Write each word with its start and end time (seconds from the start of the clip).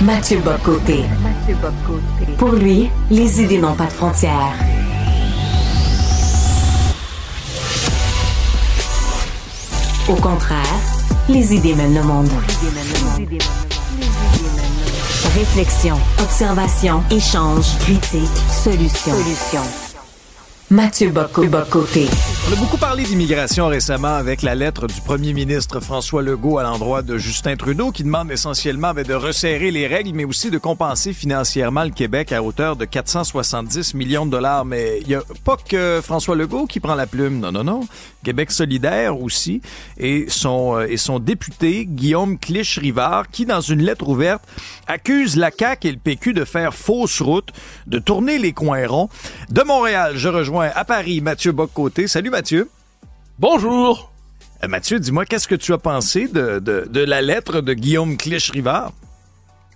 Mathieu 0.00 0.38
Bocoté. 0.40 1.04
Pour 2.36 2.52
lui, 2.52 2.88
les 3.10 3.42
idées 3.42 3.58
n'ont 3.58 3.74
pas 3.74 3.86
de 3.86 3.92
frontières. 3.92 4.54
Au 10.08 10.14
contraire, 10.14 10.62
les 11.28 11.54
idées 11.54 11.74
mènent 11.74 11.94
le 11.94 12.02
monde. 12.02 12.30
Réflexion, 15.34 15.96
observation, 16.20 17.02
échange, 17.10 17.76
critique, 17.80 18.28
solution. 18.50 19.14
Mathieu 20.70 21.10
Bocoté. 21.10 22.06
On 22.46 22.52
a 22.52 22.56
beaucoup 22.56 22.76
parlé 22.76 23.02
d'immigration 23.02 23.68
récemment 23.68 24.14
avec 24.16 24.42
la 24.42 24.54
lettre 24.54 24.86
du 24.86 25.00
premier 25.00 25.32
ministre 25.32 25.80
François 25.80 26.20
Legault 26.20 26.58
à 26.58 26.62
l'endroit 26.62 27.00
de 27.00 27.16
Justin 27.16 27.56
Trudeau 27.56 27.90
qui 27.90 28.04
demande 28.04 28.30
essentiellement 28.30 28.92
ben, 28.92 29.02
de 29.02 29.14
resserrer 29.14 29.70
les 29.70 29.86
règles 29.86 30.12
mais 30.12 30.26
aussi 30.26 30.50
de 30.50 30.58
compenser 30.58 31.14
financièrement 31.14 31.84
le 31.84 31.90
Québec 31.90 32.32
à 32.32 32.42
hauteur 32.42 32.76
de 32.76 32.84
470 32.84 33.94
millions 33.94 34.26
de 34.26 34.30
dollars. 34.30 34.66
Mais 34.66 34.98
il 35.00 35.08
n'y 35.08 35.14
a 35.14 35.22
pas 35.42 35.56
que 35.56 36.00
François 36.04 36.36
Legault 36.36 36.66
qui 36.66 36.80
prend 36.80 36.94
la 36.94 37.06
plume. 37.06 37.40
Non, 37.40 37.50
non, 37.50 37.64
non. 37.64 37.80
Québec 38.22 38.50
solidaire 38.50 39.18
aussi 39.18 39.62
et 39.96 40.26
son, 40.28 40.76
euh, 40.76 40.86
et 40.86 40.98
son 40.98 41.18
député 41.18 41.86
Guillaume 41.86 42.38
Clich-Rivard 42.38 43.30
qui, 43.30 43.46
dans 43.46 43.62
une 43.62 43.82
lettre 43.82 44.06
ouverte, 44.06 44.42
accuse 44.86 45.36
la 45.36 45.50
CAQ 45.50 45.88
et 45.88 45.92
le 45.92 45.98
PQ 45.98 46.34
de 46.34 46.44
faire 46.44 46.74
fausse 46.74 47.22
route, 47.22 47.52
de 47.86 47.98
tourner 47.98 48.38
les 48.38 48.52
coins 48.52 48.86
ronds. 48.86 49.08
De 49.48 49.62
Montréal, 49.62 50.12
je 50.16 50.28
rejoins 50.28 50.57
à 50.60 50.84
Paris 50.84 51.20
Mathieu 51.20 51.52
Boccoté. 51.52 52.08
Salut 52.08 52.30
Mathieu. 52.30 52.68
Bonjour. 53.38 54.12
Mathieu, 54.66 54.98
dis-moi, 54.98 55.24
qu'est-ce 55.24 55.46
que 55.46 55.54
tu 55.54 55.72
as 55.72 55.78
pensé 55.78 56.26
de, 56.26 57.00
la 57.04 57.22
lettre 57.22 57.60
de 57.60 57.74
Guillaume 57.74 58.16
Clich-Rivard? 58.16 58.92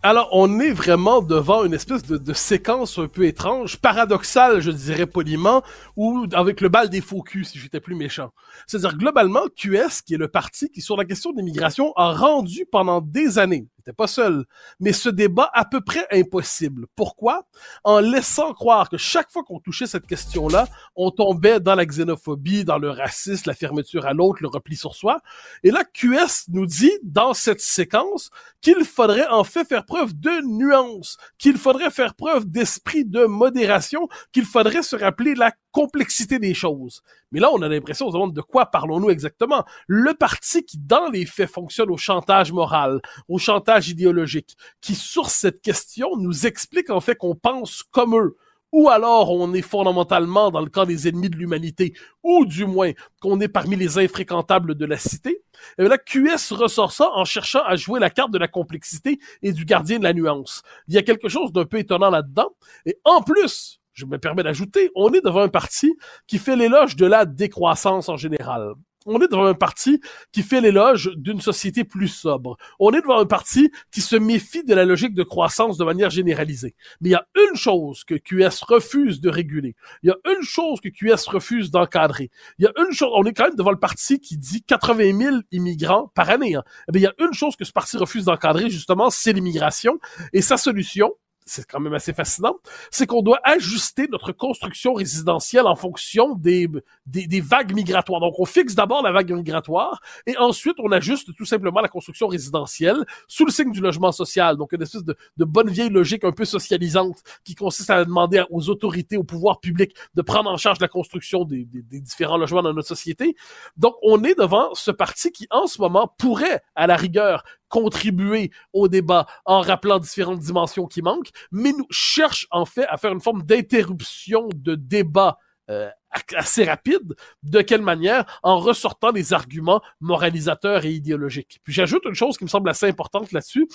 Alors, 0.02 0.28
on 0.32 0.58
est 0.58 0.72
vraiment 0.72 1.22
devant 1.22 1.64
une 1.64 1.74
espèce 1.74 2.02
de, 2.02 2.16
de, 2.16 2.32
séquence 2.32 2.98
un 2.98 3.06
peu 3.06 3.24
étrange, 3.24 3.76
paradoxale, 3.76 4.60
je 4.60 4.72
dirais 4.72 5.06
poliment, 5.06 5.62
ou 5.96 6.26
avec 6.32 6.60
le 6.60 6.68
bal 6.68 6.90
des 6.90 7.00
faux 7.00 7.22
culs, 7.22 7.44
si 7.44 7.60
j'étais 7.60 7.78
plus 7.78 7.94
méchant. 7.94 8.32
C'est-à-dire, 8.66 8.98
globalement, 8.98 9.42
QS, 9.56 10.02
qui 10.04 10.14
est 10.14 10.18
le 10.18 10.26
parti 10.26 10.70
qui, 10.70 10.80
sur 10.80 10.96
la 10.96 11.04
question 11.04 11.32
d'immigration, 11.32 11.92
a 11.94 12.12
rendu 12.12 12.66
pendant 12.70 13.00
des 13.00 13.38
années, 13.38 13.68
n'était 13.82 13.92
pas 13.92 14.06
seul, 14.06 14.44
mais 14.80 14.92
ce 14.92 15.08
débat 15.08 15.50
à 15.52 15.64
peu 15.64 15.80
près 15.80 16.06
impossible. 16.10 16.86
Pourquoi? 16.96 17.46
En 17.84 18.00
laissant 18.00 18.52
croire 18.54 18.88
que 18.88 18.96
chaque 18.96 19.30
fois 19.30 19.42
qu'on 19.42 19.58
touchait 19.58 19.86
cette 19.86 20.06
question-là, 20.06 20.66
on 20.96 21.10
tombait 21.10 21.60
dans 21.60 21.74
la 21.74 21.84
xénophobie, 21.84 22.64
dans 22.64 22.78
le 22.78 22.90
racisme, 22.90 23.44
la 23.46 23.54
fermeture 23.54 24.06
à 24.06 24.12
l'autre, 24.12 24.38
le 24.42 24.48
repli 24.48 24.76
sur 24.76 24.94
soi. 24.94 25.20
Et 25.62 25.70
là, 25.70 25.84
QS 25.84 26.48
nous 26.48 26.66
dit, 26.66 26.92
dans 27.02 27.34
cette 27.34 27.60
séquence, 27.60 28.30
qu'il 28.60 28.84
faudrait 28.84 29.26
en 29.28 29.44
fait 29.44 29.64
faire 29.64 29.84
preuve 29.84 30.18
de 30.18 30.30
nuance, 30.46 31.16
qu'il 31.38 31.56
faudrait 31.56 31.90
faire 31.90 32.14
preuve 32.14 32.46
d'esprit 32.46 33.04
de 33.04 33.24
modération, 33.24 34.08
qu'il 34.32 34.44
faudrait 34.44 34.82
se 34.82 34.96
rappeler 34.96 35.34
la 35.34 35.52
complexité 35.72 36.38
des 36.38 36.54
choses. 36.54 37.02
Mais 37.32 37.40
là, 37.40 37.50
on 37.52 37.62
a 37.62 37.68
l'impression, 37.68 38.06
on 38.06 38.10
se 38.10 38.14
demande 38.14 38.34
de 38.34 38.40
quoi 38.40 38.66
parlons-nous 38.66 39.10
exactement? 39.10 39.64
Le 39.86 40.14
parti 40.14 40.64
qui, 40.64 40.78
dans 40.78 41.08
les 41.10 41.26
faits, 41.26 41.50
fonctionne 41.50 41.90
au 41.90 41.96
chantage 41.96 42.52
moral, 42.52 43.00
au 43.28 43.38
chantage 43.38 43.88
idéologique, 43.88 44.56
qui, 44.80 44.94
sur 44.94 45.30
cette 45.30 45.62
question, 45.62 46.16
nous 46.16 46.46
explique 46.46 46.90
en 46.90 47.00
fait 47.00 47.16
qu'on 47.16 47.34
pense 47.34 47.82
comme 47.82 48.16
eux, 48.16 48.36
ou 48.70 48.88
alors 48.88 49.30
on 49.30 49.52
est 49.52 49.62
fondamentalement 49.62 50.50
dans 50.50 50.60
le 50.60 50.70
camp 50.70 50.86
des 50.86 51.08
ennemis 51.08 51.30
de 51.30 51.36
l'humanité, 51.36 51.94
ou 52.22 52.46
du 52.46 52.64
moins 52.64 52.92
qu'on 53.20 53.40
est 53.40 53.48
parmi 53.48 53.76
les 53.76 53.98
infréquentables 53.98 54.74
de 54.74 54.86
la 54.86 54.96
cité, 54.96 55.42
et 55.78 55.84
là, 55.84 55.98
QS 55.98 56.52
ressort 56.52 56.92
ça 56.92 57.10
en 57.12 57.24
cherchant 57.24 57.62
à 57.64 57.76
jouer 57.76 58.00
la 58.00 58.10
carte 58.10 58.32
de 58.32 58.38
la 58.38 58.48
complexité 58.48 59.18
et 59.42 59.52
du 59.52 59.64
gardien 59.64 59.98
de 59.98 60.04
la 60.04 60.12
nuance. 60.12 60.62
Il 60.88 60.94
y 60.94 60.98
a 60.98 61.02
quelque 61.02 61.28
chose 61.28 61.52
d'un 61.52 61.64
peu 61.64 61.78
étonnant 61.78 62.10
là-dedans, 62.10 62.50
et 62.86 62.98
en 63.04 63.22
plus, 63.22 63.81
je 63.92 64.06
me 64.06 64.18
permets 64.18 64.42
d'ajouter, 64.42 64.90
on 64.94 65.12
est 65.12 65.24
devant 65.24 65.42
un 65.42 65.48
parti 65.48 65.94
qui 66.26 66.38
fait 66.38 66.56
l'éloge 66.56 66.96
de 66.96 67.06
la 67.06 67.24
décroissance 67.24 68.08
en 68.08 68.16
général. 68.16 68.74
On 69.06 69.20
est 69.20 69.28
devant 69.28 69.46
un 69.46 69.54
parti 69.54 70.00
qui 70.30 70.42
fait 70.42 70.60
l'éloge 70.60 71.10
d'une 71.16 71.40
société 71.40 71.84
plus 71.84 72.08
sobre. 72.08 72.56
On 72.78 72.92
est 72.92 73.00
devant 73.00 73.18
un 73.18 73.26
parti 73.26 73.70
qui 73.90 74.00
se 74.00 74.16
méfie 74.16 74.64
de 74.64 74.74
la 74.74 74.84
logique 74.84 75.14
de 75.14 75.22
croissance 75.22 75.76
de 75.76 75.84
manière 75.84 76.10
généralisée. 76.10 76.74
Mais 77.00 77.08
il 77.08 77.12
y 77.12 77.16
a 77.16 77.26
une 77.34 77.56
chose 77.56 78.04
que 78.04 78.14
QS 78.14 78.62
refuse 78.62 79.20
de 79.20 79.28
réguler. 79.28 79.74
Il 80.02 80.08
y 80.08 80.12
a 80.12 80.16
une 80.30 80.42
chose 80.42 80.80
que 80.80 80.88
QS 80.88 81.28
refuse 81.28 81.70
d'encadrer. 81.70 82.30
Il 82.58 82.64
y 82.64 82.68
a 82.68 82.72
une 82.78 82.92
chose, 82.92 83.10
on 83.14 83.24
est 83.24 83.32
quand 83.32 83.44
même 83.44 83.56
devant 83.56 83.72
le 83.72 83.78
parti 83.78 84.20
qui 84.20 84.38
dit 84.38 84.62
80 84.62 85.18
000 85.18 85.36
immigrants 85.50 86.12
par 86.14 86.30
année. 86.30 86.54
Hein. 86.54 86.62
Eh 86.88 86.96
il 86.96 87.02
y 87.02 87.06
a 87.06 87.14
une 87.18 87.32
chose 87.32 87.56
que 87.56 87.64
ce 87.64 87.72
parti 87.72 87.96
refuse 87.96 88.26
d'encadrer, 88.26 88.70
justement, 88.70 89.10
c'est 89.10 89.32
l'immigration. 89.32 89.98
Et 90.32 90.42
sa 90.42 90.56
solution, 90.56 91.12
c'est 91.46 91.66
quand 91.66 91.80
même 91.80 91.94
assez 91.94 92.12
fascinant, 92.12 92.56
c'est 92.90 93.06
qu'on 93.06 93.22
doit 93.22 93.40
ajuster 93.44 94.06
notre 94.10 94.32
construction 94.32 94.94
résidentielle 94.94 95.66
en 95.66 95.76
fonction 95.76 96.34
des, 96.34 96.68
des, 97.06 97.26
des, 97.26 97.40
vagues 97.40 97.74
migratoires. 97.74 98.20
Donc, 98.20 98.38
on 98.38 98.44
fixe 98.44 98.74
d'abord 98.74 99.02
la 99.02 99.12
vague 99.12 99.32
migratoire 99.32 100.00
et 100.26 100.36
ensuite, 100.36 100.76
on 100.78 100.92
ajuste 100.92 101.34
tout 101.36 101.44
simplement 101.44 101.80
la 101.80 101.88
construction 101.88 102.26
résidentielle 102.26 103.04
sous 103.28 103.44
le 103.44 103.52
signe 103.52 103.72
du 103.72 103.80
logement 103.80 104.12
social. 104.12 104.56
Donc, 104.56 104.72
une 104.72 104.82
espèce 104.82 105.04
de, 105.04 105.16
de 105.36 105.44
bonne 105.44 105.70
vieille 105.70 105.90
logique 105.90 106.24
un 106.24 106.32
peu 106.32 106.44
socialisante 106.44 107.22
qui 107.44 107.54
consiste 107.54 107.90
à 107.90 108.04
demander 108.04 108.44
aux 108.50 108.68
autorités, 108.68 109.16
au 109.16 109.24
pouvoir 109.24 109.60
public 109.60 109.94
de 110.14 110.22
prendre 110.22 110.50
en 110.50 110.56
charge 110.56 110.80
la 110.80 110.88
construction 110.88 111.44
des, 111.44 111.64
des, 111.64 111.82
des 111.82 112.00
différents 112.00 112.38
logements 112.38 112.62
dans 112.62 112.72
notre 112.72 112.88
société. 112.88 113.34
Donc, 113.76 113.94
on 114.02 114.22
est 114.24 114.38
devant 114.38 114.74
ce 114.74 114.90
parti 114.90 115.32
qui, 115.32 115.46
en 115.50 115.66
ce 115.66 115.80
moment, 115.80 116.12
pourrait, 116.18 116.62
à 116.74 116.86
la 116.86 116.96
rigueur, 116.96 117.44
contribuer 117.72 118.50
au 118.74 118.86
débat 118.86 119.26
en 119.46 119.62
rappelant 119.62 119.98
différentes 119.98 120.40
dimensions 120.40 120.86
qui 120.86 121.00
manquent, 121.00 121.30
mais 121.50 121.72
nous 121.72 121.86
cherche 121.90 122.46
en 122.50 122.66
fait 122.66 122.84
à 122.86 122.98
faire 122.98 123.12
une 123.12 123.20
forme 123.20 123.42
d'interruption 123.44 124.50
de 124.54 124.74
débat 124.74 125.38
euh, 125.70 125.88
assez 126.36 126.64
rapide. 126.64 127.14
De 127.42 127.62
quelle 127.62 127.80
manière? 127.80 128.40
En 128.42 128.58
ressortant 128.58 129.10
des 129.10 129.32
arguments 129.32 129.80
moralisateurs 130.00 130.84
et 130.84 130.92
idéologiques. 130.92 131.60
Puis 131.64 131.72
j'ajoute 131.72 132.04
une 132.04 132.14
chose 132.14 132.36
qui 132.36 132.44
me 132.44 132.50
semble 132.50 132.68
assez 132.68 132.86
importante 132.86 133.32
là-dessus. 133.32 133.66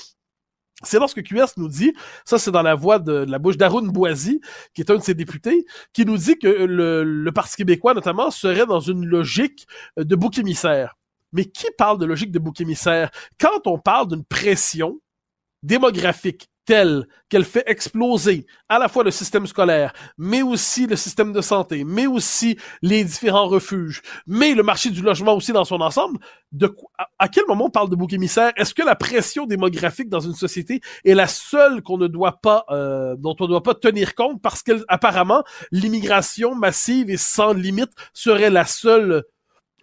C'est 0.83 0.99
lorsque 0.99 1.23
QS 1.23 1.57
nous 1.57 1.67
dit, 1.67 1.91
ça 2.23 2.37
c'est 2.37 2.51
dans 2.51 2.61
la 2.61 2.75
voix 2.75 2.99
de, 2.99 3.25
la 3.27 3.39
bouche 3.39 3.57
d'Arun 3.57 3.87
Boisy, 3.87 4.41
qui 4.75 4.81
est 4.81 4.91
un 4.91 4.97
de 4.97 5.01
ses 5.01 5.15
députés, 5.15 5.65
qui 5.91 6.05
nous 6.05 6.17
dit 6.17 6.37
que 6.37 6.47
le, 6.47 7.03
le 7.03 7.31
Parti 7.31 7.55
québécois 7.55 7.95
notamment 7.95 8.29
serait 8.29 8.67
dans 8.67 8.79
une 8.79 9.03
logique 9.03 9.65
de 9.97 10.15
bouc 10.15 10.37
émissaire. 10.37 10.93
Mais 11.37 11.45
qui 11.45 11.67
parle 11.77 11.99
de 11.99 12.05
logique 12.07 12.31
de 12.31 12.39
bouc 12.39 12.59
émissaire? 12.61 13.11
Quand 13.39 13.67
on 13.67 13.77
parle 13.77 14.07
d'une 14.07 14.25
pression 14.25 14.99
démographique 15.61 16.49
telle 16.65 17.07
qu'elle 17.29 17.45
fait 17.45 17.63
exploser 17.67 18.47
à 18.69 18.79
la 18.79 18.89
fois 18.89 19.03
le 19.03 19.11
système 19.11 19.45
scolaire, 19.45 19.93
mais 20.17 20.41
aussi 20.41 20.87
le 20.87 20.95
système 20.95 21.31
de 21.31 21.41
santé, 21.41 21.83
mais 21.83 22.07
aussi 22.07 22.57
les 22.81 23.03
différents 23.03 23.47
refuges, 23.47 24.01
mais 24.25 24.55
le 24.55 24.63
marché 24.63 24.89
du 24.89 25.03
logement 25.03 25.35
aussi 25.35 25.53
dans 25.53 25.63
son 25.63 25.79
ensemble, 25.79 26.17
de 26.51 26.75
à, 27.19 27.27
quel 27.27 27.45
moment 27.47 27.65
on 27.65 27.69
parle 27.69 27.89
de 27.91 27.95
bouc 27.95 28.11
émissaire? 28.13 28.51
Est-ce 28.57 28.73
que 28.73 28.81
la 28.81 28.95
pression 28.95 29.45
démographique 29.45 30.09
dans 30.09 30.19
une 30.19 30.33
société 30.33 30.81
est 31.05 31.13
la 31.13 31.27
seule 31.27 31.83
qu'on 31.83 31.99
ne 31.99 32.07
doit 32.07 32.39
pas, 32.41 32.65
euh, 32.71 33.15
dont 33.15 33.35
on 33.39 33.43
ne 33.43 33.49
doit 33.49 33.63
pas 33.63 33.75
tenir 33.75 34.15
compte 34.15 34.41
parce 34.41 34.63
qu'apparemment 34.63 35.43
l'immigration 35.71 36.55
massive 36.55 37.11
et 37.11 37.17
sans 37.17 37.53
limite 37.53 37.91
serait 38.13 38.49
la 38.49 38.65
seule 38.65 39.23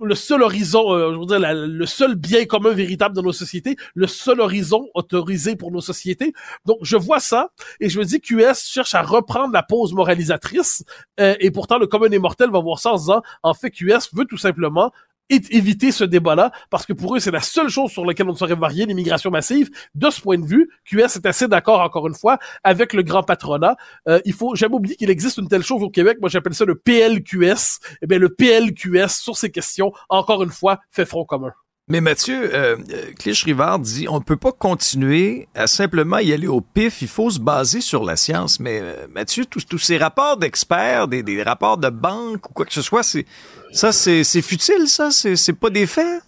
le 0.00 0.14
seul 0.14 0.42
horizon, 0.42 0.92
euh, 0.92 1.12
je 1.12 1.18
veux 1.18 1.26
dire, 1.26 1.54
le 1.54 1.86
seul 1.86 2.14
bien 2.16 2.44
commun 2.46 2.72
véritable 2.72 3.14
de 3.14 3.22
nos 3.22 3.32
sociétés, 3.32 3.76
le 3.94 4.06
seul 4.06 4.40
horizon 4.40 4.88
autorisé 4.94 5.56
pour 5.56 5.70
nos 5.70 5.80
sociétés. 5.80 6.32
Donc, 6.64 6.78
je 6.82 6.96
vois 6.96 7.20
ça 7.20 7.50
et 7.80 7.88
je 7.88 7.98
me 7.98 8.04
dis 8.04 8.20
QS 8.20 8.66
cherche 8.66 8.94
à 8.94 9.02
reprendre 9.02 9.52
la 9.52 9.62
pose 9.62 9.92
moralisatrice 9.92 10.84
euh, 11.20 11.34
et 11.38 11.50
pourtant 11.50 11.78
le 11.78 11.86
commun 11.86 12.08
des 12.08 12.18
mortels 12.18 12.50
va 12.50 12.60
voir 12.60 12.78
ça 12.78 12.92
en 12.92 12.96
disant, 12.96 13.22
en 13.42 13.54
fait, 13.54 13.70
QS 13.70 14.10
veut 14.12 14.24
tout 14.24 14.38
simplement 14.38 14.92
éviter 15.30 15.92
ce 15.92 16.04
débat-là, 16.04 16.52
parce 16.70 16.86
que 16.86 16.92
pour 16.92 17.16
eux, 17.16 17.20
c'est 17.20 17.30
la 17.30 17.40
seule 17.40 17.68
chose 17.68 17.90
sur 17.90 18.04
laquelle 18.04 18.28
on 18.28 18.34
saurait 18.34 18.54
varier 18.54 18.86
l'immigration 18.86 19.30
massive. 19.30 19.70
De 19.94 20.10
ce 20.10 20.20
point 20.20 20.38
de 20.38 20.46
vue, 20.46 20.70
QS 20.84 21.16
est 21.16 21.26
assez 21.26 21.48
d'accord, 21.48 21.80
encore 21.80 22.06
une 22.06 22.14
fois, 22.14 22.38
avec 22.62 22.92
le 22.92 23.02
grand 23.02 23.22
patronat. 23.22 23.76
Euh, 24.08 24.20
il 24.24 24.32
faut 24.32 24.54
jamais 24.54 24.74
oublier 24.74 24.96
qu'il 24.96 25.10
existe 25.10 25.38
une 25.38 25.48
telle 25.48 25.62
chose 25.62 25.82
au 25.82 25.90
Québec. 25.90 26.18
Moi, 26.20 26.28
j'appelle 26.28 26.54
ça 26.54 26.64
le 26.64 26.76
PLQS. 26.76 27.80
Eh 28.02 28.06
bien, 28.06 28.18
le 28.18 28.28
PLQS, 28.28 29.08
sur 29.08 29.36
ces 29.36 29.50
questions, 29.50 29.92
encore 30.08 30.42
une 30.42 30.50
fois, 30.50 30.80
fait 30.90 31.06
front 31.06 31.24
commun. 31.24 31.52
Mais 31.88 32.00
Mathieu, 32.00 32.54
euh, 32.54 32.76
euh, 32.92 33.12
Clich-Rivard 33.18 33.78
dit 33.78 34.06
on 34.08 34.22
peut 34.22 34.38
pas 34.38 34.52
continuer 34.52 35.48
à 35.54 35.66
simplement 35.66 36.18
y 36.18 36.32
aller 36.32 36.46
au 36.46 36.62
pif, 36.62 37.02
il 37.02 37.08
faut 37.08 37.28
se 37.28 37.38
baser 37.38 37.82
sur 37.82 38.04
la 38.04 38.16
science. 38.16 38.58
Mais 38.58 38.80
euh, 38.80 39.06
Mathieu, 39.12 39.44
tous, 39.44 39.78
ces 39.78 39.98
rapports 39.98 40.38
d'experts, 40.38 41.08
des, 41.08 41.22
des, 41.22 41.42
rapports 41.42 41.76
de 41.76 41.90
banque 41.90 42.48
ou 42.48 42.54
quoi 42.54 42.64
que 42.64 42.72
ce 42.72 42.80
soit, 42.80 43.02
c'est 43.02 43.26
ça, 43.70 43.92
c'est 43.92 44.24
futile, 44.40 44.88
ça, 44.88 45.10
c'est 45.10 45.52
pas 45.52 45.68
des 45.68 45.86
faits? 45.86 46.22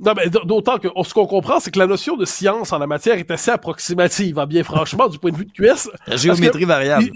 Non, 0.00 0.12
mais 0.14 0.28
d'autant 0.28 0.78
que 0.78 0.88
ce 1.02 1.14
qu'on 1.14 1.26
comprend, 1.26 1.60
c'est 1.60 1.70
que 1.70 1.78
la 1.78 1.86
notion 1.86 2.16
de 2.16 2.26
science 2.26 2.72
en 2.72 2.78
la 2.78 2.86
matière 2.86 3.16
est 3.16 3.30
assez 3.30 3.52
approximative, 3.52 4.38
hein, 4.38 4.46
bien 4.46 4.64
franchement, 4.64 5.08
du 5.08 5.18
point 5.18 5.30
de 5.30 5.36
vue 5.36 5.46
de 5.46 5.52
QS. 5.52 5.88
La 6.06 6.16
géométrie 6.16 6.64
variable. 6.64 7.10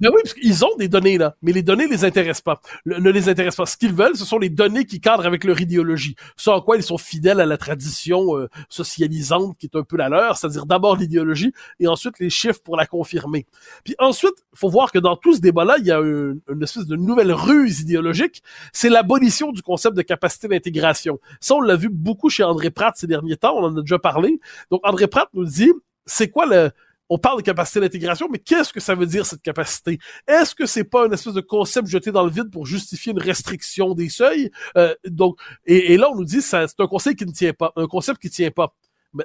Ben 0.00 0.10
oui, 0.14 0.20
parce 0.22 0.34
qu'ils 0.34 0.64
ont 0.64 0.76
des 0.78 0.88
données 0.88 1.18
là, 1.18 1.34
mais 1.42 1.52
les 1.52 1.62
données 1.62 1.88
les 1.88 2.04
intéressent 2.04 2.42
pas, 2.42 2.60
ne 2.86 3.10
les 3.10 3.28
intéressent 3.28 3.56
pas. 3.56 3.66
Ce 3.66 3.76
qu'ils 3.76 3.92
veulent, 3.92 4.16
ce 4.16 4.24
sont 4.24 4.38
les 4.38 4.48
données 4.48 4.84
qui 4.84 5.00
cadrent 5.00 5.26
avec 5.26 5.44
leur 5.44 5.60
idéologie, 5.60 6.14
ce 6.36 6.50
en 6.50 6.60
quoi 6.60 6.76
ils 6.76 6.82
sont 6.82 6.98
fidèles 6.98 7.40
à 7.40 7.46
la 7.46 7.56
tradition 7.56 8.36
euh, 8.36 8.48
socialisante 8.68 9.56
qui 9.58 9.66
est 9.66 9.76
un 9.76 9.82
peu 9.82 9.96
la 9.96 10.08
leur, 10.08 10.36
c'est-à-dire 10.36 10.66
d'abord 10.66 10.96
l'idéologie 10.96 11.52
et 11.80 11.88
ensuite 11.88 12.18
les 12.20 12.30
chiffres 12.30 12.60
pour 12.62 12.76
la 12.76 12.86
confirmer. 12.86 13.46
Puis 13.84 13.96
ensuite, 13.98 14.34
faut 14.54 14.68
voir 14.68 14.92
que 14.92 14.98
dans 14.98 15.16
tout 15.16 15.34
ce 15.34 15.40
débat-là, 15.40 15.76
il 15.78 15.86
y 15.86 15.92
a 15.92 15.98
une, 15.98 16.40
une 16.48 16.62
espèce 16.62 16.86
de 16.86 16.96
nouvelle 16.96 17.32
ruse 17.32 17.80
idéologique, 17.80 18.42
c'est 18.72 18.88
l'abolition 18.90 19.50
du 19.50 19.62
concept 19.62 19.96
de 19.96 20.02
capacité 20.02 20.46
d'intégration. 20.46 21.18
Ça, 21.40 21.56
on 21.56 21.60
l'a 21.60 21.76
vu 21.76 21.88
beaucoup 21.88 22.30
chez 22.30 22.44
André 22.44 22.70
Pratt 22.70 22.96
ces 22.96 23.06
derniers 23.08 23.36
temps, 23.36 23.56
on 23.56 23.64
en 23.64 23.76
a 23.76 23.80
déjà 23.80 23.98
parlé. 23.98 24.38
Donc 24.70 24.80
André 24.84 25.08
Pratt 25.08 25.28
nous 25.34 25.44
dit, 25.44 25.72
c'est 26.06 26.28
quoi 26.28 26.46
le 26.46 26.70
on 27.08 27.18
parle 27.18 27.38
de 27.38 27.42
capacité 27.42 27.80
d'intégration, 27.80 28.28
mais 28.30 28.38
qu'est-ce 28.38 28.72
que 28.72 28.80
ça 28.80 28.94
veut 28.94 29.06
dire 29.06 29.26
cette 29.26 29.42
capacité? 29.42 29.98
Est-ce 30.26 30.54
que 30.54 30.66
c'est 30.66 30.84
pas 30.84 31.06
une 31.06 31.12
espèce 31.12 31.34
de 31.34 31.40
concept 31.40 31.88
jeté 31.88 32.12
dans 32.12 32.24
le 32.24 32.30
vide 32.30 32.50
pour 32.50 32.66
justifier 32.66 33.12
une 33.12 33.20
restriction 33.20 33.94
des 33.94 34.08
seuils? 34.08 34.50
Euh, 34.76 34.94
Donc, 35.06 35.38
et, 35.66 35.96
là 35.96 36.10
on 36.10 36.16
nous 36.16 36.24
dit 36.24 36.42
c'est 36.42 36.56
un 36.56 36.86
concept 36.86 37.18
qui 37.18 37.26
ne 37.26 37.32
tient 37.32 37.52
pas, 37.52 37.72
un 37.76 37.86
concept 37.86 38.20
qui 38.20 38.30
tient 38.30 38.50
pas. 38.50 38.74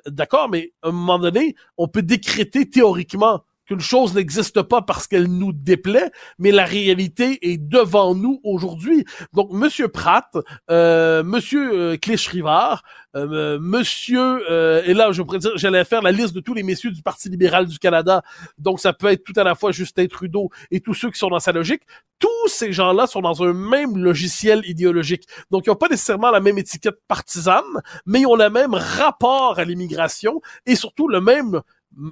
D'accord, 0.07 0.49
mais 0.49 0.71
à 0.81 0.89
un 0.89 0.91
moment 0.91 1.19
donné, 1.19 1.55
on 1.77 1.89
peut 1.89 2.01
décréter 2.01 2.69
théoriquement 2.69 3.43
qu'une 3.67 3.79
chose 3.79 4.13
n'existe 4.13 4.61
pas 4.61 4.81
parce 4.81 5.07
qu'elle 5.07 5.27
nous 5.27 5.53
déplaît, 5.53 6.11
mais 6.39 6.51
la 6.51 6.65
réalité 6.65 7.39
est 7.41 7.57
devant 7.57 8.15
nous 8.15 8.39
aujourd'hui. 8.43 9.05
Donc, 9.33 9.51
Monsieur 9.51 9.87
Pratt, 9.87 10.37
euh, 10.69 11.23
Monsieur 11.23 11.73
euh, 11.73 11.97
Clich-Rivard, 11.97 12.83
euh, 13.15 13.59
Monsieur, 13.59 14.49
euh, 14.49 14.81
et 14.85 14.93
là, 14.93 15.11
je 15.11 15.21
pourrais 15.21 15.37
dire, 15.39 15.51
j'allais 15.55 15.85
faire 15.85 16.01
la 16.01 16.11
liste 16.11 16.33
de 16.33 16.39
tous 16.39 16.53
les 16.53 16.63
messieurs 16.63 16.91
du 16.91 17.01
Parti 17.01 17.29
libéral 17.29 17.67
du 17.67 17.77
Canada. 17.77 18.23
Donc, 18.57 18.79
ça 18.79 18.91
peut 18.93 19.07
être 19.07 19.23
tout 19.23 19.33
à 19.35 19.43
la 19.43 19.55
fois 19.55 19.71
Justin 19.71 20.07
Trudeau 20.07 20.49
et 20.71 20.79
tous 20.79 20.93
ceux 20.93 21.11
qui 21.11 21.19
sont 21.19 21.29
dans 21.29 21.39
sa 21.39 21.51
logique. 21.51 21.83
Tous 22.19 22.47
ces 22.47 22.73
gens-là 22.73 23.05
sont 23.05 23.21
dans 23.21 23.43
un 23.43 23.53
même 23.53 23.97
logiciel 23.97 24.63
idéologique. 24.65 25.27
Donc, 25.51 25.65
ils 25.65 25.69
n'ont 25.69 25.75
pas 25.75 25.89
nécessairement 25.89 26.31
la 26.31 26.39
même 26.39 26.57
étiquette 26.57 26.97
partisane, 27.07 27.63
mais 28.05 28.21
ils 28.21 28.27
ont 28.27 28.35
le 28.35 28.49
même 28.49 28.73
rapport 28.73 29.59
à 29.59 29.63
l'immigration 29.65 30.41
et 30.65 30.75
surtout 30.75 31.07
le 31.07 31.21
même 31.21 31.61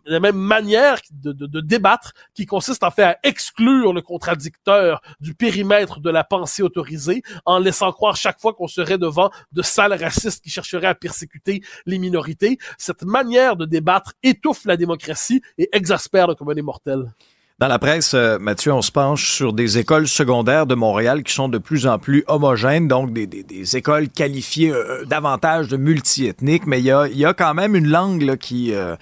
la 0.06 0.20
même 0.20 0.38
manière 0.38 1.00
de, 1.12 1.32
de, 1.32 1.46
de, 1.46 1.62
débattre 1.62 2.14
qui 2.34 2.46
consiste 2.46 2.84
en 2.84 2.92
fait 2.92 3.04
à 3.04 3.18
exclure 3.24 3.94
le 3.94 4.02
contradicteur 4.02 5.02
du 5.20 5.34
périmètre 5.34 6.00
de 6.00 6.10
la 6.10 6.24
pensée 6.24 6.64
autorisée 6.64 7.24
en 7.46 7.60
laissant 7.60 7.92
croire 7.92 8.16
chaque 8.16 8.40
fois 8.40 8.54
qu'on 8.54 8.68
serait 8.68 8.98
devant 8.98 9.32
de 9.52 9.62
sales 9.62 9.94
racistes 9.94 10.44
qui 10.44 10.50
chercheraient 10.50 10.88
à 10.88 10.96
persécuter 10.96 11.62
les 11.86 12.00
minorités. 12.00 12.58
Cette 12.78 13.04
manière 13.04 13.56
de 13.56 13.66
débattre 13.66 14.14
étouffe 14.24 14.66
la 14.66 14.78
démocratie 14.78 15.42
et 15.58 15.70
exaspère 15.72 16.28
le 16.28 16.36
commun 16.36 16.54
des 16.54 16.62
mortels. 16.62 17.12
Dans 17.62 17.68
la 17.68 17.78
presse, 17.78 18.16
euh, 18.16 18.40
Mathieu, 18.40 18.74
on 18.74 18.82
se 18.82 18.92
penche 18.92 19.36
sur 19.36 19.54
des 19.54 19.78
écoles 19.78 20.08
secondaires 20.08 20.66
de 20.66 20.74
Montréal 20.74 21.22
qui 21.22 21.32
sont 21.32 21.48
de 21.48 21.60
plus 21.60 21.86
en 21.86 22.00
plus 22.00 22.24
homogènes, 22.26 22.88
donc 22.88 23.14
des, 23.14 23.78
écoles 23.78 24.10
qualifiées 24.10 24.72
euh, 24.72 25.06
davantage 25.06 25.68
de 25.68 25.78
multiethniques, 25.78 26.66
mais 26.66 26.80
il 26.80 26.86
y 26.86 26.92
a, 26.92 27.02
a, 27.02 27.34
quand 27.36 27.54
même 27.54 27.76
une 27.76 27.88
langue 27.88 28.36
qui, 28.38 28.74
euh, 28.74 28.96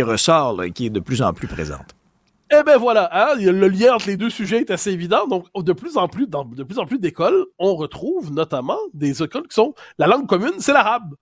ressort, 0.00 0.64
qui 0.74 0.84
est 0.84 0.90
de 0.90 1.00
plus 1.00 1.22
en 1.22 1.32
plus 1.32 1.46
présente. 1.46 1.96
Eh 2.52 2.62
ben 2.62 2.76
voilà, 2.76 3.08
hein, 3.10 3.36
le 3.38 3.68
lien 3.68 3.94
entre 3.94 4.08
les 4.08 4.18
deux 4.18 4.28
sujets 4.28 4.58
est 4.58 4.70
assez 4.70 4.90
évident. 4.90 5.26
Donc, 5.26 5.46
de 5.56 5.72
plus 5.72 5.96
en 5.96 6.06
plus, 6.06 6.26
dans 6.26 6.44
de 6.44 6.62
plus 6.62 6.78
en 6.78 6.84
plus 6.84 6.98
d'écoles, 6.98 7.46
on 7.58 7.74
retrouve 7.74 8.30
notamment 8.34 8.78
des 8.92 9.22
écoles 9.22 9.48
qui 9.48 9.54
sont 9.54 9.72
la 9.96 10.06
langue 10.06 10.26
commune, 10.26 10.52
c'est 10.58 10.74
l'arabe. 10.74 11.14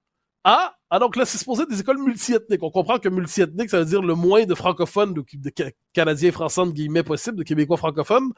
Ah, 0.42 0.74
ah, 0.90 0.98
donc 0.98 1.14
là, 1.14 1.24
c'est 1.24 1.38
supposé 1.38 1.64
des 1.66 1.78
écoles 1.78 1.98
multiethniques. 1.98 2.62
On 2.64 2.70
comprend 2.70 2.98
que 2.98 3.08
multiethnique, 3.08 3.70
ça 3.70 3.78
veut 3.78 3.84
dire 3.84 4.02
le 4.02 4.16
moins 4.16 4.44
de 4.44 4.54
francophones, 4.56 5.14
de, 5.14 5.24
de 5.32 5.50
Canadiens 5.92 6.32
français, 6.32 6.64
de 6.64 6.70
guillemets, 6.70 7.02
possible, 7.02 7.36
de 7.36 7.42
Québécois 7.42 7.76
francophones. 7.76 8.32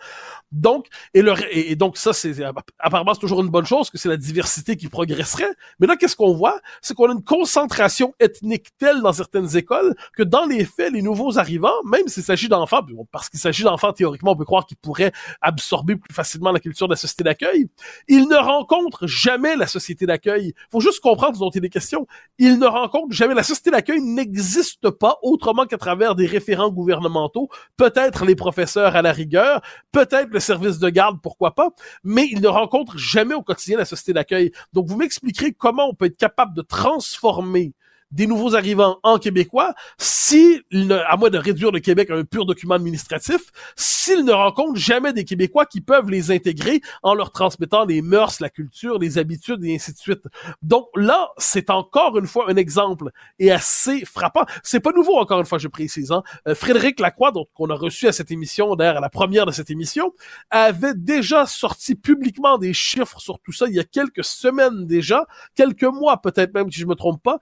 Donc, 0.52 0.86
et, 1.14 1.22
le, 1.22 1.34
et, 1.50 1.76
donc 1.76 1.96
ça, 1.96 2.12
c'est 2.12 2.34
apparemment, 2.78 3.14
c'est 3.14 3.20
toujours 3.20 3.42
une 3.42 3.48
bonne 3.48 3.66
chose, 3.66 3.90
que 3.90 3.98
c'est 3.98 4.08
la 4.08 4.16
diversité 4.16 4.76
qui 4.76 4.88
progresserait. 4.88 5.52
Mais 5.78 5.86
là, 5.86 5.96
qu'est-ce 5.96 6.16
qu'on 6.16 6.34
voit? 6.34 6.60
C'est 6.82 6.94
qu'on 6.94 7.08
a 7.08 7.12
une 7.12 7.24
concentration 7.24 8.14
ethnique 8.20 8.68
telle 8.78 9.00
dans 9.00 9.12
certaines 9.12 9.56
écoles 9.56 9.94
que 10.16 10.22
dans 10.22 10.46
les 10.46 10.64
faits, 10.64 10.92
les 10.92 11.02
nouveaux 11.02 11.38
arrivants, 11.38 11.82
même 11.84 12.08
s'il 12.08 12.22
s'agit 12.22 12.48
d'enfants, 12.48 12.82
parce 13.10 13.28
qu'il 13.28 13.40
s'agit 13.40 13.64
d'enfants, 13.64 13.92
théoriquement, 13.92 14.32
on 14.32 14.36
peut 14.36 14.44
croire 14.44 14.66
qu'ils 14.66 14.76
pourraient 14.76 15.12
absorber 15.40 15.96
plus 15.96 16.14
facilement 16.14 16.52
la 16.52 16.60
culture 16.60 16.88
de 16.88 16.92
la 16.92 16.96
société 16.96 17.24
d'accueil, 17.24 17.66
ils 18.08 18.28
ne 18.28 18.36
rencontrent 18.36 19.06
jamais 19.06 19.56
la 19.56 19.66
société 19.66 20.06
d'accueil. 20.06 20.54
Faut 20.70 20.80
juste 20.80 21.00
comprendre 21.00 21.38
dont 21.38 21.50
il 21.50 21.64
est 21.64 21.70
question 21.70 22.06
il 22.38 22.58
ne 22.58 22.66
rencontre 22.66 23.12
jamais. 23.12 23.34
La 23.34 23.42
société 23.42 23.70
d'accueil 23.70 24.00
n'existe 24.00 24.90
pas 24.90 25.18
autrement 25.22 25.66
qu'à 25.66 25.78
travers 25.78 26.14
des 26.14 26.26
référents 26.26 26.70
gouvernementaux, 26.70 27.43
peut-être 27.76 28.24
les 28.24 28.34
professeurs 28.34 28.96
à 28.96 29.02
la 29.02 29.12
rigueur, 29.12 29.62
peut-être 29.92 30.30
le 30.30 30.40
service 30.40 30.78
de 30.78 30.88
garde, 30.88 31.20
pourquoi 31.22 31.54
pas, 31.54 31.70
mais 32.02 32.26
il 32.30 32.40
ne 32.40 32.48
rencontre 32.48 32.98
jamais 32.98 33.34
au 33.34 33.42
quotidien 33.42 33.78
la 33.78 33.84
société 33.84 34.12
d'accueil. 34.12 34.52
Donc, 34.72 34.86
vous 34.86 34.96
m'expliquerez 34.96 35.52
comment 35.52 35.88
on 35.88 35.94
peut 35.94 36.06
être 36.06 36.16
capable 36.16 36.54
de 36.54 36.62
transformer 36.62 37.72
des 38.10 38.26
nouveaux 38.26 38.54
arrivants 38.54 38.98
en 39.02 39.18
québécois, 39.18 39.74
si, 39.98 40.62
à 41.08 41.16
moins 41.16 41.30
de 41.30 41.38
réduire 41.38 41.72
le 41.72 41.80
Québec 41.80 42.10
à 42.10 42.14
un 42.14 42.24
pur 42.24 42.46
document 42.46 42.74
administratif, 42.74 43.40
s'ils 43.76 44.24
ne 44.24 44.32
rencontrent 44.32 44.78
jamais 44.78 45.12
des 45.12 45.24
Québécois 45.24 45.66
qui 45.66 45.80
peuvent 45.80 46.10
les 46.10 46.30
intégrer 46.30 46.80
en 47.02 47.14
leur 47.14 47.30
transmettant 47.30 47.84
les 47.84 48.02
mœurs, 48.02 48.40
la 48.40 48.50
culture, 48.50 48.98
les 48.98 49.18
habitudes 49.18 49.64
et 49.64 49.74
ainsi 49.74 49.92
de 49.92 49.98
suite. 49.98 50.22
Donc 50.62 50.88
là, 50.94 51.30
c'est 51.38 51.70
encore 51.70 52.18
une 52.18 52.26
fois 52.26 52.50
un 52.50 52.56
exemple 52.56 53.10
et 53.38 53.50
assez 53.50 54.04
frappant. 54.04 54.44
C'est 54.62 54.80
pas 54.80 54.92
nouveau 54.92 55.16
encore 55.16 55.40
une 55.40 55.46
fois, 55.46 55.58
je 55.58 55.68
précise. 55.68 56.12
Hein. 56.12 56.22
Euh, 56.48 56.54
Frédéric 56.54 57.00
Lacroix, 57.00 57.32
donc 57.32 57.48
qu'on 57.54 57.70
a 57.70 57.74
reçu 57.74 58.06
à 58.06 58.12
cette 58.12 58.30
émission, 58.30 58.76
d'ailleurs 58.76 58.98
à 58.98 59.00
la 59.00 59.08
première 59.08 59.46
de 59.46 59.52
cette 59.52 59.70
émission, 59.70 60.12
avait 60.50 60.94
déjà 60.94 61.46
sorti 61.46 61.94
publiquement 61.94 62.58
des 62.58 62.72
chiffres 62.72 63.20
sur 63.20 63.38
tout 63.40 63.52
ça 63.52 63.66
il 63.66 63.74
y 63.74 63.80
a 63.80 63.84
quelques 63.84 64.24
semaines 64.24 64.86
déjà, 64.86 65.26
quelques 65.54 65.84
mois 65.84 66.20
peut-être 66.20 66.54
même 66.54 66.70
si 66.70 66.80
je 66.80 66.86
me 66.86 66.94
trompe 66.94 67.22
pas, 67.22 67.38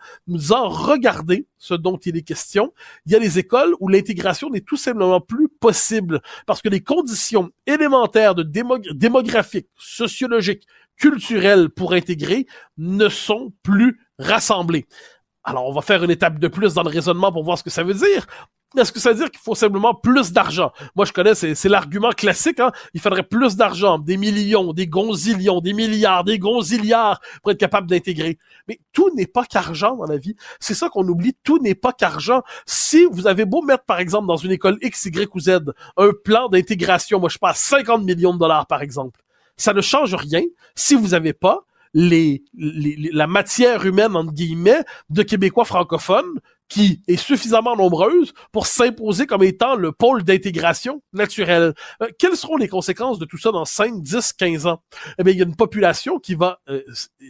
disant 0.53 0.69
regarder 0.69 1.47
ce 1.59 1.75
dont 1.75 1.97
il 1.97 2.17
est 2.17 2.23
question. 2.23 2.73
Il 3.07 3.13
y 3.13 3.17
a 3.17 3.19
des 3.19 3.39
écoles 3.39 3.75
où 3.81 3.89
l'intégration 3.89 4.51
n'est 4.51 4.61
tout 4.61 4.77
simplement 4.77 5.21
plus 5.21 5.49
possible 5.49 6.21
parce 6.47 6.63
que 6.63 6.69
les 6.69 6.83
conditions 6.83 7.51
élémentaires 7.67 8.35
de 8.35 8.43
démographiques, 8.43 9.69
sociologiques, 9.77 10.67
culturelles 10.97 11.71
pour 11.71 11.95
intégrer 11.95 12.47
ne 12.77 13.09
sont 13.09 13.53
plus 13.63 13.99
rassemblées. 14.19 14.87
Alors, 15.45 15.67
on 15.67 15.73
va 15.73 15.81
faire 15.81 16.05
une 16.05 16.11
étape 16.11 16.39
de 16.39 16.49
plus 16.49 16.75
dans 16.75 16.85
le 16.85 16.91
raisonnement 16.91 17.33
pour 17.33 17.43
voir 17.43 17.59
ce 17.59 17.65
que 17.65 17.71
ça 17.71 17.83
veut 17.83 17.95
dire. 17.95 18.27
Est-ce 18.77 18.93
que 18.93 19.01
ça 19.01 19.11
veut 19.11 19.17
dire 19.17 19.31
qu'il 19.31 19.41
faut 19.41 19.55
simplement 19.55 19.95
plus 19.95 20.33
d'argent? 20.33 20.73
Moi, 20.97 21.05
je 21.05 21.13
connais, 21.13 21.35
c'est 21.35 21.69
l'argument 21.69 22.11
classique. 22.11 22.61
Hein? 22.61 22.73
Il 22.95 23.01
faudrait 23.01 23.23
plus 23.23 23.57
d'argent, 23.57 23.99
des 23.99 24.17
millions, 24.17 24.73
des 24.73 24.87
gonzillions, 24.87 25.61
des 25.61 25.73
milliards, 25.73 26.25
des 26.25 26.39
gonzilliards 26.39 27.21
pour 27.43 27.53
être 27.53 27.59
capable 27.59 27.89
d'intégrer. 27.89 28.39
Mais 28.69 28.81
tout 28.93 29.11
n'est 29.15 29.27
pas 29.27 29.45
qu'argent 29.45 29.97
dans 29.97 30.07
la 30.07 30.17
vie. 30.17 30.37
C'est 30.61 30.75
ça 30.75 30.89
qu'on 30.89 31.07
oublie. 31.07 31.37
Tout 31.45 31.59
n'est 31.59 31.75
pas 31.75 31.93
qu'argent. 31.93 32.43
Si 32.67 33.05
vous 33.11 33.27
avez 33.27 33.45
beau 33.45 33.63
mettre, 33.63 33.85
par 33.85 33.99
exemple, 33.99 34.27
dans 34.27 34.37
une 34.37 34.53
école 34.53 34.79
X, 34.81 35.07
Y 35.07 35.35
ou 35.35 35.41
Z, 35.41 35.59
un 35.97 36.11
plan 36.25 36.49
d'intégration, 36.49 37.21
moi, 37.21 37.29
je 37.29 37.39
passe 37.39 37.59
50 37.59 38.05
millions 38.05 38.35
de 38.35 38.39
dollars, 38.39 38.67
par 38.67 38.83
exemple, 38.83 39.21
ça 39.57 39.75
ne 39.75 39.81
change 39.81 40.15
rien 40.15 40.43
si 40.75 40.95
vous 40.95 41.09
n'avez 41.09 41.33
pas 41.33 41.67
la 41.95 43.27
matière 43.27 43.85
humaine, 43.85 44.17
entre 44.17 44.33
guillemets, 44.33 44.83
de 45.11 45.23
Québécois 45.23 45.67
francophones 45.67 46.41
qui 46.73 47.03
est 47.07 47.19
suffisamment 47.19 47.77
nombreuse 47.77 48.33
pour 48.51 48.67
s'imposer 48.67 49.27
comme 49.27 49.43
étant 49.43 49.75
le 49.75 49.93
pôle 49.93 50.23
d'intégration 50.23 51.03
naturelle. 51.13 51.75
Euh, 52.01 52.09
quelles 52.19 52.35
seront 52.35 52.57
les 52.57 52.67
conséquences 52.67 53.19
de 53.19 53.27
tout 53.27 53.37
ça 53.37 53.53
dans 53.53 53.67
5, 53.67 54.01
10, 54.01 54.33
15 54.33 54.67
ans? 54.67 54.83
Eh 55.19 55.23
bien, 55.23 55.35
il 55.35 55.39
y 55.39 55.43
a 55.43 55.45
une 55.45 55.55
population 55.55 56.19
qui 56.19 56.35
va 56.35 56.61
euh, 56.71 56.81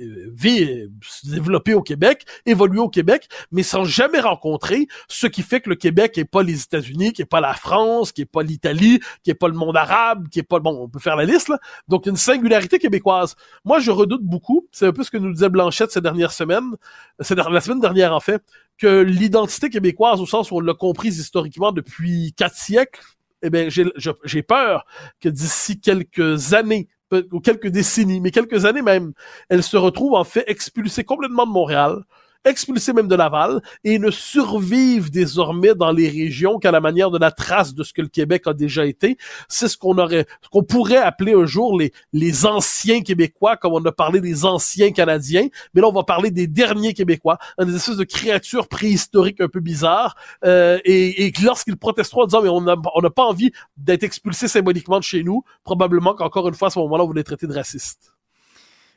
euh, 0.00 0.30
vivre, 0.32 0.88
se 1.02 1.28
développer 1.28 1.74
au 1.74 1.82
Québec, 1.82 2.24
évoluer 2.46 2.78
au 2.78 2.88
Québec, 2.88 3.26
mais 3.50 3.64
sans 3.64 3.82
jamais 3.82 4.20
rencontrer 4.20 4.86
ce 5.08 5.26
qui 5.26 5.42
fait 5.42 5.60
que 5.60 5.70
le 5.70 5.74
Québec 5.74 6.16
n'est 6.16 6.24
pas 6.24 6.44
les 6.44 6.62
États-Unis, 6.62 7.12
qui 7.12 7.22
est 7.22 7.26
pas 7.26 7.40
la 7.40 7.54
France, 7.54 8.12
qui 8.12 8.22
est 8.22 8.26
pas 8.26 8.44
l'Italie, 8.44 9.00
qui 9.24 9.32
est 9.32 9.34
pas 9.34 9.48
le 9.48 9.54
monde 9.54 9.76
arabe, 9.76 10.28
qui 10.28 10.38
est 10.38 10.44
pas... 10.44 10.60
Bon, 10.60 10.84
on 10.84 10.88
peut 10.88 11.00
faire 11.00 11.16
la 11.16 11.24
liste, 11.24 11.48
là. 11.48 11.58
Donc, 11.88 12.06
une 12.06 12.16
singularité 12.16 12.78
québécoise. 12.78 13.34
Moi, 13.64 13.80
je 13.80 13.90
redoute 13.90 14.22
beaucoup, 14.22 14.68
c'est 14.70 14.86
un 14.86 14.92
peu 14.92 15.02
ce 15.02 15.10
que 15.10 15.18
nous 15.18 15.32
disait 15.32 15.48
Blanchette 15.48 15.90
ces 15.90 16.00
dernières 16.00 16.32
semaines, 16.32 16.76
la 17.18 17.60
semaine 17.60 17.80
dernière, 17.80 18.14
en 18.14 18.20
fait, 18.20 18.40
que 18.82 19.02
l'identité 19.02 19.70
québécoise, 19.70 20.20
au 20.20 20.26
sens 20.26 20.50
où 20.50 20.56
on 20.56 20.60
l'a 20.60 20.74
comprise 20.74 21.16
historiquement 21.20 21.70
depuis 21.70 22.34
quatre 22.36 22.56
siècles, 22.56 23.00
eh 23.42 23.48
bien, 23.48 23.68
j'ai 23.68 24.42
peur 24.42 24.84
que 25.20 25.28
d'ici 25.28 25.80
quelques 25.80 26.52
années, 26.52 26.88
ou 27.30 27.38
quelques 27.38 27.68
décennies, 27.68 28.20
mais 28.20 28.32
quelques 28.32 28.64
années 28.64 28.82
même, 28.82 29.12
elle 29.48 29.62
se 29.62 29.76
retrouve 29.76 30.14
en 30.14 30.24
fait 30.24 30.42
expulsée 30.48 31.04
complètement 31.04 31.46
de 31.46 31.52
Montréal 31.52 32.02
expulsés 32.44 32.92
même 32.92 33.08
de 33.08 33.14
Laval, 33.14 33.62
et 33.84 33.98
ne 33.98 34.10
survivent 34.10 35.10
désormais 35.10 35.74
dans 35.74 35.92
les 35.92 36.08
régions 36.08 36.58
qu'à 36.58 36.70
la 36.70 36.80
manière 36.80 37.10
de 37.10 37.18
la 37.18 37.30
trace 37.30 37.74
de 37.74 37.82
ce 37.82 37.92
que 37.92 38.02
le 38.02 38.08
Québec 38.08 38.42
a 38.46 38.54
déjà 38.54 38.86
été. 38.86 39.16
C'est 39.48 39.68
ce 39.68 39.76
qu'on 39.76 39.98
aurait, 39.98 40.26
qu'on 40.50 40.62
pourrait 40.62 40.96
appeler 40.96 41.34
un 41.34 41.46
jour 41.46 41.78
les, 41.78 41.92
les 42.12 42.46
anciens 42.46 43.02
Québécois, 43.02 43.56
comme 43.56 43.72
on 43.72 43.84
a 43.84 43.92
parlé 43.92 44.20
des 44.20 44.44
anciens 44.44 44.92
Canadiens, 44.92 45.48
mais 45.74 45.80
là 45.80 45.88
on 45.88 45.92
va 45.92 46.04
parler 46.04 46.30
des 46.30 46.46
derniers 46.46 46.94
Québécois, 46.94 47.38
des 47.58 47.74
espèces 47.74 47.96
de 47.96 48.04
créatures 48.04 48.68
préhistoriques 48.68 49.40
un 49.40 49.48
peu 49.48 49.60
bizarres, 49.60 50.16
euh, 50.44 50.78
et, 50.84 51.26
et 51.26 51.32
lorsqu'ils 51.42 51.76
protesteront 51.76 52.22
en 52.22 52.26
disant 52.26 52.42
mais 52.42 52.48
on 52.48 53.00
n'a 53.00 53.10
pas 53.10 53.24
envie 53.24 53.52
d'être 53.76 54.02
expulsés 54.02 54.48
symboliquement 54.48 54.98
de 54.98 55.04
chez 55.04 55.22
nous, 55.22 55.44
probablement 55.64 56.14
qu'encore 56.14 56.48
une 56.48 56.54
fois 56.54 56.68
à 56.68 56.70
ce 56.70 56.78
moment-là 56.80 57.04
on 57.04 57.06
voulait 57.06 57.22
traiter 57.22 57.46
de 57.46 57.54
racistes. 57.54 58.12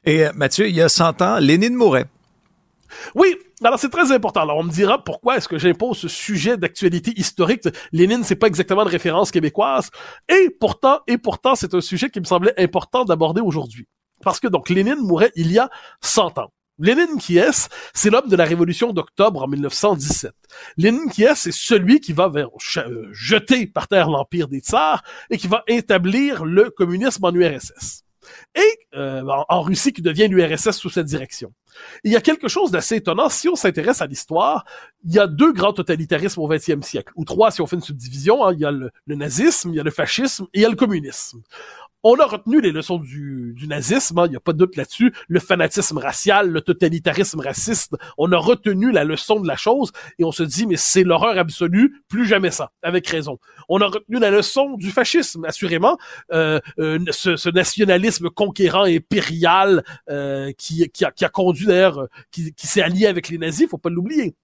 Et 0.06 0.26
euh, 0.26 0.32
Mathieu, 0.36 0.68
il 0.68 0.76
y 0.76 0.82
a 0.82 0.90
100 0.90 1.22
ans, 1.22 1.40
Lénine 1.40 1.74
mourait. 1.74 2.06
Oui, 3.16 3.36
alors 3.64 3.80
c'est 3.80 3.90
très 3.90 4.12
important. 4.12 4.42
Alors 4.42 4.58
on 4.58 4.64
me 4.64 4.72
dira 4.72 5.04
pourquoi 5.04 5.38
est-ce 5.38 5.48
que 5.48 5.58
j'impose 5.58 5.98
ce 5.98 6.08
sujet 6.08 6.58
d'actualité 6.58 7.12
historique. 7.16 7.64
Lénine, 7.92 8.24
c'est 8.24 8.36
pas 8.36 8.48
exactement 8.48 8.86
de 8.86 8.90
référence 8.90 9.32
québécoise, 9.32 9.90
et 10.30 10.50
pourtant, 10.50 11.00
et 11.08 11.18
pourtant, 11.18 11.56
c'est 11.56 11.74
un 11.74 11.82
sujet 11.82 12.10
qui 12.10 12.20
me 12.20 12.26
semblait 12.26 12.54
important 12.58 13.06
d'aborder 13.06 13.42
aujourd'hui. 13.42 13.88
Parce 14.24 14.40
que 14.40 14.48
donc 14.48 14.70
Lénine 14.70 15.00
mourait 15.00 15.32
il 15.36 15.52
y 15.52 15.60
a 15.60 15.70
100 16.02 16.38
ans. 16.38 16.52
Lénine 16.78 17.18
qui 17.20 17.38
est, 17.38 17.70
c'est 17.94 18.10
l'homme 18.10 18.28
de 18.28 18.36
la 18.36 18.44
révolution 18.44 18.92
d'octobre 18.92 19.44
en 19.44 19.48
1917. 19.48 20.34
Lénine 20.78 21.10
qui 21.10 21.24
est, 21.24 21.36
c'est 21.36 21.54
celui 21.54 22.02
qui 22.02 22.12
va 22.12 22.30
euh, 22.36 23.08
jeter 23.12 23.66
par 23.68 23.88
terre 23.88 24.10
l'empire 24.10 24.50
des 24.50 24.60
tsars 24.60 25.02
et 25.30 25.38
qui 25.38 25.48
va 25.48 25.64
établir 25.68 26.44
le 26.44 26.70
communisme 26.70 27.24
en 27.24 27.34
URSS 27.34 28.05
et 28.56 28.80
euh, 28.96 29.24
en, 29.50 29.62
Russie 29.62 29.94
qui 29.94 30.02
devient 30.02 30.28
l'URSS 30.28 30.72
sous 30.72 30.90
cette 30.90 31.06
direction. 31.06 31.52
il 32.04 32.12
y 32.12 32.16
a 32.16 32.22
quelque 32.22 32.48
chose 32.48 32.72
d'assez 32.72 32.98
étonnant. 32.98 33.30
Si 33.30 33.50
on 33.50 33.56
s'intéresse 33.56 34.02
à 34.02 34.08
l'histoire, 34.08 34.66
il 35.04 35.14
y 35.14 35.20
a 35.20 35.28
deux 35.28 35.54
grands 35.54 35.74
totalitarismes 35.74 36.42
au 36.42 36.48
XXe 36.48 36.82
siècle, 36.82 37.12
ou 37.16 37.26
trois 37.26 37.52
si 37.52 37.62
on 37.62 37.68
fait 37.68 37.76
une 37.76 37.82
subdivision. 37.82 38.46
Hein. 38.46 38.54
Il 38.54 38.60
y 38.60 38.66
a 38.66 38.72
le, 38.72 38.92
nazisme, 39.08 39.70
il 39.70 39.76
y 39.76 39.80
a 39.80 39.84
le 39.84 39.92
fascisme 39.92 40.46
et 40.54 40.60
il 40.60 40.62
y 40.62 40.66
a 40.66 40.70
le 40.70 40.76
communisme 40.76 41.42
on 42.08 42.20
a 42.20 42.26
retenu 42.26 42.62
les 42.62 42.72
leçons 42.72 43.00
du, 43.00 43.56
nazisme, 43.68 44.20
hein, 44.20 44.28
il 44.28 44.30
n'y 44.30 44.36
a 44.36 44.40
pas 44.40 44.54
de 44.54 44.60
doute 44.60 44.76
là-dessus, 44.76 45.12
le 45.28 45.40
fanatisme 45.40 45.98
racial, 45.98 46.52
le 46.52 46.62
totalitarisme 46.62 47.40
raciste, 47.40 47.96
on 48.20 48.32
a 48.32 48.38
retenu 48.38 48.92
la 48.92 49.04
leçon 49.04 49.40
de 49.40 49.48
la 49.48 49.58
chose 49.58 49.92
et 50.20 50.24
on 50.24 50.32
se 50.32 50.44
dit, 50.44 50.68
mais 50.68 50.78
c'est 50.78 51.04
l'horreur 51.04 51.40
absolue, 51.40 52.04
plus 52.08 52.28
jamais 52.28 52.52
ça, 52.52 52.72
avec 52.84 53.08
raison. 53.08 53.40
On 53.70 53.82
a 53.82 53.88
retenu 53.88 54.20
la 54.20 54.30
leçon 54.30 54.76
du 54.78 54.92
fascisme, 54.92 55.46
assurément, 55.46 55.98
euh, 56.32 56.60
euh, 56.78 57.00
ce, 57.10 57.50
nationalisme 57.50 58.30
conquérant 58.30 58.84
impérial 58.84 59.84
euh, 60.08 60.52
qui, 60.60 60.88
a, 61.04 61.30
conduit 61.30 61.66
d'ailleurs, 61.66 62.08
qui, 62.30 62.54
qui 62.54 62.68
s'est 62.68 62.84
allié 62.84 63.08
avec 63.08 63.30
les 63.30 63.40
nazis, 63.40 63.68
faut 63.68 63.80
pas 63.80 63.90
l'oublier. 63.90 64.36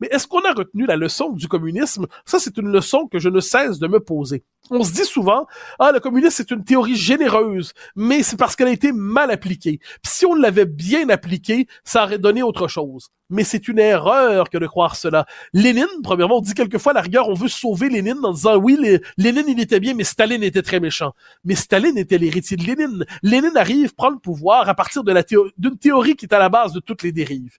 Mais 0.00 0.08
est-ce 0.10 0.26
qu'on 0.26 0.42
a 0.42 0.52
retenu 0.52 0.86
la 0.86 0.96
leçon 0.96 1.30
du 1.30 1.48
communisme? 1.48 2.06
Ça, 2.24 2.38
c'est 2.38 2.56
une 2.56 2.68
leçon 2.68 3.06
que 3.06 3.18
je 3.18 3.28
ne 3.28 3.40
cesse 3.40 3.78
de 3.78 3.86
me 3.86 4.00
poser. 4.00 4.44
On 4.70 4.84
se 4.84 4.92
dit 4.92 5.04
souvent, 5.04 5.46
ah, 5.78 5.92
le 5.92 6.00
communisme, 6.00 6.34
c'est 6.36 6.50
une 6.50 6.64
théorie 6.64 6.96
généreuse, 6.96 7.72
mais 7.96 8.22
c'est 8.22 8.36
parce 8.36 8.56
qu'elle 8.56 8.68
a 8.68 8.72
été 8.72 8.92
mal 8.92 9.30
appliquée. 9.30 9.78
Puis 10.02 10.12
si 10.12 10.26
on 10.26 10.34
l'avait 10.34 10.66
bien 10.66 11.08
appliquée, 11.08 11.66
ça 11.84 12.04
aurait 12.04 12.18
donné 12.18 12.42
autre 12.42 12.68
chose. 12.68 13.08
Mais 13.30 13.44
c'est 13.44 13.68
une 13.68 13.78
erreur 13.78 14.48
que 14.48 14.58
de 14.58 14.66
croire 14.66 14.96
cela. 14.96 15.26
Lénine, 15.52 15.86
premièrement, 16.02 16.38
on 16.38 16.40
dit 16.40 16.54
quelquefois, 16.54 16.92
à 16.92 16.94
la 16.96 17.00
rigueur, 17.02 17.28
on 17.28 17.34
veut 17.34 17.48
sauver 17.48 17.88
Lénine 17.88 18.18
en 18.22 18.32
disant, 18.32 18.56
oui, 18.56 18.78
Lénine, 19.16 19.44
il 19.48 19.60
était 19.60 19.80
bien, 19.80 19.94
mais 19.94 20.04
Staline 20.04 20.42
était 20.42 20.62
très 20.62 20.80
méchant. 20.80 21.12
Mais 21.44 21.54
Staline 21.54 21.98
était 21.98 22.18
l'héritier 22.18 22.56
de 22.56 22.64
Lénine. 22.64 23.04
Lénine 23.22 23.56
arrive, 23.56 23.94
prend 23.94 24.10
le 24.10 24.18
pouvoir 24.18 24.68
à 24.68 24.74
partir 24.74 25.02
d'une 25.04 25.78
théorie 25.78 26.16
qui 26.16 26.26
est 26.26 26.34
à 26.34 26.38
la 26.38 26.48
base 26.48 26.72
de 26.72 26.80
toutes 26.80 27.02
les 27.02 27.12
dérives 27.12 27.58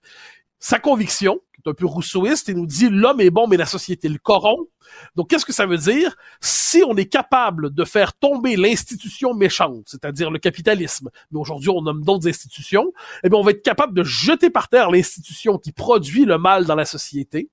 sa 0.62 0.78
conviction, 0.78 1.40
un 1.66 1.74
peu 1.74 1.86
rousseauiste, 1.86 2.48
il 2.48 2.56
nous 2.56 2.66
dit 2.66 2.88
l'homme 2.88 3.20
est 3.20 3.30
bon, 3.30 3.46
mais 3.46 3.56
la 3.56 3.66
société 3.66 4.08
le 4.08 4.18
corrompt. 4.18 4.68
Donc, 5.16 5.30
qu'est-ce 5.30 5.46
que 5.46 5.52
ça 5.52 5.66
veut 5.66 5.78
dire? 5.78 6.16
Si 6.40 6.82
on 6.86 6.96
est 6.96 7.06
capable 7.06 7.72
de 7.72 7.84
faire 7.84 8.12
tomber 8.14 8.56
l'institution 8.56 9.34
méchante, 9.34 9.84
c'est-à-dire 9.86 10.30
le 10.30 10.38
capitalisme, 10.38 11.10
mais 11.30 11.38
aujourd'hui 11.38 11.70
on 11.70 11.82
nomme 11.82 12.02
d'autres 12.04 12.28
institutions, 12.28 12.92
eh 13.24 13.28
bien, 13.28 13.38
on 13.38 13.42
va 13.42 13.52
être 13.52 13.62
capable 13.62 13.94
de 13.94 14.04
jeter 14.04 14.50
par 14.50 14.68
terre 14.68 14.90
l'institution 14.90 15.58
qui 15.58 15.72
produit 15.72 16.24
le 16.24 16.38
mal 16.38 16.66
dans 16.66 16.74
la 16.74 16.84
société, 16.84 17.48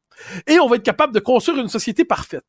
et 0.48 0.60
on 0.60 0.68
va 0.68 0.78
être 0.78 0.84
capable 0.84 1.14
de 1.14 1.20
construire 1.20 1.60
une 1.60 1.70
société 1.70 2.04
parfaite. 2.04 2.46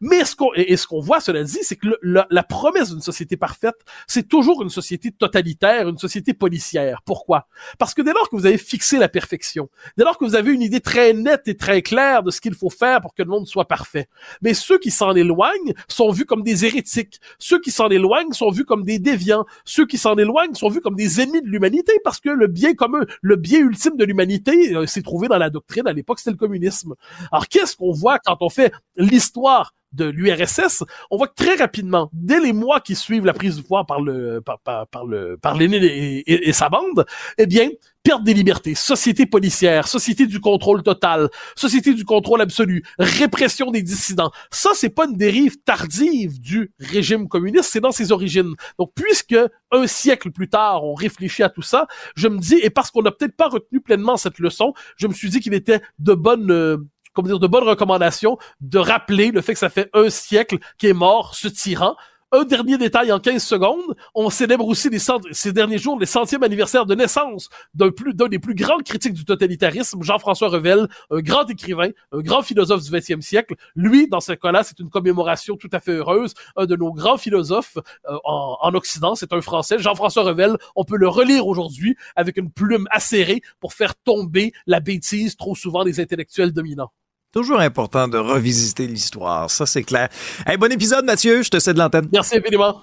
Mais 0.00 0.24
ce 0.24 0.36
qu'on, 0.36 0.50
et 0.54 0.76
ce 0.76 0.86
qu'on 0.86 1.00
voit, 1.00 1.20
cela 1.20 1.42
dit, 1.44 1.58
c'est 1.62 1.76
que 1.76 1.88
la 2.02 2.42
promesse 2.42 2.90
d'une 2.90 3.00
société 3.00 3.36
parfaite, 3.36 3.76
c'est 4.06 4.28
toujours 4.28 4.62
une 4.62 4.70
société 4.70 5.10
totalitaire, 5.12 5.88
une 5.88 5.98
société 5.98 6.34
policière. 6.34 7.02
Pourquoi? 7.04 7.48
Parce 7.78 7.94
que 7.94 8.02
dès 8.02 8.12
lors 8.12 8.28
que 8.28 8.36
vous 8.36 8.46
avez 8.46 8.58
fixé 8.58 8.98
la 8.98 9.08
perfection, 9.08 9.68
dès 9.96 10.04
lors 10.04 10.18
que 10.18 10.24
vous 10.24 10.34
avez 10.34 10.52
une 10.52 10.62
idée 10.62 10.80
très 10.80 11.12
nette 11.12 11.46
et 11.46 11.56
très 11.56 11.82
claire 11.82 12.22
de 12.22 12.30
ce 12.30 12.40
qu'il 12.40 12.54
faut 12.54 12.70
faire 12.70 13.00
pour 13.00 13.14
que 13.14 13.22
le 13.22 13.28
monde 13.28 13.46
soit 13.46 13.66
parfait, 13.66 14.08
mais 14.42 14.54
ceux 14.54 14.78
qui 14.78 14.90
s'en 14.90 15.14
éloignent 15.14 15.74
sont 15.88 16.10
vus 16.10 16.24
comme 16.24 16.42
des 16.42 16.64
hérétiques. 16.64 17.20
Ceux 17.38 17.60
qui 17.60 17.70
s'en 17.70 17.88
éloignent 17.88 18.32
sont 18.32 18.50
vus 18.50 18.64
comme 18.64 18.84
des 18.84 18.98
déviants. 18.98 19.44
Ceux 19.64 19.86
qui 19.86 19.98
s'en 19.98 20.16
éloignent 20.16 20.54
sont 20.54 20.68
vus 20.68 20.80
comme 20.80 20.96
des 20.96 21.20
ennemis 21.20 21.42
de 21.42 21.48
l'humanité 21.48 21.92
parce 22.04 22.20
que 22.20 22.30
le 22.30 22.46
bien 22.46 22.74
commun, 22.74 23.04
le 23.22 23.36
bien 23.36 23.60
ultime 23.60 23.96
de 23.96 24.04
l'humanité 24.04 24.74
euh, 24.74 24.86
s'est 24.86 25.02
trouvé 25.02 25.28
dans 25.28 25.38
la 25.38 25.50
doctrine. 25.50 25.86
À 25.86 25.92
l'époque, 25.92 26.18
c'était 26.18 26.30
le 26.30 26.36
communisme. 26.36 26.94
Alors, 27.32 27.48
qu'est-ce 27.48 27.76
qu'on 27.76 27.92
voit 27.92 28.18
quand 28.18 28.36
on 28.40 28.48
fait 28.48 28.72
l'histoire 28.96 29.63
de 29.94 30.06
l'URSS, 30.06 30.84
on 31.10 31.16
voit 31.16 31.28
que 31.28 31.34
très 31.34 31.54
rapidement, 31.54 32.10
dès 32.12 32.40
les 32.40 32.52
mois 32.52 32.80
qui 32.80 32.94
suivent 32.94 33.24
la 33.24 33.32
prise 33.32 33.56
du 33.56 33.62
pouvoir 33.62 33.86
par 33.86 34.00
le 34.00 34.40
par, 34.40 34.58
par, 34.58 35.06
le 35.06 35.36
par 35.36 35.56
Lénine 35.56 35.82
et, 35.82 36.52
sa 36.52 36.68
bande, 36.68 37.06
eh 37.38 37.46
bien, 37.46 37.68
perte 38.02 38.22
des 38.22 38.34
libertés, 38.34 38.74
société 38.74 39.24
policière, 39.24 39.88
société 39.88 40.26
du 40.26 40.40
contrôle 40.40 40.82
total, 40.82 41.30
société 41.56 41.94
du 41.94 42.04
contrôle 42.04 42.40
absolu, 42.42 42.84
répression 42.98 43.70
des 43.70 43.82
dissidents. 43.82 44.30
Ça, 44.50 44.70
c'est 44.74 44.90
pas 44.90 45.06
une 45.06 45.16
dérive 45.16 45.56
tardive 45.64 46.40
du 46.40 46.72
régime 46.78 47.28
communiste, 47.28 47.70
c'est 47.72 47.80
dans 47.80 47.92
ses 47.92 48.12
origines. 48.12 48.54
Donc, 48.78 48.92
puisque 48.94 49.36
un 49.70 49.86
siècle 49.86 50.30
plus 50.30 50.48
tard, 50.48 50.84
on 50.84 50.94
réfléchit 50.94 51.42
à 51.42 51.48
tout 51.48 51.62
ça, 51.62 51.86
je 52.14 52.28
me 52.28 52.38
dis, 52.38 52.58
et 52.62 52.70
parce 52.70 52.90
qu'on 52.90 53.02
n'a 53.02 53.10
peut-être 53.10 53.36
pas 53.36 53.48
retenu 53.48 53.80
pleinement 53.80 54.16
cette 54.16 54.38
leçon, 54.38 54.74
je 54.96 55.06
me 55.06 55.14
suis 55.14 55.30
dit 55.30 55.40
qu'il 55.40 55.54
était 55.54 55.80
de 55.98 56.14
bonne 56.14 56.50
euh, 56.50 56.76
comme 57.14 57.26
dire, 57.26 57.38
de 57.38 57.46
bonnes 57.46 57.64
recommandations 57.64 58.38
de 58.60 58.78
rappeler 58.78 59.30
le 59.30 59.40
fait 59.40 59.54
que 59.54 59.58
ça 59.58 59.70
fait 59.70 59.88
un 59.94 60.10
siècle 60.10 60.58
qu'est 60.78 60.92
mort 60.92 61.34
ce 61.34 61.48
tyran. 61.48 61.96
Un 62.36 62.42
dernier 62.42 62.78
détail 62.78 63.12
en 63.12 63.20
15 63.20 63.40
secondes, 63.40 63.94
on 64.12 64.28
célèbre 64.28 64.66
aussi 64.66 64.90
ces 65.30 65.52
derniers 65.52 65.78
jours 65.78 66.00
les 66.00 66.06
centièmes 66.06 66.42
anniversaires 66.42 66.84
de 66.84 66.96
naissance 66.96 67.48
d'un 67.74 67.92
plus 67.92 68.12
des 68.12 68.40
plus 68.40 68.56
grands 68.56 68.78
critiques 68.78 69.12
du 69.12 69.24
totalitarisme, 69.24 70.02
Jean-François 70.02 70.48
Revel, 70.48 70.88
un 71.12 71.20
grand 71.20 71.48
écrivain, 71.48 71.90
un 72.10 72.18
grand 72.22 72.42
philosophe 72.42 72.82
du 72.82 72.90
20e 72.90 73.20
siècle. 73.20 73.54
Lui, 73.76 74.08
dans 74.08 74.18
ce 74.18 74.32
cas-là, 74.32 74.64
c'est 74.64 74.80
une 74.80 74.90
commémoration 74.90 75.56
tout 75.56 75.70
à 75.70 75.78
fait 75.78 75.92
heureuse. 75.92 76.34
Un 76.56 76.66
de 76.66 76.74
nos 76.74 76.92
grands 76.92 77.18
philosophes 77.18 77.78
euh, 78.08 78.16
en, 78.24 78.58
en, 78.60 78.74
Occident, 78.74 79.14
c'est 79.14 79.32
un 79.32 79.40
Français, 79.40 79.78
Jean-François 79.78 80.24
Revel. 80.24 80.56
On 80.74 80.84
peut 80.84 80.96
le 80.96 81.06
relire 81.06 81.46
aujourd'hui 81.46 81.96
avec 82.16 82.36
une 82.36 82.50
plume 82.50 82.88
acérée 82.90 83.42
pour 83.60 83.74
faire 83.74 83.94
tomber 83.94 84.52
la 84.66 84.80
bêtise 84.80 85.36
trop 85.36 85.54
souvent 85.54 85.84
des 85.84 86.00
intellectuels 86.00 86.52
dominants. 86.52 86.90
Toujours 87.34 87.58
important 87.58 88.06
de 88.06 88.16
revisiter 88.16 88.86
l'histoire, 88.86 89.50
ça 89.50 89.66
c'est 89.66 89.82
clair. 89.82 90.08
Hey, 90.46 90.56
bon 90.56 90.70
épisode 90.70 91.04
Mathieu, 91.04 91.42
je 91.42 91.50
te 91.50 91.58
cède 91.58 91.76
l'antenne. 91.76 92.08
Merci 92.12 92.36
infiniment. 92.36 92.80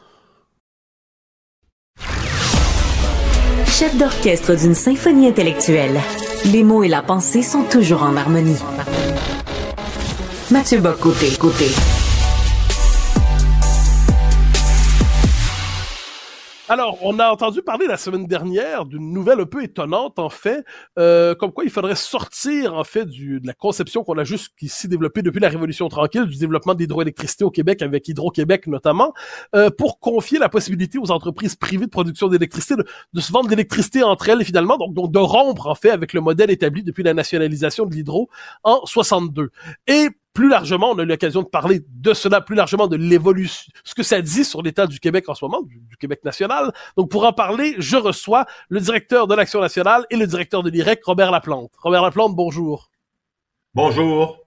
Chef 3.65 3.97
d'orchestre 3.97 4.53
d'une 4.55 4.75
symphonie 4.75 5.29
intellectuelle, 5.29 6.01
les 6.51 6.65
mots 6.65 6.83
et 6.83 6.89
la 6.89 7.01
pensée 7.01 7.43
sont 7.43 7.63
toujours 7.63 8.03
en 8.03 8.17
harmonie. 8.17 8.59
Mathieu 10.51 10.79
Bocoté, 10.79 11.29
côté. 11.39 11.67
Alors, 16.71 16.99
on 17.01 17.19
a 17.19 17.29
entendu 17.29 17.61
parler 17.61 17.85
la 17.85 17.97
semaine 17.97 18.27
dernière 18.27 18.85
d'une 18.85 19.11
nouvelle 19.11 19.41
un 19.41 19.45
peu 19.45 19.61
étonnante, 19.61 20.19
en 20.19 20.29
fait, 20.29 20.63
euh, 20.97 21.35
comme 21.35 21.51
quoi 21.51 21.65
il 21.65 21.69
faudrait 21.69 21.95
sortir, 21.95 22.75
en 22.75 22.85
fait, 22.85 23.03
du, 23.03 23.41
de 23.41 23.47
la 23.47 23.53
conception 23.53 24.05
qu'on 24.05 24.17
a 24.17 24.23
jusqu'ici 24.23 24.87
développée 24.87 25.21
depuis 25.21 25.41
la 25.41 25.49
Révolution 25.49 25.89
tranquille, 25.89 26.23
du 26.27 26.37
développement 26.37 26.73
d'hydroélectricité 26.73 27.43
au 27.43 27.51
Québec, 27.51 27.81
avec 27.81 28.07
Hydro-Québec 28.07 28.67
notamment, 28.67 29.13
euh, 29.53 29.69
pour 29.69 29.99
confier 29.99 30.39
la 30.39 30.47
possibilité 30.47 30.97
aux 30.97 31.11
entreprises 31.11 31.57
privées 31.57 31.87
de 31.87 31.91
production 31.91 32.29
d'électricité 32.29 32.77
de, 32.77 32.85
de, 33.11 33.19
se 33.19 33.33
vendre 33.33 33.49
d'électricité 33.49 34.01
entre 34.03 34.29
elles, 34.29 34.45
finalement, 34.45 34.77
donc, 34.77 34.93
donc 34.93 35.11
de 35.11 35.19
rompre, 35.19 35.67
en 35.67 35.75
fait, 35.75 35.89
avec 35.89 36.13
le 36.13 36.21
modèle 36.21 36.51
établi 36.51 36.83
depuis 36.83 37.03
la 37.03 37.13
nationalisation 37.13 37.85
de 37.85 37.93
l'hydro 37.93 38.29
en 38.63 38.85
62. 38.85 39.51
Et 39.87 40.07
plus 40.33 40.49
largement, 40.49 40.91
on 40.91 40.99
a 40.99 41.03
eu 41.03 41.05
l'occasion 41.05 41.41
de 41.41 41.47
parler 41.47 41.81
de 41.87 42.13
cela 42.13 42.41
plus 42.41 42.55
largement, 42.55 42.87
de 42.87 42.95
l'évolution, 42.95 43.71
ce 43.83 43.93
que 43.93 44.03
ça 44.03 44.21
dit 44.21 44.45
sur 44.45 44.61
l'état 44.61 44.87
du 44.87 44.99
Québec 44.99 45.27
en 45.27 45.35
ce 45.35 45.43
moment, 45.43 45.61
du, 45.61 45.81
Québec 45.99 46.23
national. 46.23 46.73
Donc, 46.97 47.09
pour 47.09 47.25
en 47.25 47.33
parler, 47.33 47.75
je 47.77 47.97
reçois 47.97 48.45
le 48.69 48.79
directeur 48.79 49.27
de 49.27 49.35
l'Action 49.35 49.59
nationale 49.59 50.05
et 50.09 50.15
le 50.15 50.25
directeur 50.25 50.63
de 50.63 50.69
l'IREC, 50.69 51.03
Robert 51.05 51.31
Laplante. 51.31 51.71
Robert 51.77 52.01
Laplante, 52.01 52.35
bonjour. 52.35 52.89
Bonjour. 53.73 54.40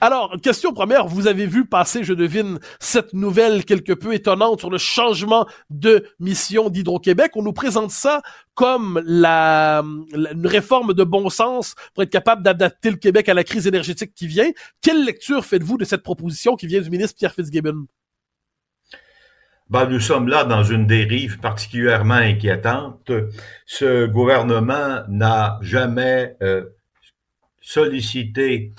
Alors, 0.00 0.36
question 0.42 0.72
première, 0.72 1.06
vous 1.06 1.26
avez 1.26 1.46
vu 1.46 1.66
passer, 1.66 2.02
je 2.02 2.12
devine, 2.14 2.58
cette 2.80 3.12
nouvelle 3.12 3.64
quelque 3.64 3.92
peu 3.92 4.14
étonnante 4.14 4.60
sur 4.60 4.70
le 4.70 4.78
changement 4.78 5.46
de 5.70 6.06
mission 6.18 6.70
d'Hydro-Québec. 6.70 7.32
On 7.34 7.42
nous 7.42 7.52
présente 7.52 7.90
ça 7.90 8.22
comme 8.54 9.00
la, 9.04 9.82
une 10.14 10.46
réforme 10.46 10.94
de 10.94 11.04
bon 11.04 11.28
sens 11.28 11.74
pour 11.94 12.02
être 12.02 12.10
capable 12.10 12.42
d'adapter 12.42 12.90
le 12.90 12.96
Québec 12.96 13.28
à 13.28 13.34
la 13.34 13.44
crise 13.44 13.66
énergétique 13.66 14.14
qui 14.14 14.26
vient. 14.26 14.50
Quelle 14.82 15.04
lecture 15.04 15.44
faites-vous 15.44 15.78
de 15.78 15.84
cette 15.84 16.02
proposition 16.02 16.56
qui 16.56 16.66
vient 16.66 16.80
du 16.80 16.90
ministre 16.90 17.16
Pierre 17.16 17.34
Fitzgibbon? 17.34 17.86
Ben, 19.70 19.86
nous 19.86 20.00
sommes 20.00 20.28
là 20.28 20.44
dans 20.44 20.64
une 20.64 20.86
dérive 20.86 21.40
particulièrement 21.40 22.14
inquiétante. 22.14 23.12
Ce 23.66 24.06
gouvernement 24.06 25.02
n'a 25.08 25.58
jamais 25.60 26.36
euh, 26.42 26.64
sollicité 27.60 28.72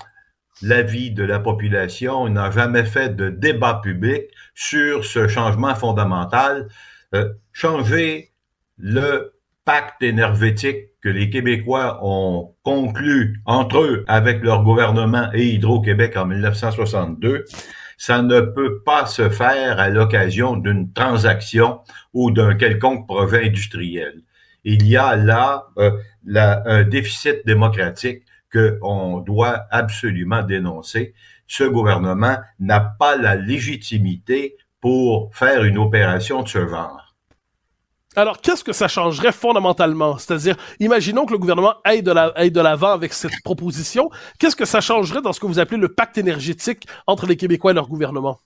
l'avis 0.62 1.10
de 1.10 1.24
la 1.24 1.38
population, 1.38 2.28
n'a 2.28 2.50
jamais 2.50 2.84
fait 2.84 3.16
de 3.16 3.30
débat 3.30 3.80
public 3.82 4.22
sur 4.54 5.04
ce 5.04 5.28
changement 5.28 5.74
fondamental. 5.74 6.68
Euh, 7.14 7.28
changer 7.52 8.32
le 8.78 9.32
pacte 9.64 10.02
énergétique 10.02 10.90
que 11.00 11.08
les 11.08 11.30
Québécois 11.30 12.00
ont 12.02 12.54
conclu 12.62 13.40
entre 13.46 13.78
eux 13.78 14.04
avec 14.06 14.42
leur 14.42 14.62
gouvernement 14.64 15.30
et 15.32 15.46
Hydro-Québec 15.46 16.16
en 16.16 16.26
1962, 16.26 17.44
ça 17.96 18.22
ne 18.22 18.40
peut 18.40 18.82
pas 18.82 19.06
se 19.06 19.28
faire 19.28 19.78
à 19.78 19.88
l'occasion 19.88 20.56
d'une 20.56 20.92
transaction 20.92 21.80
ou 22.14 22.30
d'un 22.30 22.54
quelconque 22.54 23.06
projet 23.06 23.46
industriel. 23.46 24.22
Il 24.64 24.86
y 24.86 24.96
a 24.96 25.16
là 25.16 25.68
euh, 25.78 25.90
un 26.34 26.82
déficit 26.84 27.46
démocratique 27.46 28.22
qu'on 28.52 29.18
doit 29.18 29.66
absolument 29.70 30.42
dénoncer. 30.42 31.14
Ce 31.46 31.64
gouvernement 31.64 32.38
n'a 32.58 32.80
pas 32.80 33.16
la 33.16 33.36
légitimité 33.36 34.56
pour 34.80 35.34
faire 35.34 35.64
une 35.64 35.78
opération 35.78 36.42
de 36.42 36.48
ce 36.48 36.66
genre. 36.66 37.10
Alors, 38.16 38.40
qu'est-ce 38.40 38.64
que 38.64 38.72
ça 38.72 38.88
changerait 38.88 39.30
fondamentalement? 39.30 40.18
C'est-à-dire, 40.18 40.56
imaginons 40.80 41.26
que 41.26 41.32
le 41.32 41.38
gouvernement 41.38 41.74
aille 41.84 42.02
de, 42.02 42.10
la, 42.10 42.32
aille 42.34 42.50
de 42.50 42.60
l'avant 42.60 42.90
avec 42.90 43.12
cette 43.12 43.40
proposition. 43.44 44.10
Qu'est-ce 44.38 44.56
que 44.56 44.64
ça 44.64 44.80
changerait 44.80 45.22
dans 45.22 45.32
ce 45.32 45.38
que 45.38 45.46
vous 45.46 45.60
appelez 45.60 45.78
le 45.80 45.88
pacte 45.88 46.18
énergétique 46.18 46.88
entre 47.06 47.26
les 47.26 47.36
Québécois 47.36 47.70
et 47.70 47.74
leur 47.74 47.86
gouvernement? 47.86 48.40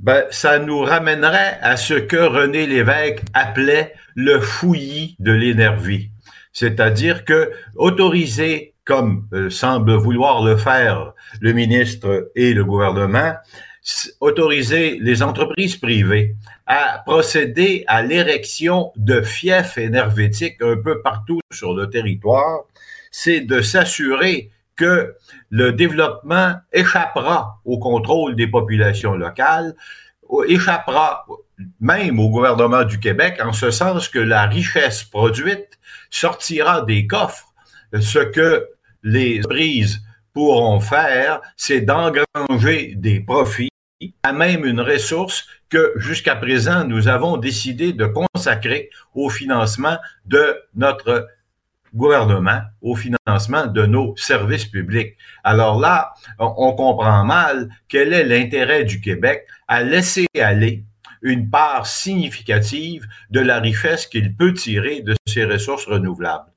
Ben, 0.00 0.24
ça 0.30 0.58
nous 0.58 0.80
ramènerait 0.80 1.58
à 1.62 1.76
ce 1.76 1.94
que 1.94 2.16
René 2.16 2.66
Lévesque 2.66 3.22
appelait 3.32 3.94
le 4.16 4.40
fouillis 4.40 5.14
de 5.20 5.30
l'énergie. 5.30 6.10
C'est-à-dire 6.52 7.24
que 7.24 7.52
autoriser 7.76 8.73
comme 8.84 9.26
euh, 9.32 9.50
semble 9.50 9.94
vouloir 9.94 10.42
le 10.42 10.56
faire 10.56 11.12
le 11.40 11.52
ministre 11.52 12.30
et 12.34 12.52
le 12.52 12.64
gouvernement, 12.64 13.34
autoriser 14.20 14.98
les 15.00 15.22
entreprises 15.22 15.76
privées 15.76 16.36
à 16.66 17.02
procéder 17.04 17.84
à 17.86 18.02
l'érection 18.02 18.92
de 18.96 19.20
fiefs 19.20 19.76
énergétiques 19.76 20.62
un 20.62 20.76
peu 20.76 21.02
partout 21.02 21.40
sur 21.52 21.74
le 21.74 21.90
territoire, 21.90 22.62
c'est 23.10 23.40
de 23.40 23.60
s'assurer 23.60 24.50
que 24.76 25.14
le 25.50 25.72
développement 25.72 26.54
échappera 26.72 27.60
au 27.64 27.78
contrôle 27.78 28.34
des 28.36 28.48
populations 28.48 29.14
locales, 29.14 29.74
échappera 30.48 31.26
même 31.80 32.18
au 32.18 32.30
gouvernement 32.30 32.84
du 32.84 32.98
Québec, 32.98 33.40
en 33.44 33.52
ce 33.52 33.70
sens 33.70 34.08
que 34.08 34.18
la 34.18 34.46
richesse 34.46 35.04
produite 35.04 35.78
sortira 36.10 36.82
des 36.82 37.06
coffres, 37.06 37.52
ce 38.00 38.18
que 38.18 38.66
les 39.04 39.38
entreprises 39.38 40.00
pourront 40.32 40.80
faire, 40.80 41.40
c'est 41.56 41.82
d'engranger 41.82 42.94
des 42.96 43.20
profits 43.20 43.68
à 44.22 44.32
même 44.32 44.64
une 44.64 44.80
ressource 44.80 45.46
que 45.68 45.92
jusqu'à 45.96 46.34
présent 46.34 46.84
nous 46.84 47.08
avons 47.08 47.36
décidé 47.36 47.92
de 47.92 48.06
consacrer 48.06 48.90
au 49.14 49.30
financement 49.30 49.96
de 50.26 50.56
notre 50.74 51.28
gouvernement, 51.94 52.60
au 52.82 52.96
financement 52.96 53.66
de 53.66 53.86
nos 53.86 54.16
services 54.16 54.66
publics. 54.66 55.16
Alors 55.44 55.78
là, 55.78 56.12
on 56.38 56.72
comprend 56.72 57.24
mal 57.24 57.68
quel 57.88 58.12
est 58.12 58.24
l'intérêt 58.24 58.84
du 58.84 59.00
Québec 59.00 59.46
à 59.68 59.82
laisser 59.82 60.26
aller 60.36 60.84
une 61.22 61.48
part 61.48 61.86
significative 61.86 63.06
de 63.30 63.40
la 63.40 63.60
richesse 63.60 64.06
qu'il 64.06 64.34
peut 64.34 64.52
tirer 64.52 65.00
de 65.00 65.14
ses 65.26 65.44
ressources 65.44 65.86
renouvelables. 65.86 66.53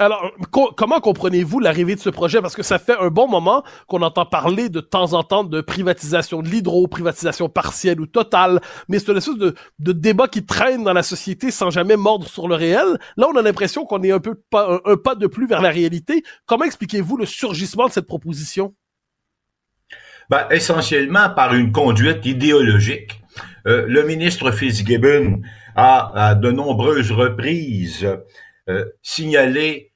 Alors, 0.00 0.32
comment 0.76 1.00
comprenez-vous 1.00 1.58
l'arrivée 1.58 1.96
de 1.96 2.00
ce 2.00 2.10
projet? 2.10 2.40
Parce 2.40 2.54
que 2.54 2.62
ça 2.62 2.78
fait 2.78 2.96
un 3.00 3.08
bon 3.08 3.26
moment 3.26 3.64
qu'on 3.88 4.02
entend 4.02 4.26
parler 4.26 4.68
de 4.68 4.80
temps 4.80 5.12
en 5.14 5.24
temps 5.24 5.42
de 5.42 5.60
privatisation 5.60 6.40
de 6.40 6.48
l'hydro, 6.48 6.86
privatisation 6.86 7.48
partielle 7.48 8.00
ou 8.00 8.06
totale, 8.06 8.60
mais 8.88 9.00
c'est 9.00 9.10
une 9.10 9.18
espèce 9.18 9.36
de, 9.36 9.54
débat 9.92 10.28
qui 10.28 10.44
traîne 10.44 10.84
dans 10.84 10.92
la 10.92 11.02
société 11.02 11.50
sans 11.50 11.70
jamais 11.70 11.96
mordre 11.96 12.28
sur 12.28 12.46
le 12.46 12.54
réel. 12.54 12.98
Là, 13.16 13.26
on 13.32 13.36
a 13.36 13.42
l'impression 13.42 13.84
qu'on 13.86 14.02
est 14.02 14.12
un 14.12 14.20
peu 14.20 14.36
pas, 14.50 14.80
un, 14.84 14.96
pas 14.96 15.16
de 15.16 15.26
plus 15.26 15.48
vers 15.48 15.62
la 15.62 15.70
réalité. 15.70 16.22
Comment 16.46 16.64
expliquez-vous 16.64 17.16
le 17.16 17.26
surgissement 17.26 17.88
de 17.88 17.92
cette 17.92 18.06
proposition? 18.06 18.74
Ben, 20.30 20.46
essentiellement 20.50 21.30
par 21.30 21.54
une 21.54 21.72
conduite 21.72 22.24
idéologique. 22.24 23.20
Euh, 23.66 23.84
le 23.88 24.04
ministre 24.04 24.52
Fitzgibbon 24.52 25.40
a, 25.74 26.28
à 26.28 26.34
de 26.34 26.50
nombreuses 26.50 27.10
reprises 27.10 28.06
euh, 28.68 28.84
signalé 29.02 29.87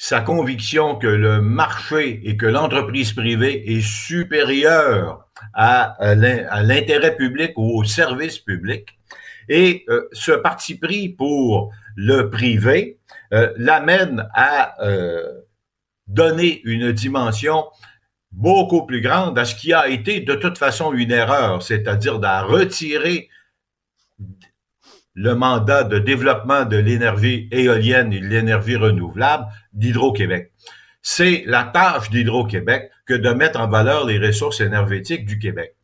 sa 0.00 0.20
conviction 0.20 0.94
que 0.94 1.08
le 1.08 1.40
marché 1.42 2.20
et 2.22 2.36
que 2.36 2.46
l'entreprise 2.46 3.12
privée 3.12 3.64
est 3.66 3.82
supérieure 3.82 5.28
à, 5.52 5.96
l'intérêt 6.14 7.16
public 7.16 7.52
ou 7.56 7.80
au 7.80 7.84
service 7.84 8.38
public. 8.38 8.96
Et 9.48 9.84
euh, 9.88 10.08
ce 10.12 10.30
parti 10.32 10.76
pris 10.76 11.08
pour 11.08 11.72
le 11.96 12.30
privé 12.30 12.98
euh, 13.34 13.52
l'amène 13.56 14.28
à 14.34 14.80
euh, 14.84 15.40
donner 16.06 16.60
une 16.64 16.92
dimension 16.92 17.64
beaucoup 18.30 18.86
plus 18.86 19.00
grande 19.00 19.36
à 19.36 19.44
ce 19.44 19.56
qui 19.56 19.72
a 19.72 19.88
été 19.88 20.20
de 20.20 20.34
toute 20.34 20.58
façon 20.58 20.92
une 20.92 21.10
erreur, 21.10 21.60
c'est-à-dire 21.62 22.20
de 22.20 22.46
retirer 22.46 23.30
le 25.18 25.34
mandat 25.34 25.82
de 25.82 25.98
développement 25.98 26.64
de 26.64 26.76
l'énergie 26.76 27.48
éolienne 27.50 28.12
et 28.12 28.20
de 28.20 28.26
l'énergie 28.26 28.76
renouvelable 28.76 29.46
d'Hydro-Québec. 29.72 30.52
C'est 31.02 31.42
la 31.46 31.64
tâche 31.64 32.08
d'Hydro-Québec 32.10 32.90
que 33.04 33.14
de 33.14 33.30
mettre 33.30 33.58
en 33.58 33.66
valeur 33.66 34.06
les 34.06 34.18
ressources 34.18 34.60
énergétiques 34.60 35.26
du 35.26 35.40
Québec. 35.40 35.74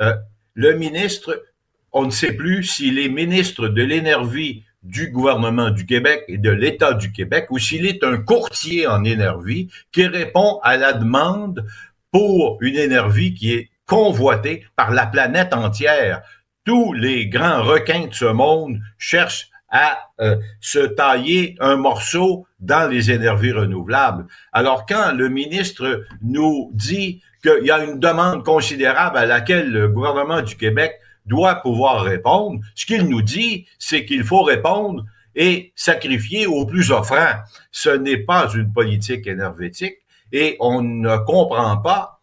Euh, 0.00 0.14
le 0.54 0.74
ministre, 0.74 1.44
on 1.90 2.04
ne 2.04 2.10
sait 2.10 2.34
plus 2.34 2.62
s'il 2.62 3.00
est 3.00 3.08
ministre 3.08 3.66
de 3.66 3.82
l'énergie 3.82 4.64
du 4.84 5.10
gouvernement 5.10 5.70
du 5.70 5.84
Québec 5.84 6.22
et 6.28 6.38
de 6.38 6.50
l'État 6.50 6.92
du 6.92 7.10
Québec 7.10 7.48
ou 7.50 7.58
s'il 7.58 7.84
est 7.84 8.04
un 8.04 8.18
courtier 8.18 8.86
en 8.86 9.02
énergie 9.02 9.68
qui 9.90 10.06
répond 10.06 10.60
à 10.62 10.76
la 10.76 10.92
demande 10.92 11.66
pour 12.12 12.58
une 12.60 12.76
énergie 12.76 13.34
qui 13.34 13.54
est 13.54 13.70
convoitée 13.86 14.64
par 14.76 14.92
la 14.92 15.06
planète 15.06 15.52
entière 15.52 16.22
tous 16.68 16.92
les 16.92 17.28
grands 17.28 17.62
requins 17.62 18.08
de 18.08 18.14
ce 18.14 18.26
monde 18.26 18.78
cherchent 18.98 19.48
à 19.70 20.00
euh, 20.20 20.36
se 20.60 20.80
tailler 20.80 21.56
un 21.60 21.76
morceau 21.76 22.46
dans 22.60 22.90
les 22.90 23.10
énergies 23.10 23.52
renouvelables. 23.52 24.26
Alors 24.52 24.84
quand 24.84 25.12
le 25.14 25.30
ministre 25.30 26.04
nous 26.20 26.70
dit 26.74 27.22
qu'il 27.42 27.64
y 27.64 27.70
a 27.70 27.82
une 27.82 27.98
demande 27.98 28.44
considérable 28.44 29.16
à 29.16 29.24
laquelle 29.24 29.72
le 29.72 29.88
gouvernement 29.88 30.42
du 30.42 30.56
Québec 30.56 30.92
doit 31.24 31.54
pouvoir 31.54 32.02
répondre, 32.02 32.60
ce 32.74 32.84
qu'il 32.84 33.04
nous 33.04 33.22
dit, 33.22 33.66
c'est 33.78 34.04
qu'il 34.04 34.22
faut 34.22 34.42
répondre 34.42 35.06
et 35.34 35.72
sacrifier 35.74 36.46
au 36.46 36.66
plus 36.66 36.90
offrant. 36.90 37.32
Ce 37.72 37.88
n'est 37.88 38.18
pas 38.18 38.46
une 38.54 38.70
politique 38.70 39.26
énergétique 39.26 39.96
et 40.32 40.58
on 40.60 40.82
ne 40.82 41.16
comprend 41.16 41.78
pas 41.78 42.17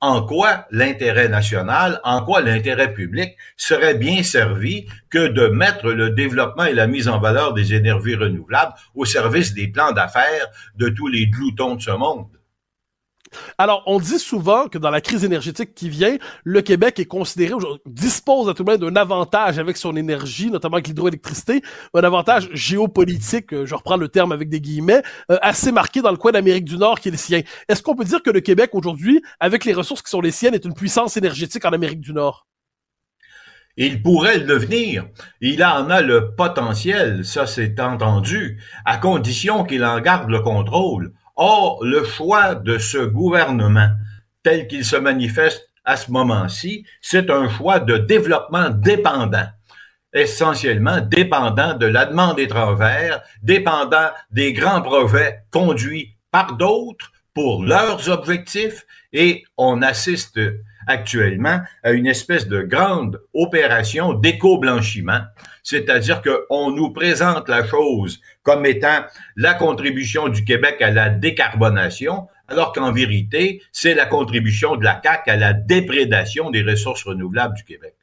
en 0.00 0.22
quoi 0.22 0.66
l'intérêt 0.70 1.28
national, 1.28 2.00
en 2.04 2.22
quoi 2.24 2.40
l'intérêt 2.40 2.92
public 2.92 3.36
serait 3.56 3.94
bien 3.94 4.22
servi 4.22 4.86
que 5.10 5.28
de 5.28 5.48
mettre 5.48 5.92
le 5.92 6.10
développement 6.10 6.64
et 6.64 6.74
la 6.74 6.86
mise 6.86 7.08
en 7.08 7.18
valeur 7.18 7.54
des 7.54 7.74
énergies 7.74 8.14
renouvelables 8.14 8.74
au 8.94 9.04
service 9.04 9.54
des 9.54 9.68
plans 9.68 9.92
d'affaires 9.92 10.48
de 10.76 10.88
tous 10.88 11.08
les 11.08 11.26
gloutons 11.26 11.76
de 11.76 11.80
ce 11.80 11.92
monde? 11.92 12.28
Alors, 13.58 13.82
on 13.86 13.98
dit 13.98 14.18
souvent 14.18 14.68
que 14.68 14.78
dans 14.78 14.90
la 14.90 15.00
crise 15.00 15.24
énergétique 15.24 15.74
qui 15.74 15.88
vient, 15.88 16.16
le 16.44 16.62
Québec 16.62 16.98
est 16.98 17.06
considéré, 17.06 17.54
dispose 17.86 18.48
à 18.48 18.54
tout 18.54 18.64
le 18.64 18.72
monde 18.72 18.80
d'un 18.80 18.96
avantage 18.96 19.58
avec 19.58 19.76
son 19.76 19.96
énergie, 19.96 20.50
notamment 20.50 20.74
avec 20.74 20.88
l'hydroélectricité, 20.88 21.62
un 21.94 22.02
avantage 22.02 22.48
géopolitique, 22.52 23.52
euh, 23.52 23.66
je 23.66 23.74
reprends 23.74 23.96
le 23.96 24.08
terme 24.08 24.32
avec 24.32 24.48
des 24.48 24.60
guillemets, 24.60 25.02
euh, 25.30 25.38
assez 25.42 25.72
marqué 25.72 26.02
dans 26.02 26.10
le 26.10 26.16
coin 26.16 26.32
d'Amérique 26.32 26.64
du 26.64 26.76
Nord 26.76 27.00
qui 27.00 27.08
est 27.08 27.12
le 27.12 27.16
sien. 27.16 27.42
Est-ce 27.68 27.82
qu'on 27.82 27.94
peut 27.94 28.04
dire 28.04 28.22
que 28.22 28.30
le 28.30 28.40
Québec 28.40 28.70
aujourd'hui, 28.72 29.22
avec 29.40 29.64
les 29.64 29.72
ressources 29.72 30.02
qui 30.02 30.10
sont 30.10 30.20
les 30.20 30.30
siennes, 30.30 30.54
est 30.54 30.64
une 30.64 30.74
puissance 30.74 31.16
énergétique 31.16 31.64
en 31.64 31.70
Amérique 31.70 32.00
du 32.00 32.12
Nord? 32.12 32.46
Il 33.78 34.02
pourrait 34.02 34.38
le 34.38 34.46
devenir. 34.46 35.06
Il 35.42 35.62
en 35.62 35.90
a 35.90 36.00
le 36.00 36.34
potentiel, 36.34 37.26
ça 37.26 37.46
c'est 37.46 37.78
entendu, 37.78 38.58
à 38.86 38.96
condition 38.96 39.64
qu'il 39.64 39.84
en 39.84 40.00
garde 40.00 40.30
le 40.30 40.40
contrôle. 40.40 41.12
Or, 41.36 41.84
le 41.84 42.04
choix 42.04 42.54
de 42.54 42.78
ce 42.78 42.98
gouvernement 42.98 43.90
tel 44.42 44.66
qu'il 44.66 44.84
se 44.84 44.96
manifeste 44.96 45.70
à 45.84 45.96
ce 45.96 46.10
moment-ci, 46.10 46.84
c'est 47.00 47.30
un 47.30 47.48
choix 47.48 47.78
de 47.78 47.98
développement 47.98 48.70
dépendant 48.70 49.46
essentiellement 50.16 51.00
dépendant 51.00 51.74
de 51.74 51.86
la 51.86 52.06
demande 52.06 52.38
étrangère, 52.38 53.22
dépendant 53.42 54.08
des 54.30 54.52
grands 54.52 54.82
projets 54.82 55.40
conduits 55.50 56.16
par 56.30 56.56
d'autres 56.56 57.12
pour 57.34 57.64
leurs 57.64 58.08
objectifs 58.08 58.86
et 59.12 59.44
on 59.58 59.82
assiste 59.82 60.40
actuellement 60.86 61.60
à 61.82 61.92
une 61.92 62.06
espèce 62.06 62.48
de 62.48 62.62
grande 62.62 63.20
opération 63.34 64.12
d'éco-blanchiment, 64.14 65.20
c'est-à-dire 65.62 66.22
qu'on 66.22 66.70
nous 66.70 66.90
présente 66.90 67.48
la 67.48 67.64
chose 67.64 68.20
comme 68.42 68.66
étant 68.66 69.04
la 69.36 69.54
contribution 69.54 70.28
du 70.28 70.44
Québec 70.44 70.80
à 70.80 70.90
la 70.90 71.10
décarbonation, 71.10 72.28
alors 72.48 72.72
qu'en 72.72 72.92
vérité, 72.92 73.62
c'est 73.72 73.94
la 73.94 74.06
contribution 74.06 74.76
de 74.76 74.84
la 74.84 75.00
CAQ 75.02 75.30
à 75.30 75.36
la 75.36 75.52
déprédation 75.52 76.50
des 76.50 76.62
ressources 76.62 77.02
renouvelables 77.02 77.56
du 77.56 77.64
Québec. 77.64 77.94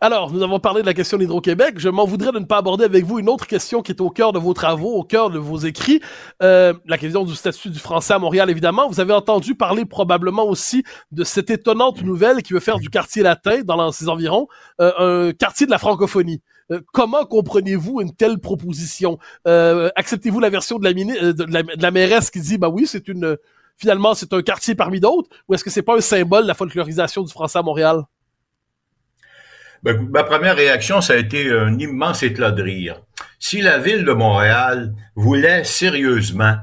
Alors, 0.00 0.32
nous 0.32 0.44
avons 0.44 0.60
parlé 0.60 0.82
de 0.82 0.86
la 0.86 0.94
question 0.94 1.18
d'Hydro-Québec. 1.18 1.74
Je 1.78 1.88
m'en 1.88 2.04
voudrais 2.04 2.30
de 2.30 2.38
ne 2.38 2.44
pas 2.44 2.58
aborder 2.58 2.84
avec 2.84 3.04
vous 3.04 3.18
une 3.18 3.28
autre 3.28 3.48
question 3.48 3.82
qui 3.82 3.90
est 3.90 4.00
au 4.00 4.10
cœur 4.10 4.32
de 4.32 4.38
vos 4.38 4.54
travaux, 4.54 4.94
au 4.94 5.02
cœur 5.02 5.28
de 5.28 5.40
vos 5.40 5.58
écrits. 5.58 6.00
Euh, 6.40 6.72
la 6.86 6.98
question 6.98 7.24
du 7.24 7.34
statut 7.34 7.68
du 7.68 7.80
français 7.80 8.14
à 8.14 8.20
Montréal, 8.20 8.48
évidemment. 8.48 8.88
Vous 8.88 9.00
avez 9.00 9.12
entendu 9.12 9.56
parler 9.56 9.84
probablement 9.84 10.44
aussi 10.44 10.84
de 11.10 11.24
cette 11.24 11.50
étonnante 11.50 12.00
nouvelle 12.02 12.44
qui 12.44 12.52
veut 12.52 12.60
faire 12.60 12.78
du 12.78 12.90
quartier 12.90 13.24
latin, 13.24 13.62
dans 13.64 13.90
ses 13.90 14.08
environs, 14.08 14.46
euh, 14.80 15.30
un 15.30 15.32
quartier 15.32 15.66
de 15.66 15.72
la 15.72 15.78
francophonie. 15.78 16.42
Euh, 16.70 16.80
comment 16.92 17.24
comprenez-vous 17.24 18.00
une 18.00 18.14
telle 18.14 18.38
proposition? 18.38 19.18
Acceptez-vous 19.44 20.38
la 20.38 20.50
version 20.50 20.78
de 20.78 20.84
la, 20.84 20.92
de, 20.92 21.44
la, 21.52 21.64
de 21.64 21.82
la 21.82 21.90
mairesse 21.90 22.30
qui 22.30 22.40
dit, 22.40 22.56
bah 22.56 22.68
oui, 22.68 22.86
c'est 22.86 23.08
une 23.08 23.36
finalement 23.76 24.14
c'est 24.14 24.32
un 24.32 24.42
quartier 24.42 24.76
parmi 24.76 25.00
d'autres, 25.00 25.28
ou 25.48 25.54
est-ce 25.54 25.64
que 25.64 25.70
c'est 25.70 25.82
pas 25.82 25.96
un 25.96 26.00
symbole 26.00 26.44
de 26.44 26.48
la 26.48 26.54
folklorisation 26.54 27.24
du 27.24 27.32
français 27.32 27.58
à 27.58 27.62
Montréal? 27.62 28.04
Ben, 29.82 30.08
ma 30.10 30.24
première 30.24 30.56
réaction, 30.56 31.00
ça 31.00 31.12
a 31.12 31.16
été 31.16 31.52
un 31.52 31.78
immense 31.78 32.22
éclat 32.22 32.50
de 32.50 32.62
rire. 32.62 33.00
Si 33.38 33.62
la 33.62 33.78
ville 33.78 34.04
de 34.04 34.12
Montréal 34.12 34.92
voulait 35.14 35.62
sérieusement 35.62 36.56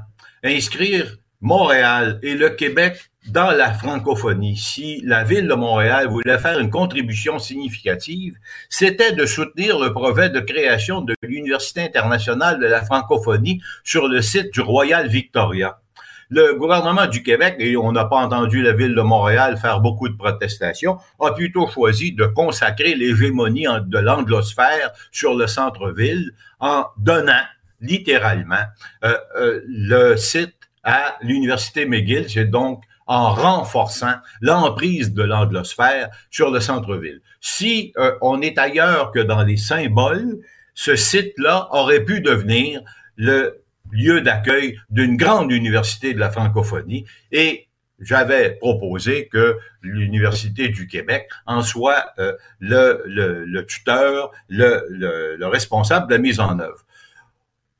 inscrire 0.44 1.16
Montréal 1.40 2.18
et 2.22 2.34
le 2.34 2.50
Québec 2.50 2.98
dans 3.28 3.50
la 3.50 3.72
francophonie, 3.72 4.56
si 4.56 5.00
la 5.02 5.24
ville 5.24 5.48
de 5.48 5.54
Montréal 5.54 6.08
voulait 6.08 6.38
faire 6.38 6.58
une 6.58 6.70
contribution 6.70 7.38
significative, 7.38 8.34
c'était 8.68 9.12
de 9.12 9.24
soutenir 9.24 9.78
le 9.78 9.92
projet 9.92 10.28
de 10.28 10.40
création 10.40 11.00
de 11.00 11.14
l'Université 11.22 11.82
internationale 11.82 12.60
de 12.60 12.66
la 12.66 12.84
francophonie 12.84 13.62
sur 13.82 14.08
le 14.08 14.20
site 14.20 14.52
du 14.52 14.60
Royal 14.60 15.08
Victoria. 15.08 15.80
Le 16.28 16.54
gouvernement 16.54 17.06
du 17.06 17.22
Québec, 17.22 17.56
et 17.58 17.76
on 17.76 17.92
n'a 17.92 18.04
pas 18.04 18.16
entendu 18.16 18.62
la 18.62 18.72
ville 18.72 18.94
de 18.94 19.00
Montréal 19.00 19.56
faire 19.56 19.80
beaucoup 19.80 20.08
de 20.08 20.16
protestations, 20.16 20.98
a 21.20 21.32
plutôt 21.32 21.68
choisi 21.68 22.12
de 22.12 22.26
consacrer 22.26 22.94
l'hégémonie 22.94 23.66
de 23.86 23.98
l'anglosphère 23.98 24.92
sur 25.12 25.34
le 25.34 25.46
centre-ville 25.46 26.32
en 26.58 26.86
donnant 26.98 27.42
littéralement 27.80 28.64
euh, 29.04 29.16
euh, 29.38 29.60
le 29.66 30.16
site 30.16 30.54
à 30.82 31.16
l'université 31.22 31.86
McGill. 31.86 32.28
C'est 32.28 32.50
donc 32.50 32.82
en 33.06 33.32
renforçant 33.32 34.14
l'emprise 34.40 35.14
de 35.14 35.22
l'anglosphère 35.22 36.10
sur 36.30 36.50
le 36.50 36.60
centre-ville. 36.60 37.20
Si 37.40 37.92
euh, 37.98 38.12
on 38.20 38.40
est 38.40 38.58
ailleurs 38.58 39.12
que 39.12 39.20
dans 39.20 39.44
les 39.44 39.56
symboles, 39.56 40.38
ce 40.74 40.96
site-là 40.96 41.68
aurait 41.70 42.04
pu 42.04 42.20
devenir 42.20 42.82
le 43.16 43.62
lieu 43.92 44.20
d'accueil 44.20 44.78
d'une 44.90 45.16
grande 45.16 45.52
université 45.52 46.14
de 46.14 46.18
la 46.18 46.30
francophonie 46.30 47.04
et 47.32 47.66
j'avais 47.98 48.50
proposé 48.50 49.28
que 49.28 49.56
l'Université 49.82 50.68
du 50.68 50.86
Québec 50.86 51.28
en 51.46 51.62
soit 51.62 52.04
euh, 52.18 52.34
le, 52.60 53.62
tuteur, 53.62 54.32
le, 54.48 54.86
le, 54.90 55.46
responsable 55.46 56.08
de 56.08 56.12
la 56.12 56.18
mise 56.18 56.40
en 56.40 56.58
œuvre. 56.58 56.84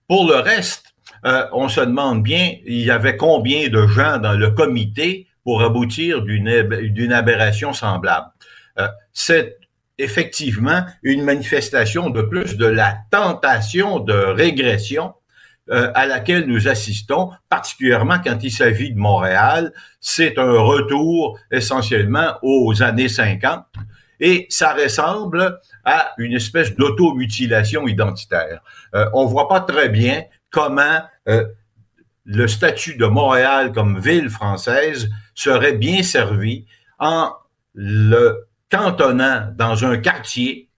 Pour 0.09 0.27
le 0.27 0.37
reste, 0.37 0.95
euh, 1.25 1.47
on 1.53 1.69
se 1.69 1.81
demande 1.81 2.23
bien, 2.23 2.55
il 2.64 2.81
y 2.81 2.90
avait 2.90 3.16
combien 3.16 3.69
de 3.69 3.87
gens 3.87 4.19
dans 4.19 4.33
le 4.33 4.51
comité 4.51 5.27
pour 5.45 5.62
aboutir 5.62 6.23
d'une 6.23 7.12
aberration 7.12 7.73
semblable. 7.73 8.29
Euh, 8.79 8.88
c'est 9.12 9.59
effectivement 9.99 10.85
une 11.03 11.23
manifestation 11.23 12.11
de 12.11 12.23
plus 12.23 12.57
de 12.57 12.66
la 12.66 12.99
tentation 13.11 14.01
de 14.01 14.12
régression 14.12 15.14
euh, 15.70 15.90
à 15.94 16.07
laquelle 16.07 16.46
nous 16.46 16.68
assistons, 16.68 17.31
particulièrement 17.48 18.18
quand 18.22 18.38
il 18.42 18.52
s'agit 18.52 18.92
de 18.92 18.98
Montréal. 18.98 19.72
C'est 20.00 20.38
un 20.38 20.61
retour 20.61 21.38
essentiellement 21.50 22.38
aux 22.42 22.83
années 22.83 23.09
50 23.09 23.64
et 24.20 24.46
ça 24.48 24.74
ressemble 24.74 25.61
à 25.85 26.12
une 26.18 26.33
espèce 26.33 26.74
d'automutilation 26.76 27.87
identitaire. 27.88 28.62
Euh, 28.94 29.09
on 29.12 29.26
voit 29.26 29.48
pas 29.48 29.61
très 29.61 29.88
bien 29.88 30.22
comment 30.50 31.02
euh, 31.29 31.46
le 32.24 32.46
statut 32.46 32.96
de 32.96 33.07
Montréal 33.07 33.72
comme 33.72 33.98
ville 33.98 34.31
française 34.31 35.11
serait 35.35 35.74
bien 35.74 36.02
servi 36.02 36.66
en 36.98 37.33
le 37.74 38.46
cantonnant 38.70 39.48
dans 39.55 39.85
un 39.85 39.98
quartier 39.98 40.68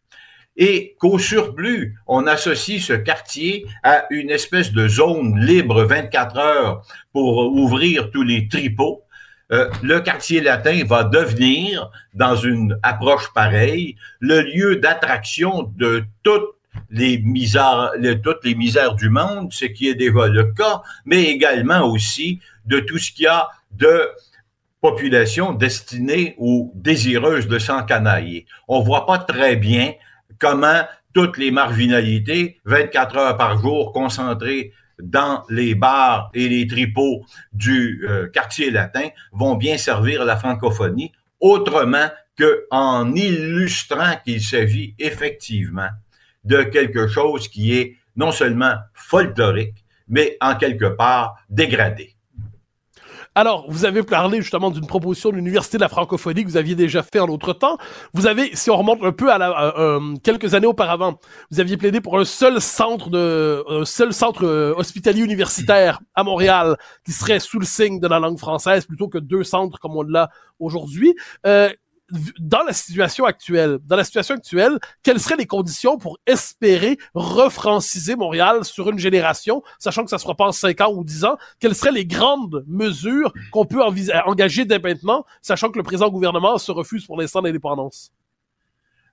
et 0.59 0.97
qu'au 0.99 1.18
surplus, 1.18 1.97
on 2.09 2.27
associe 2.27 2.83
ce 2.83 2.92
quartier 2.92 3.64
à 3.85 4.05
une 4.11 4.29
espèce 4.29 4.73
de 4.73 4.88
zone 4.88 5.38
libre 5.40 5.85
24 5.85 6.37
heures 6.37 6.83
pour 7.12 7.53
ouvrir 7.53 8.11
tous 8.11 8.25
les 8.25 8.49
tripots. 8.49 9.05
Euh, 9.53 9.71
le 9.83 10.01
quartier 10.01 10.40
latin 10.40 10.83
va 10.85 11.05
devenir, 11.05 11.90
dans 12.12 12.37
une 12.37 12.77
approche 12.83 13.33
pareille, 13.33 13.97
le 14.18 14.42
lieu 14.42 14.77
d'attraction 14.77 15.73
de 15.77 16.05
toutes 16.25 16.57
les 16.90 17.18
misères, 17.18 17.92
du 18.94 19.11
monde, 19.11 19.53
ce 19.53 19.64
qui 19.64 19.88
est 19.88 19.94
déjà 19.94 20.27
le 20.27 20.53
cas, 20.53 20.83
mais 21.07 21.25
également 21.25 21.87
aussi 21.88 22.40
de 22.66 22.81
tout 22.81 22.99
ce 22.99 23.12
qu'il 23.12 23.25
y 23.25 23.29
a 23.29 23.49
de 23.71 24.09
population 24.81 25.53
destinée 25.53 26.35
ou 26.38 26.73
désireuse 26.75 27.49
de 27.49 27.59
s'encanailler. 27.59 28.47
On 28.68 28.81
voit 28.81 29.07
pas 29.07 29.18
très 29.18 29.57
bien 29.57 29.92
comment 30.38 30.83
toutes 31.14 31.38
les 31.38 31.51
marginalités, 31.51 32.61
24 32.64 33.16
heures 33.16 33.37
par 33.37 33.61
jour, 33.61 33.92
concentrées 33.92 34.72
dans 35.01 35.44
les 35.48 35.74
bars 35.74 36.31
et 36.35 36.48
les 36.48 36.66
tripots 36.66 37.24
du 37.53 38.05
euh, 38.09 38.29
quartier 38.29 38.70
latin, 38.70 39.09
vont 39.33 39.55
bien 39.55 39.79
servir 39.79 40.24
la 40.24 40.37
francophonie, 40.37 41.12
autrement 41.40 42.09
qu'en 42.38 43.14
illustrant 43.14 44.16
qu'il 44.24 44.40
s'agit 44.40 44.94
effectivement 44.98 45.88
de 46.44 46.62
quelque 46.62 47.09
chose 47.09 47.48
qui 47.48 47.77
est 47.77 47.96
non 48.16 48.33
seulement 48.33 48.74
folklorique, 48.94 49.85
mais 50.09 50.37
en 50.40 50.55
quelque 50.57 50.87
part 50.87 51.37
dégradé. 51.48 52.18
Alors, 53.38 53.66
vous 53.68 53.85
avez 53.85 54.03
parlé 54.03 54.42
justement 54.42 54.72
d'une 54.72 54.88
proposition 54.88 55.31
de 55.31 55.37
l'Université 55.37 55.77
de 55.77 55.83
la 55.83 55.88
francophonie 55.88 56.42
que 56.42 56.48
vous 56.48 56.57
aviez 56.57 56.74
déjà 56.74 57.05
fait 57.05 57.20
en 57.20 57.29
autre 57.29 57.53
temps. 57.53 57.79
Vous 58.12 58.27
avez, 58.27 58.57
si 58.57 58.68
on 58.68 58.77
remonte 58.77 58.98
un 59.05 59.12
peu 59.12 59.31
à, 59.31 59.38
la, 59.38 59.79
euh, 59.79 60.16
quelques 60.24 60.55
années 60.55 60.66
auparavant, 60.66 61.20
vous 61.53 61.61
aviez 61.61 61.77
plaidé 61.77 62.01
pour 62.01 62.18
un 62.18 62.24
seul 62.24 62.61
centre 62.61 63.11
de, 63.11 63.62
un 63.68 63.85
seul 63.85 64.12
centre 64.12 64.44
euh, 64.44 64.74
hospitalier 64.77 65.22
universitaire 65.22 66.01
à 66.16 66.24
Montréal 66.24 66.77
qui 67.07 67.12
serait 67.12 67.38
sous 67.38 67.61
le 67.61 67.64
signe 67.64 68.01
de 68.01 68.09
la 68.09 68.18
langue 68.18 68.40
française 68.40 68.87
plutôt 68.87 69.07
que 69.07 69.18
deux 69.18 69.44
centres 69.44 69.79
comme 69.79 69.94
on 69.94 70.03
l'a 70.03 70.31
aujourd'hui. 70.59 71.14
Euh, 71.46 71.70
dans 72.38 72.62
la 72.62 72.73
situation 72.73 73.25
actuelle, 73.25 73.79
dans 73.85 73.97
la 73.97 74.05
situation 74.05 74.35
actuelle, 74.35 74.79
quelles 75.03 75.21
seraient 75.21 75.37
les 75.37 75.47
conditions 75.47 75.99
pour 75.99 76.18
espérer 76.27 76.99
refranciser 77.14 78.16
Montréal 78.16 78.64
sur 78.64 78.88
une 78.90 78.99
génération, 78.99 79.62
sachant 79.79 80.05
que 80.05 80.11
ça 80.11 80.16
ne 80.16 80.21
sera 80.21 80.35
pas 80.35 80.47
en 80.47 80.53
5 80.53 80.81
ans 80.81 80.92
ou 80.92 81.05
10 81.05 81.25
ans? 81.25 81.37
Quelles 81.61 81.75
seraient 81.75 81.92
les 81.92 82.07
grandes 82.07 82.64
mesures 82.66 83.33
qu'on 83.53 83.66
peut 83.66 83.83
engager 83.83 84.64
dès 84.64 84.79
maintenant, 84.79 85.25
sachant 85.42 85.71
que 85.71 85.79
le 85.79 85.85
présent 85.85 86.09
gouvernement 86.09 86.59
se 86.59 86.73
refuse 86.73 87.07
pour 87.07 87.21
l'instant 87.21 87.42
d'indépendance? 87.42 88.12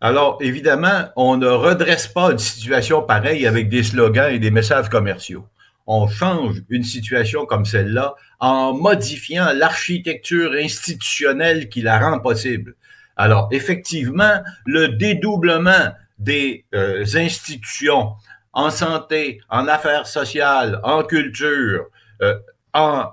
Alors, 0.02 0.38
évidemment, 0.42 1.06
on 1.16 1.38
ne 1.38 1.48
redresse 1.48 2.08
pas 2.08 2.32
une 2.32 2.38
situation 2.38 3.02
pareille 3.02 3.48
avec 3.48 3.70
des 3.70 3.84
slogans 3.84 4.32
et 4.32 4.40
des 4.40 4.52
messages 4.52 4.90
commerciaux 4.90 5.46
on 5.88 6.08
change 6.08 6.62
une 6.70 6.84
situation 6.84 7.46
comme 7.46 7.66
celle-là 7.66 8.16
en 8.40 8.74
modifiant 8.74 9.54
l'architecture 9.54 10.54
institutionnelle 10.54 11.70
qui 11.70 11.82
la 11.82 12.00
rend 12.00 12.20
possible. 12.20 12.76
Alors, 13.16 13.50
effectivement, 13.52 14.42
le 14.66 14.90
dédoublement 14.90 15.94
des 16.20 16.66
euh, 16.74 17.06
institutions 17.16 18.14
en 18.54 18.70
santé, 18.70 19.42
en 19.50 19.68
affaires 19.68 20.08
sociales, 20.08 20.80
en 20.84 21.04
culture, 21.04 21.86
euh, 22.22 22.38
en 22.74 23.12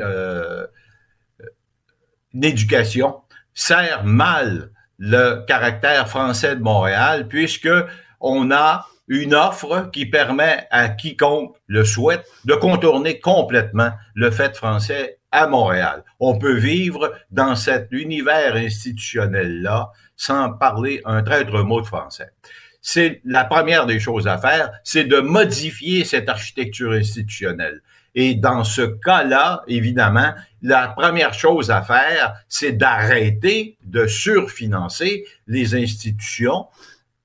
euh, 0.00 0.66
éducation 2.34 3.20
sert 3.54 4.04
mal 4.04 4.70
le 4.98 5.44
caractère 5.46 6.08
français 6.08 6.56
de 6.56 6.62
Montréal 6.62 7.28
puisque 7.28 7.68
on 8.20 8.50
a 8.50 8.86
une 9.08 9.34
offre 9.34 9.90
qui 9.92 10.06
permet 10.06 10.66
à 10.70 10.88
quiconque 10.88 11.56
le 11.66 11.84
souhaite 11.84 12.24
de 12.44 12.54
contourner 12.54 13.20
complètement 13.20 13.92
le 14.14 14.30
fait 14.30 14.56
français 14.56 15.18
à 15.32 15.46
Montréal. 15.46 16.04
On 16.20 16.38
peut 16.38 16.56
vivre 16.56 17.12
dans 17.30 17.56
cet 17.56 17.88
univers 17.90 18.54
institutionnel-là 18.54 19.90
sans 20.16 20.52
parler 20.52 21.00
un 21.04 21.22
traître 21.22 21.64
mot 21.64 21.80
de 21.80 21.86
français. 21.86 22.30
C'est 22.80 23.20
la 23.24 23.44
première 23.44 23.86
des 23.86 23.98
choses 23.98 24.28
à 24.28 24.38
faire, 24.38 24.70
c'est 24.84 25.04
de 25.04 25.18
modifier 25.18 26.04
cette 26.04 26.28
architecture 26.28 26.92
institutionnelle. 26.92 27.80
Et 28.14 28.34
dans 28.34 28.62
ce 28.64 28.82
cas-là, 28.82 29.62
évidemment, 29.68 30.34
la 30.60 30.88
première 30.88 31.32
chose 31.32 31.70
à 31.70 31.82
faire, 31.82 32.34
c'est 32.48 32.72
d'arrêter 32.72 33.78
de 33.84 34.06
surfinancer 34.06 35.24
les 35.46 35.74
institutions 35.74 36.66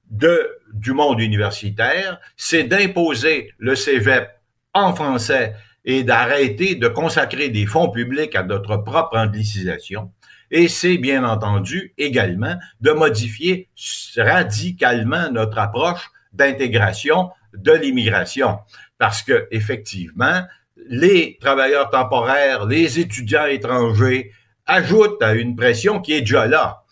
de, 0.10 0.50
du 0.74 0.93
monde 0.93 1.20
universitaire, 1.20 2.20
c'est 2.38 2.63
d'imposer 2.63 3.54
le 3.58 3.76
cégep 3.76 4.30
en 4.74 4.96
français 4.96 5.56
et 5.88 6.04
d'arrêter 6.04 6.76
de 6.76 6.89
consacrer 6.89 7.50
des 7.50 7.65
fonds 7.65 7.89
publics 7.89 8.36
à 8.36 8.43
notre 8.43 8.76
propre 8.76 9.17
anglicisation. 9.17 10.12
Et 10.52 10.67
c'est 10.67 10.97
bien 10.97 11.23
entendu 11.23 11.93
également 11.97 12.56
de 12.82 12.91
modifier 12.91 13.69
radicalement 14.17 15.32
notre 15.32 15.58
approche 15.58 16.12
d'intégration 16.34 17.32
de 17.54 17.71
l'immigration. 17.71 18.60
Parce 18.97 19.23
que, 19.23 19.47
effectivement, 19.52 20.43
les 20.89 21.38
travailleurs 21.39 21.89
temporaires, 21.89 22.65
les 22.65 23.00
étudiants 23.00 23.45
étrangers 23.45 24.32
ajoutent 24.65 25.23
à 25.23 25.34
une 25.34 25.56
pression 25.56 26.02
qui 26.02 26.13
est 26.13 26.21
déjà 26.21 26.47
là. 26.47 26.84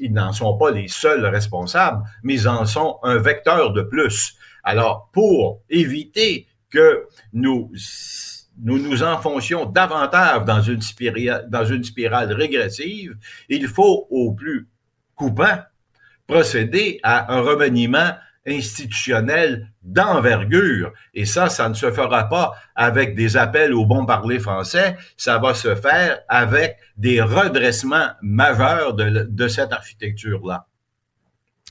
Ils 0.00 0.12
n'en 0.12 0.32
sont 0.32 0.56
pas 0.58 0.72
les 0.72 0.88
seuls 0.88 1.24
responsables, 1.26 2.02
mais 2.24 2.34
ils 2.34 2.48
en 2.48 2.66
sont 2.66 2.98
un 3.04 3.18
vecteur 3.18 3.72
de 3.72 3.82
plus. 3.82 4.34
Alors, 4.64 5.10
pour 5.12 5.60
éviter 5.70 6.48
que 6.70 7.06
nous 7.32 7.70
nous 8.62 8.78
nous 8.78 9.02
enfoncions 9.02 9.66
davantage 9.66 10.44
dans 10.44 10.62
une 10.62 10.80
spirale, 10.80 11.46
dans 11.48 11.64
une 11.64 11.84
spirale 11.84 12.32
régressive, 12.32 13.16
il 13.48 13.66
faut 13.68 14.06
au 14.10 14.32
plus 14.32 14.68
coupant 15.14 15.58
procéder 16.26 17.00
à 17.02 17.34
un 17.34 17.40
remaniement 17.40 18.12
institutionnel 18.46 19.68
d'envergure. 19.82 20.92
Et 21.14 21.24
ça, 21.24 21.48
ça 21.48 21.68
ne 21.68 21.74
se 21.74 21.90
fera 21.90 22.28
pas 22.28 22.52
avec 22.74 23.14
des 23.14 23.36
appels 23.36 23.72
au 23.72 23.86
bon 23.86 24.04
parler 24.04 24.38
français, 24.38 24.96
ça 25.16 25.38
va 25.38 25.54
se 25.54 25.74
faire 25.74 26.20
avec 26.28 26.76
des 26.96 27.20
redressements 27.20 28.08
majeurs 28.20 28.94
de, 28.94 29.26
de 29.28 29.48
cette 29.48 29.72
architecture-là. 29.72 30.66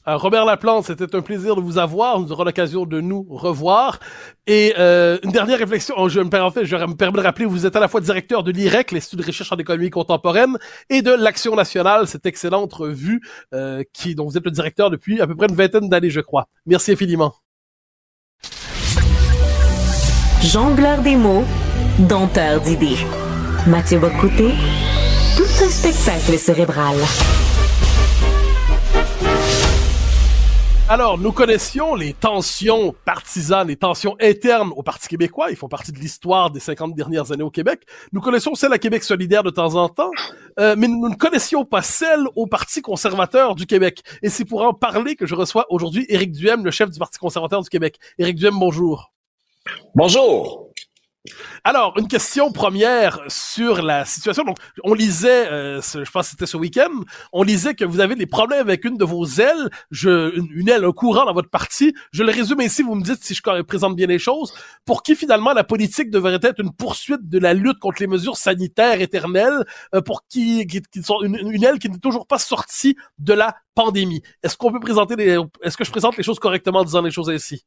Euh, 0.08 0.18
Robert 0.18 0.46
Laplante, 0.46 0.86
c'était 0.86 1.16
un 1.16 1.22
plaisir 1.22 1.56
de 1.56 1.62
vous 1.62 1.78
avoir. 1.78 2.20
Nous 2.20 2.32
aurons 2.32 2.44
l'occasion 2.44 2.86
de 2.86 3.02
nous 3.02 3.26
revoir. 3.30 4.00
Et 4.48 4.74
euh, 4.80 5.20
une 5.24 5.32
dernière 5.32 5.60
réflexion, 5.60 5.96
oh, 5.98 6.10
je 6.10 6.20
me, 6.20 6.42
en 6.42 6.50
fait, 6.50 6.66
je 6.66 6.76
me 6.76 6.96
permets 6.96 7.20
de 7.20 7.24
rappeler, 7.24 7.46
vous 7.46 7.66
êtes 7.66 7.76
à 7.76 7.80
la 7.80 7.88
fois 7.88 8.02
directeur 8.02 8.44
de 8.44 8.52
l'IREC, 8.52 8.92
l'Institut 8.92 9.22
de 9.22 9.28
recherche 9.28 9.52
en 9.52 9.58
économie 9.58 9.92
contemporaine, 9.92 10.58
et 10.90 11.02
de 11.02 11.12
l'Action 11.12 11.56
nationale, 11.56 12.08
cette 12.08 12.26
excellente 12.26 12.74
revue 12.74 13.22
euh, 13.54 13.84
qui, 13.94 14.16
dont 14.16 14.26
vous 14.26 14.38
êtes 14.38 14.46
le 14.46 14.52
directeur 14.52 14.90
depuis 14.90 15.22
à 15.22 15.28
peu 15.28 15.36
près 15.36 15.48
une 15.48 15.56
vingtaine 15.56 15.88
d'années, 15.88 16.10
je 16.10 16.22
crois. 16.22 16.48
Merci 16.66 16.94
infiniment. 16.94 17.34
Jongleur 20.42 21.02
des 21.04 21.16
mots, 21.16 21.44
dompteur 22.00 22.60
d'idées. 22.62 22.98
Mathieu 23.68 24.00
Bocoté, 24.00 24.54
tout 25.38 25.64
un 25.64 25.70
spectacle 25.70 26.38
cérébral. 26.40 26.96
Alors, 30.92 31.18
nous 31.18 31.32
connaissions 31.32 31.96
les 31.96 32.12
tensions 32.12 32.94
partisanes, 33.06 33.70
les 33.70 33.78
tensions 33.78 34.18
internes 34.20 34.74
au 34.76 34.84
Parti 34.84 35.08
québécois. 35.08 35.50
Ils 35.50 35.56
font 35.56 35.70
partie 35.70 35.94
de 35.94 35.98
l'histoire 35.98 36.52
des 36.52 36.60
50 36.60 36.94
dernières 36.96 37.32
années 37.32 37.46
au 37.46 37.50
Québec. 37.50 37.84
Nous 38.12 38.20
connaissions 38.20 38.56
celles 38.56 38.74
à 38.74 38.78
Québec 38.78 39.06
solidaire 39.06 39.42
de 39.42 39.52
temps 39.52 39.76
en 39.76 39.88
temps, 39.88 40.12
euh, 40.60 40.76
mais 40.78 40.90
nous 40.90 41.08
ne 41.08 41.16
connaissions 41.16 41.64
pas 41.64 41.82
celles 41.82 42.26
au 42.36 42.46
Parti 42.46 42.82
conservateur 42.82 43.56
du 43.56 43.66
Québec. 43.68 44.04
Et 44.22 44.28
c'est 44.28 44.44
pour 44.44 44.64
en 44.64 44.74
parler 44.74 45.16
que 45.16 45.26
je 45.26 45.34
reçois 45.34 45.66
aujourd'hui 45.70 46.06
Éric 46.10 46.34
Duhem, 46.34 46.66
le 46.66 46.72
chef 46.72 46.90
du 46.90 47.00
Parti 47.00 47.20
conservateur 47.20 47.62
du 47.62 47.70
Québec. 47.70 47.98
Éric 48.18 48.36
Duhem, 48.36 48.60
bonjour. 48.60 49.14
Bonjour. 49.96 50.71
Alors, 51.64 51.94
une 52.00 52.08
question 52.08 52.52
première 52.52 53.20
sur 53.28 53.84
la 53.84 54.06
situation. 54.06 54.44
Donc, 54.44 54.58
on 54.84 54.96
lisait, 54.96 55.48
euh, 55.52 55.80
je 55.80 56.10
pense 56.10 56.26
que 56.26 56.32
c'était 56.32 56.48
ce 56.48 56.58
week-end, 56.58 56.90
on 57.32 57.44
lisait 57.44 57.76
que 57.76 57.86
vous 57.86 58.00
avez 58.00 58.16
des 58.16 58.26
problèmes 58.26 58.62
avec 58.62 58.86
une 58.86 58.98
de 58.98 59.06
vos 59.06 59.26
ailes, 59.26 59.70
je, 59.92 60.36
une, 60.36 60.68
aile, 60.68 60.84
un 60.84 60.92
courant 60.92 61.26
dans 61.26 61.34
votre 61.34 61.50
parti. 61.50 61.94
Je 62.12 62.24
le 62.24 62.32
résume 62.32 62.62
ici, 62.62 62.82
vous 62.82 62.96
me 62.96 63.04
dites 63.04 63.24
si 63.24 63.36
je 63.36 63.62
présente 63.62 63.96
bien 63.96 64.08
les 64.08 64.18
choses. 64.18 64.52
Pour 64.84 65.04
qui 65.04 65.16
finalement 65.16 65.54
la 65.54 65.64
politique 65.64 66.10
devrait 66.10 66.40
être 66.42 66.60
une 66.60 66.74
poursuite 66.74 67.30
de 67.30 67.38
la 67.38 67.54
lutte 67.54 67.78
contre 67.78 68.02
les 68.02 68.08
mesures 68.08 68.38
sanitaires 68.38 69.00
éternelles, 69.00 69.64
euh, 69.94 70.02
pour 70.02 70.26
qui, 70.28 70.66
qui, 70.66 71.04
sont 71.04 71.22
une, 71.22 71.36
une, 71.36 71.64
aile 71.64 71.78
qui 71.78 71.90
n'est 71.90 72.00
toujours 72.00 72.26
pas 72.26 72.40
sortie 72.40 72.96
de 73.20 73.34
la 73.34 73.56
pandémie? 73.76 74.24
Est-ce 74.42 74.58
qu'on 74.58 74.72
peut 74.72 74.80
présenter 74.80 75.16
les, 75.16 75.38
est-ce 75.62 75.78
que 75.78 75.84
je 75.84 75.92
présente 75.92 76.18
les 76.18 76.24
choses 76.24 76.40
correctement 76.40 76.80
en 76.80 76.84
disant 76.84 77.04
les 77.04 77.12
choses 77.12 77.30
ainsi? 77.30 77.64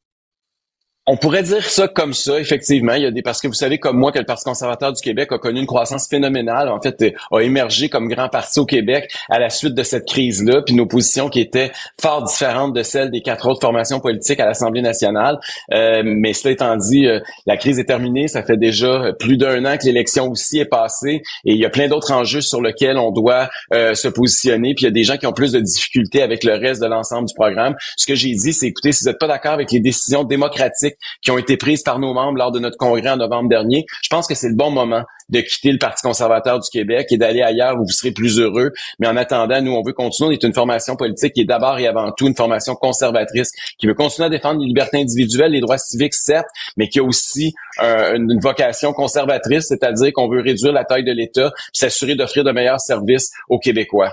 On 1.07 1.17
pourrait 1.17 1.43
dire 1.43 1.69
ça 1.69 1.87
comme 1.87 2.15
ça, 2.15 2.39
effectivement. 2.39 2.95
Il 2.95 3.03
y 3.03 3.05
a 3.05 3.11
des 3.11 3.21
parce 3.21 3.39
que 3.39 3.47
vous 3.47 3.53
savez 3.53 3.77
comme 3.77 3.95
moi 3.95 4.11
que 4.11 4.17
le 4.17 4.25
Parti 4.25 4.43
conservateur 4.43 4.91
du 4.91 4.99
Québec 5.03 5.31
a 5.31 5.37
connu 5.37 5.59
une 5.59 5.67
croissance 5.67 6.07
phénoménale. 6.07 6.67
En 6.67 6.81
fait, 6.81 7.13
a 7.31 7.39
émergé 7.41 7.89
comme 7.89 8.07
grand 8.07 8.27
parti 8.27 8.59
au 8.59 8.65
Québec 8.65 9.13
à 9.29 9.37
la 9.37 9.51
suite 9.51 9.75
de 9.75 9.83
cette 9.83 10.07
crise-là, 10.07 10.63
puis 10.63 10.73
nos 10.73 10.87
positions 10.87 11.29
qui 11.29 11.41
étaient 11.41 11.71
fort 12.01 12.23
différentes 12.23 12.73
de 12.73 12.81
celles 12.81 13.11
des 13.11 13.21
quatre 13.21 13.47
autres 13.47 13.61
formations 13.61 13.99
politiques 13.99 14.39
à 14.39 14.47
l'Assemblée 14.47 14.81
nationale. 14.81 15.37
Euh, 15.71 16.01
mais 16.03 16.33
cela 16.33 16.53
étant 16.53 16.75
dit, 16.75 17.05
euh, 17.05 17.19
la 17.45 17.55
crise 17.55 17.77
est 17.77 17.85
terminée. 17.85 18.27
Ça 18.27 18.41
fait 18.41 18.57
déjà 18.57 19.13
plus 19.19 19.37
d'un 19.37 19.63
an 19.65 19.77
que 19.77 19.85
l'élection 19.85 20.31
aussi 20.31 20.57
est 20.57 20.65
passée, 20.65 21.21
et 21.45 21.53
il 21.53 21.57
y 21.57 21.65
a 21.65 21.69
plein 21.69 21.87
d'autres 21.87 22.13
enjeux 22.13 22.41
sur 22.41 22.63
lesquels 22.63 22.97
on 22.97 23.11
doit 23.11 23.47
euh, 23.75 23.93
se 23.93 24.07
positionner. 24.07 24.73
Puis 24.73 24.85
il 24.85 24.87
y 24.87 24.89
a 24.89 24.91
des 24.91 25.03
gens 25.03 25.17
qui 25.17 25.27
ont 25.27 25.33
plus 25.33 25.51
de 25.51 25.59
difficultés 25.59 26.23
avec 26.23 26.43
le 26.43 26.55
reste 26.55 26.81
de 26.81 26.87
l'ensemble 26.87 27.27
du 27.27 27.35
programme. 27.35 27.75
Ce 27.95 28.07
que 28.07 28.15
j'ai 28.15 28.33
dit, 28.33 28.53
c'est 28.53 28.65
écoutez, 28.65 28.91
si 28.91 29.03
vous 29.03 29.11
n'êtes 29.11 29.19
pas 29.19 29.27
d'accord 29.27 29.53
avec 29.53 29.71
les 29.71 29.79
décisions 29.79 30.23
démocratiques 30.23 30.94
qui 31.21 31.31
ont 31.31 31.37
été 31.37 31.57
prises 31.57 31.83
par 31.83 31.99
nos 31.99 32.13
membres 32.13 32.37
lors 32.37 32.51
de 32.51 32.59
notre 32.59 32.77
congrès 32.77 33.09
en 33.09 33.17
novembre 33.17 33.49
dernier. 33.49 33.85
Je 34.01 34.09
pense 34.09 34.27
que 34.27 34.35
c'est 34.35 34.49
le 34.49 34.55
bon 34.55 34.71
moment 34.71 35.03
de 35.29 35.41
quitter 35.41 35.71
le 35.71 35.79
Parti 35.79 36.03
conservateur 36.03 36.59
du 36.59 36.69
Québec 36.69 37.07
et 37.09 37.17
d'aller 37.17 37.41
ailleurs 37.41 37.75
où 37.75 37.85
vous 37.85 37.91
serez 37.91 38.11
plus 38.11 38.39
heureux. 38.39 38.71
Mais 38.99 39.07
en 39.07 39.17
attendant, 39.17 39.61
nous, 39.61 39.71
on 39.71 39.81
veut 39.81 39.93
continuer. 39.93 40.29
On 40.29 40.31
est 40.31 40.43
une 40.43 40.53
formation 40.53 40.95
politique 40.95 41.33
qui 41.33 41.41
est 41.41 41.45
d'abord 41.45 41.79
et 41.79 41.87
avant 41.87 42.11
tout 42.11 42.27
une 42.27 42.35
formation 42.35 42.75
conservatrice 42.75 43.51
qui 43.79 43.87
veut 43.87 43.93
continuer 43.93 44.27
à 44.27 44.29
défendre 44.29 44.59
les 44.61 44.67
libertés 44.67 44.99
individuelles, 44.99 45.51
les 45.51 45.61
droits 45.61 45.77
civiques, 45.77 46.13
certes, 46.13 46.47
mais 46.77 46.89
qui 46.89 46.99
a 46.99 47.03
aussi 47.03 47.53
euh, 47.81 48.15
une 48.15 48.39
vocation 48.39 48.93
conservatrice, 48.93 49.67
c'est-à-dire 49.67 50.11
qu'on 50.13 50.29
veut 50.29 50.41
réduire 50.41 50.73
la 50.73 50.83
taille 50.83 51.03
de 51.03 51.11
l'État 51.11 51.51
s'assurer 51.73 52.15
d'offrir 52.15 52.43
de 52.43 52.51
meilleurs 52.51 52.79
services 52.79 53.31
aux 53.49 53.59
Québécois. 53.59 54.11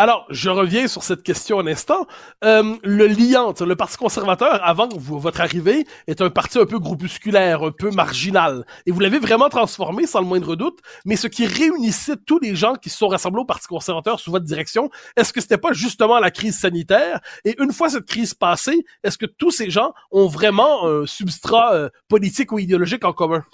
Alors, 0.00 0.24
je 0.30 0.48
reviens 0.48 0.88
sur 0.88 1.02
cette 1.02 1.22
question 1.22 1.60
un 1.60 1.66
instant. 1.66 2.06
Euh, 2.42 2.74
le 2.82 3.06
lien, 3.06 3.52
le 3.60 3.76
Parti 3.76 3.98
conservateur, 3.98 4.58
avant 4.64 4.88
votre 4.88 5.42
arrivée, 5.42 5.86
est 6.06 6.22
un 6.22 6.30
parti 6.30 6.58
un 6.58 6.64
peu 6.64 6.78
groupusculaire, 6.78 7.62
un 7.62 7.70
peu 7.70 7.90
marginal. 7.90 8.64
Et 8.86 8.92
vous 8.92 9.00
l'avez 9.00 9.18
vraiment 9.18 9.50
transformé, 9.50 10.06
sans 10.06 10.20
le 10.20 10.24
moindre 10.24 10.56
doute. 10.56 10.78
Mais 11.04 11.16
ce 11.16 11.26
qui 11.26 11.44
réunissait 11.44 12.16
tous 12.16 12.38
les 12.38 12.56
gens 12.56 12.76
qui 12.76 12.88
se 12.88 12.96
sont 12.96 13.08
rassemblés 13.08 13.42
au 13.42 13.44
Parti 13.44 13.66
conservateur 13.66 14.20
sous 14.20 14.30
votre 14.30 14.46
direction, 14.46 14.88
est-ce 15.18 15.34
que 15.34 15.42
c'était 15.42 15.58
pas 15.58 15.74
justement 15.74 16.18
la 16.18 16.30
crise 16.30 16.58
sanitaire? 16.58 17.20
Et 17.44 17.54
une 17.60 17.70
fois 17.70 17.90
cette 17.90 18.06
crise 18.06 18.32
passée, 18.32 18.86
est-ce 19.04 19.18
que 19.18 19.26
tous 19.26 19.50
ces 19.50 19.68
gens 19.68 19.92
ont 20.12 20.28
vraiment 20.28 20.88
un 20.88 21.04
substrat 21.04 21.74
euh, 21.74 21.90
politique 22.08 22.52
ou 22.52 22.58
idéologique 22.58 23.04
en 23.04 23.12
commun? 23.12 23.44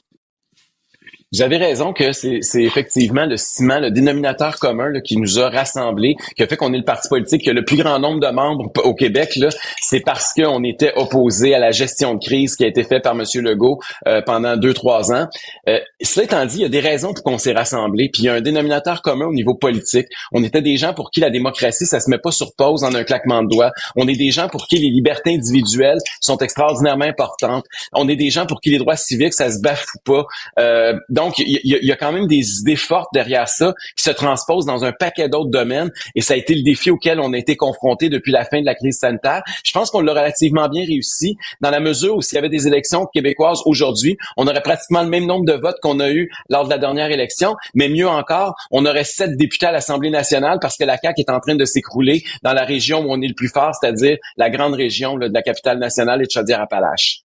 Vous 1.37 1.43
avez 1.43 1.59
raison 1.59 1.93
que 1.93 2.13
c'est 2.13 2.63
effectivement 2.63 3.27
le 3.27 3.37
ciment, 3.37 3.79
le 3.79 3.91
dénominateur 3.91 4.59
commun 4.59 4.89
là, 4.89 5.03
qui 5.03 5.19
nous 5.19 5.39
a 5.39 5.51
rassemblés, 5.51 6.17
qui 6.35 6.43
a 6.43 6.47
fait 6.47 6.57
qu'on 6.57 6.73
est 6.73 6.79
le 6.79 6.85
parti 6.85 7.11
politique 7.11 7.43
qui 7.43 7.51
a 7.51 7.53
le 7.53 7.63
plus 7.63 7.77
grand 7.77 7.99
nombre 7.99 8.21
de 8.21 8.33
membres 8.33 8.73
au 8.85 8.95
Québec. 8.95 9.39
C'est 9.83 10.01
parce 10.01 10.33
qu'on 10.33 10.65
était 10.65 10.95
opposé 10.97 11.55
à 11.55 11.59
la 11.59 11.73
gestion 11.73 12.15
de 12.15 12.25
crise 12.25 12.57
qui 12.57 12.65
a 12.65 12.69
été 12.69 12.85
faite 12.85 13.03
par 13.03 13.13
M. 13.13 13.25
Legault 13.43 13.81
euh, 14.07 14.23
pendant 14.23 14.57
deux, 14.57 14.73
trois 14.73 15.13
ans. 15.13 15.27
Euh, 15.69 15.79
cela 16.01 16.25
étant 16.25 16.47
dit, 16.47 16.57
il 16.57 16.63
y 16.63 16.65
a 16.65 16.71
des 16.71 16.81
raisons 16.81 17.13
pour 17.13 17.23
qu'on 17.23 17.37
s'est 17.37 17.53
rassemblés. 17.53 18.09
Puis 18.11 18.23
il 18.23 18.27
y 18.27 18.29
a 18.31 18.33
un 18.33 18.41
dénominateur 18.41 19.03
commun 19.03 19.27
au 19.27 19.35
niveau 19.35 19.55
politique. 19.55 20.07
On 20.33 20.43
était 20.43 20.63
des 20.63 20.79
gens 20.79 20.95
pour 20.95 21.11
qui 21.11 21.21
la 21.21 21.29
démocratie, 21.29 21.85
ça 21.85 22.01
se 22.01 22.09
met 22.09 22.17
pas 22.17 22.31
sur 22.31 22.55
pause 22.57 22.83
en 22.83 22.95
un 22.95 23.05
claquement 23.05 23.43
de 23.43 23.49
doigts. 23.51 23.73
On 23.95 24.09
est 24.09 24.17
des 24.17 24.31
gens 24.31 24.49
pour 24.49 24.69
qui 24.69 24.77
les 24.79 24.89
libertés 24.89 25.35
individuelles 25.35 25.99
sont 26.23 26.39
extraordinairement 26.39 27.05
importantes. 27.05 27.67
On 27.93 28.09
est 28.09 28.17
des 28.17 28.31
gens 28.31 28.47
pour 28.47 28.63
qui 28.63 28.71
les 28.71 28.79
droits 28.79 28.97
civiques, 28.97 29.35
ça 29.35 29.51
se 29.51 29.61
bafoue 29.61 29.99
pas. 30.03 30.25
Euh, 30.59 30.95
donc, 31.11 31.26
il 31.39 31.61
y, 31.63 31.93
a 31.93 31.97
quand 31.97 32.13
même 32.13 32.27
des 32.27 32.61
idées 32.61 32.77
fortes 32.77 33.09
derrière 33.13 33.49
ça 33.49 33.75
qui 33.97 34.05
se 34.05 34.11
transposent 34.11 34.67
dans 34.67 34.85
un 34.85 34.93
paquet 34.93 35.29
d'autres 35.29 35.51
domaines 35.51 35.91
et 36.15 36.21
ça 36.21 36.35
a 36.35 36.37
été 36.37 36.55
le 36.55 36.63
défi 36.63 36.91
auquel 36.91 37.21
on 37.21 37.33
a 37.33 37.39
été 37.39 37.57
confronté 37.57 38.09
depuis 38.09 38.33
la 38.33 38.45
fin 38.45 38.61
de 38.61 38.67
la 38.67 38.75
crise 38.75 38.99
sanitaire. 38.99 39.43
Je 39.65 39.71
pense 39.73 39.91
qu'on 39.91 40.01
l'a 40.01 40.13
relativement 40.13 40.69
bien 40.69 40.85
réussi 40.85 41.37
dans 41.61 41.71
la 41.71 41.81
mesure 41.81 42.17
où 42.17 42.23
s'il 42.23 42.37
y 42.37 42.39
avait 42.39 42.49
des 42.49 42.67
élections 42.67 43.07
québécoises 43.07 43.61
aujourd'hui, 43.65 44.17
on 44.37 44.47
aurait 44.47 44.63
pratiquement 44.63 45.03
le 45.03 45.09
même 45.09 45.27
nombre 45.27 45.45
de 45.45 45.55
votes 45.55 45.79
qu'on 45.83 46.01
a 46.01 46.11
eu 46.11 46.31
lors 46.49 46.65
de 46.65 46.71
la 46.71 46.79
dernière 46.79 47.11
élection, 47.11 47.57
mais 47.75 47.89
mieux 47.89 48.09
encore, 48.09 48.55
on 48.71 48.85
aurait 48.87 49.05
sept 49.05 49.37
députés 49.37 49.67
à 49.67 49.73
l'Assemblée 49.73 50.11
nationale 50.11 50.59
parce 50.61 50.77
que 50.77 50.85
la 50.85 50.99
CAQ 50.99 51.21
est 51.21 51.31
en 51.31 51.41
train 51.41 51.55
de 51.55 51.65
s'écrouler 51.65 52.23
dans 52.43 52.53
la 52.53 52.65
région 52.65 53.01
où 53.01 53.07
on 53.09 53.21
est 53.21 53.29
le 53.29 53.35
plus 53.35 53.49
fort, 53.49 53.75
c'est-à-dire 53.75 54.17
la 54.37 54.51
grande 54.51 54.75
région 54.75 55.17
de 55.17 55.29
la 55.33 55.43
capitale 55.43 55.79
nationale 55.79 56.23
et 56.23 56.27
de 56.27 56.31
Chaudière-Appalaches. 56.31 57.26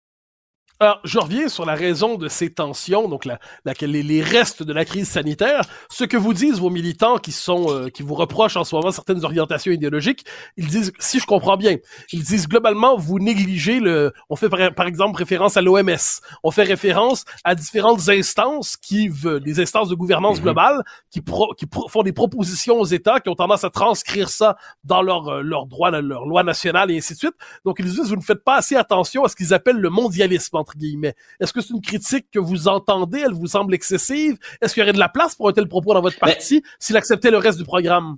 Alors, 0.80 1.00
je 1.04 1.18
reviens 1.18 1.50
sur 1.50 1.66
la 1.66 1.74
raison 1.74 2.18
de 2.18 2.28
ces 2.28 2.52
tensions, 2.52 3.10
donc 3.10 3.26
la, 3.26 3.40
la, 3.66 3.74
les, 3.82 4.04
les, 4.04 4.22
restes 4.22 4.62
de 4.62 4.72
la 4.74 4.86
crise 4.86 5.10
sanitaire. 5.10 5.63
Ce 5.90 6.04
que 6.04 6.18
vous 6.18 6.36
disent 6.36 6.60
vos 6.60 6.70
militants 6.70 7.18
qui 7.18 7.32
sont, 7.32 7.72
euh, 7.72 7.90
qui 7.90 8.04
vous 8.04 8.13
reprochent 8.13 8.58
en 8.58 8.63
ce 8.63 8.76
moment 8.76 8.92
certaines 8.92 9.26
orientations 9.26 9.72
idéologiques, 9.72 10.24
ils 10.56 10.68
disent, 10.68 10.94
si 11.00 11.20
je 11.20 11.26
comprends 11.26 11.58
bien, 11.58 11.78
ils 12.12 12.24
disent 12.24 12.48
globalement, 12.48 12.96
vous 12.96 13.18
négligez 13.18 13.80
le, 13.80 14.13
on 14.30 14.36
fait 14.36 14.50
par, 14.50 14.86
exemple 14.86 15.18
référence 15.18 15.58
à 15.58 15.63
l'OMS, 15.63 16.22
on 16.44 16.52
fait 16.52 16.62
référence 16.62 17.26
à 17.44 17.56
différentes 17.56 18.08
instances 18.08 18.78
qui, 18.78 19.10
des 19.42 19.60
instances 19.60 19.90
de 19.90 19.96
gouvernance 19.96 20.38
mhm. 20.38 20.44
globale, 20.44 20.84
qui, 21.10 21.24
qui 21.58 21.66
font 21.90 22.04
des 22.04 22.13
propositions 22.13 22.80
aux 22.80 22.86
États, 22.86 23.20
qui 23.20 23.30
ont 23.30 23.36
tendance 23.36 23.63
à 23.63 23.72
transcrire 23.72 24.30
ça 24.30 24.58
dans 24.84 25.02
leur, 25.02 25.28
euh, 25.28 25.42
leur 25.42 25.66
droit, 25.66 25.90
leur 25.90 26.28
loi 26.28 26.44
nationale 26.44 26.92
et 26.92 26.98
ainsi 26.98 27.13
de 27.13 27.18
suite. 27.18 27.36
Donc, 27.66 27.78
ils 27.80 27.86
disent, 27.86 28.10
vous 28.10 28.16
ne 28.16 28.22
faites 28.22 28.44
pas 28.44 28.58
assez 28.58 28.76
attention 28.76 29.24
à 29.24 29.28
ce 29.28 29.36
qu'ils 29.36 29.56
appellent 29.56 29.80
le 29.80 29.90
mondialisme 29.90 30.56
guillemets. 30.75 31.15
Est-ce 31.39 31.53
que 31.53 31.62
c'est 31.62 31.73
une 31.73 31.82
critique 31.82 32.27
que 32.32 32.39
vous 32.39 32.67
entendez? 32.67 33.21
Elle 33.25 33.34
vous 33.34 33.47
semble 33.47 33.73
excessive? 33.73 34.38
Est-ce 34.62 34.73
qu'il 34.73 34.82
y 34.82 34.84
aurait 34.84 34.93
de 34.93 34.99
la 34.99 35.10
place 35.10 35.36
pour 35.36 35.47
un 35.47 35.53
tel 35.53 35.67
propos 35.67 35.93
dans 35.93 36.01
votre 36.01 36.19
parti 36.19 36.63
s'il 36.80 36.97
acceptait 36.97 37.32
le 37.32 37.38
reste 37.38 37.58
du 37.58 37.65
programme? 37.65 38.17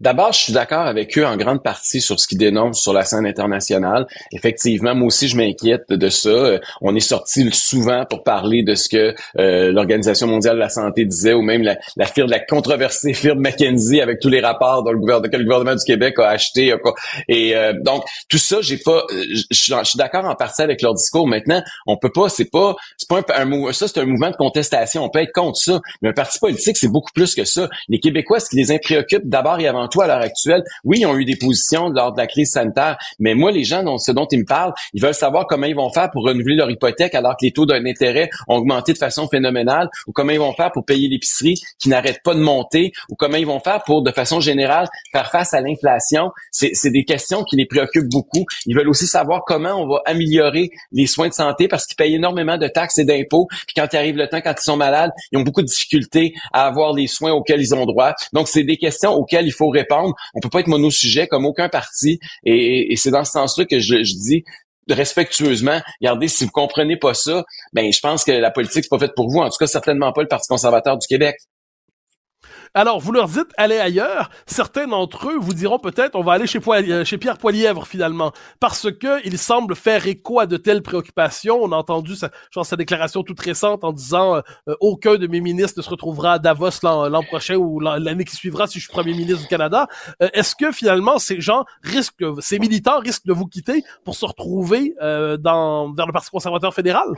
D'abord, 0.00 0.32
je 0.32 0.38
suis 0.38 0.52
d'accord 0.54 0.86
avec 0.86 1.18
eux 1.18 1.26
en 1.26 1.36
grande 1.36 1.62
partie 1.62 2.00
sur 2.00 2.18
ce 2.18 2.26
qu'ils 2.26 2.38
dénoncent 2.38 2.80
sur 2.80 2.94
la 2.94 3.04
scène 3.04 3.26
internationale. 3.26 4.06
Effectivement, 4.32 4.94
moi 4.94 5.08
aussi, 5.08 5.28
je 5.28 5.36
m'inquiète 5.36 5.90
de 5.90 6.08
ça. 6.08 6.30
Euh, 6.30 6.58
on 6.80 6.96
est 6.96 7.00
sorti 7.00 7.46
souvent 7.52 8.06
pour 8.08 8.22
parler 8.22 8.62
de 8.62 8.74
ce 8.74 8.88
que 8.88 9.14
euh, 9.38 9.70
l'Organisation 9.72 10.26
mondiale 10.26 10.54
de 10.54 10.60
la 10.60 10.70
santé 10.70 11.04
disait, 11.04 11.34
ou 11.34 11.42
même 11.42 11.62
la, 11.62 11.76
la 11.96 12.06
firme, 12.06 12.30
la 12.30 12.40
controversée 12.40 13.12
firme 13.12 13.40
McKenzie 13.40 14.00
avec 14.00 14.20
tous 14.20 14.30
les 14.30 14.40
rapports 14.40 14.82
dont 14.84 14.92
le 14.92 14.98
gouvernement, 14.98 15.28
que 15.28 15.36
le 15.36 15.44
gouvernement 15.44 15.74
du 15.74 15.84
Québec 15.84 16.18
a 16.18 16.30
acheté. 16.30 16.74
Et 17.28 17.54
euh, 17.54 17.74
donc, 17.82 18.04
tout 18.30 18.38
ça, 18.38 18.56
j'ai 18.62 18.78
pas, 18.78 19.04
je, 19.10 19.44
suis 19.50 19.98
d'accord 19.98 20.24
en 20.24 20.34
partie 20.34 20.62
avec 20.62 20.80
leur 20.80 20.94
discours. 20.94 21.28
Maintenant, 21.28 21.62
on 21.86 21.98
peut 21.98 22.10
pas, 22.10 22.30
c'est 22.30 22.50
pas, 22.50 22.74
c'est 22.96 23.08
pas 23.08 23.20
un, 23.36 23.52
un, 23.52 23.72
ça, 23.74 23.86
c'est 23.86 24.00
un 24.00 24.06
mouvement 24.06 24.30
de 24.30 24.36
contestation. 24.36 25.04
On 25.04 25.10
peut 25.10 25.20
être 25.20 25.32
contre 25.32 25.58
ça, 25.58 25.78
mais 26.00 26.08
un 26.08 26.14
parti 26.14 26.38
politique, 26.38 26.78
c'est 26.78 26.88
beaucoup 26.88 27.12
plus 27.12 27.34
que 27.34 27.44
ça. 27.44 27.68
Les 27.90 28.00
Québécois, 28.00 28.40
ce 28.40 28.48
qui 28.48 28.56
les 28.56 28.78
préoccupe 28.78 29.28
d'abord 29.28 29.60
et 29.60 29.68
avant 29.68 29.89
à 29.98 30.06
l'heure 30.06 30.20
actuelle, 30.20 30.62
oui, 30.84 30.98
ils 31.00 31.06
ont 31.06 31.16
eu 31.16 31.24
des 31.24 31.36
positions 31.36 31.88
lors 31.88 32.12
de 32.12 32.18
la 32.18 32.26
crise 32.26 32.50
sanitaire, 32.52 32.96
mais 33.18 33.34
moi, 33.34 33.50
les 33.50 33.64
gens 33.64 33.82
dont, 33.82 33.98
ce 33.98 34.12
dont 34.12 34.26
ils 34.30 34.40
me 34.40 34.44
parlent, 34.44 34.72
ils 34.94 35.02
veulent 35.02 35.14
savoir 35.14 35.46
comment 35.46 35.66
ils 35.66 35.74
vont 35.74 35.90
faire 35.90 36.10
pour 36.10 36.24
renouveler 36.24 36.56
leur 36.56 36.70
hypothèque 36.70 37.14
alors 37.14 37.32
que 37.32 37.44
les 37.44 37.52
taux 37.52 37.66
d'intérêt 37.66 38.30
ont 38.48 38.56
augmenté 38.56 38.92
de 38.92 38.98
façon 38.98 39.28
phénoménale, 39.28 39.88
ou 40.06 40.12
comment 40.12 40.32
ils 40.32 40.38
vont 40.38 40.52
faire 40.52 40.70
pour 40.72 40.84
payer 40.84 41.08
l'épicerie 41.08 41.54
qui 41.78 41.88
n'arrête 41.88 42.22
pas 42.22 42.34
de 42.34 42.40
monter, 42.40 42.92
ou 43.08 43.16
comment 43.16 43.36
ils 43.36 43.46
vont 43.46 43.60
faire 43.60 43.82
pour, 43.84 44.02
de 44.02 44.10
façon 44.10 44.40
générale, 44.40 44.86
faire 45.12 45.30
face 45.30 45.54
à 45.54 45.60
l'inflation. 45.60 46.30
C'est 46.50 46.90
des 46.90 47.04
questions 47.04 47.44
qui 47.44 47.56
les 47.56 47.66
préoccupent 47.66 48.10
beaucoup. 48.10 48.44
Ils 48.66 48.76
veulent 48.76 48.88
aussi 48.88 49.06
savoir 49.06 49.42
comment 49.46 49.74
on 49.82 49.88
va 49.88 50.02
améliorer 50.06 50.70
les 50.92 51.06
soins 51.06 51.28
de 51.28 51.34
santé 51.34 51.68
parce 51.68 51.86
qu'ils 51.86 51.96
payent 51.96 52.14
énormément 52.14 52.58
de 52.58 52.68
taxes 52.68 52.98
et 52.98 53.04
d'impôts. 53.04 53.48
Puis 53.66 53.74
quand 53.76 53.86
il 53.92 53.96
arrive 53.96 54.16
le 54.16 54.28
temps, 54.28 54.40
quand 54.40 54.54
ils 54.56 54.64
sont 54.64 54.76
malades, 54.76 55.10
ils 55.32 55.38
ont 55.38 55.42
beaucoup 55.42 55.62
de 55.62 55.66
difficultés 55.66 56.34
à 56.52 56.66
avoir 56.66 56.92
les 56.92 57.06
soins 57.06 57.32
auxquels 57.32 57.60
ils 57.60 57.74
ont 57.74 57.86
droit. 57.86 58.14
Donc, 58.32 58.48
c'est 58.48 58.64
des 58.64 58.76
questions 58.76 59.12
auxquelles 59.12 59.46
il 59.46 59.52
faut 59.52 59.68
répondre. 59.68 59.79
On 59.90 60.40
peut 60.40 60.50
pas 60.50 60.60
être 60.60 60.68
monosujet 60.68 61.26
comme 61.26 61.46
aucun 61.46 61.68
parti. 61.68 62.18
Et, 62.44 62.94
c'est 62.96 63.10
dans 63.10 63.24
ce 63.24 63.32
sens-là 63.32 63.64
que 63.64 63.78
je, 63.78 63.96
dis 63.96 64.44
respectueusement, 64.88 65.80
regardez, 66.00 66.28
si 66.28 66.44
vous 66.44 66.50
comprenez 66.50 66.96
pas 66.96 67.14
ça, 67.14 67.44
ben 67.72 67.92
je 67.92 68.00
pense 68.00 68.24
que 68.24 68.32
la 68.32 68.50
politique 68.50 68.84
n'est 68.84 68.98
pas 68.98 68.98
faite 68.98 69.14
pour 69.14 69.30
vous. 69.30 69.38
En 69.38 69.48
tout 69.48 69.58
cas, 69.58 69.66
certainement 69.66 70.12
pas 70.12 70.22
le 70.22 70.28
Parti 70.28 70.48
conservateur 70.48 70.98
du 70.98 71.06
Québec. 71.06 71.36
Alors, 72.74 73.00
vous 73.00 73.10
leur 73.10 73.26
dites 73.26 73.48
allez 73.56 73.78
ailleurs. 73.78 74.30
Certains 74.46 74.86
d'entre 74.86 75.30
eux 75.30 75.36
vous 75.36 75.54
diront 75.54 75.80
peut-être 75.80 76.14
on 76.14 76.22
va 76.22 76.34
aller 76.34 76.46
chez, 76.46 76.60
euh, 76.68 77.04
Pierre 77.18 77.36
Poilièvre 77.36 77.86
finalement, 77.86 78.32
parce 78.60 78.90
que 78.92 79.26
il 79.26 79.38
semble 79.38 79.74
faire 79.74 80.06
écho 80.06 80.38
à 80.38 80.46
de 80.46 80.56
telles 80.56 80.82
préoccupations. 80.82 81.58
On 81.60 81.72
a 81.72 81.76
entendu 81.76 82.14
sa, 82.14 82.30
genre, 82.52 82.64
sa 82.64 82.76
déclaration 82.76 83.24
toute 83.24 83.40
récente 83.40 83.82
en 83.82 83.92
disant 83.92 84.36
euh, 84.36 84.40
euh, 84.68 84.76
aucun 84.80 85.16
de 85.16 85.26
mes 85.26 85.40
ministres 85.40 85.78
ne 85.78 85.82
se 85.82 85.90
retrouvera 85.90 86.34
à 86.34 86.38
Davos 86.38 86.70
l'an 86.82 87.22
prochain 87.24 87.56
ou 87.56 87.80
l'année 87.80 88.24
qui 88.24 88.36
suivra 88.36 88.68
si 88.68 88.78
je 88.78 88.84
suis 88.84 88.92
premier 88.92 89.14
ministre 89.14 89.42
du 89.42 89.48
Canada. 89.48 89.88
Est-ce 90.20 90.54
que 90.54 90.70
finalement 90.70 91.18
ces 91.18 91.40
gens 91.40 91.64
risquent, 91.82 92.24
ces 92.40 92.58
militants 92.58 93.00
risquent 93.00 93.26
de 93.26 93.32
vous 93.32 93.46
quitter 93.46 93.82
pour 94.04 94.14
se 94.14 94.24
retrouver 94.24 94.94
dans 95.00 95.92
vers 95.92 96.06
le 96.06 96.12
Parti 96.12 96.30
conservateur 96.30 96.72
fédéral? 96.72 97.08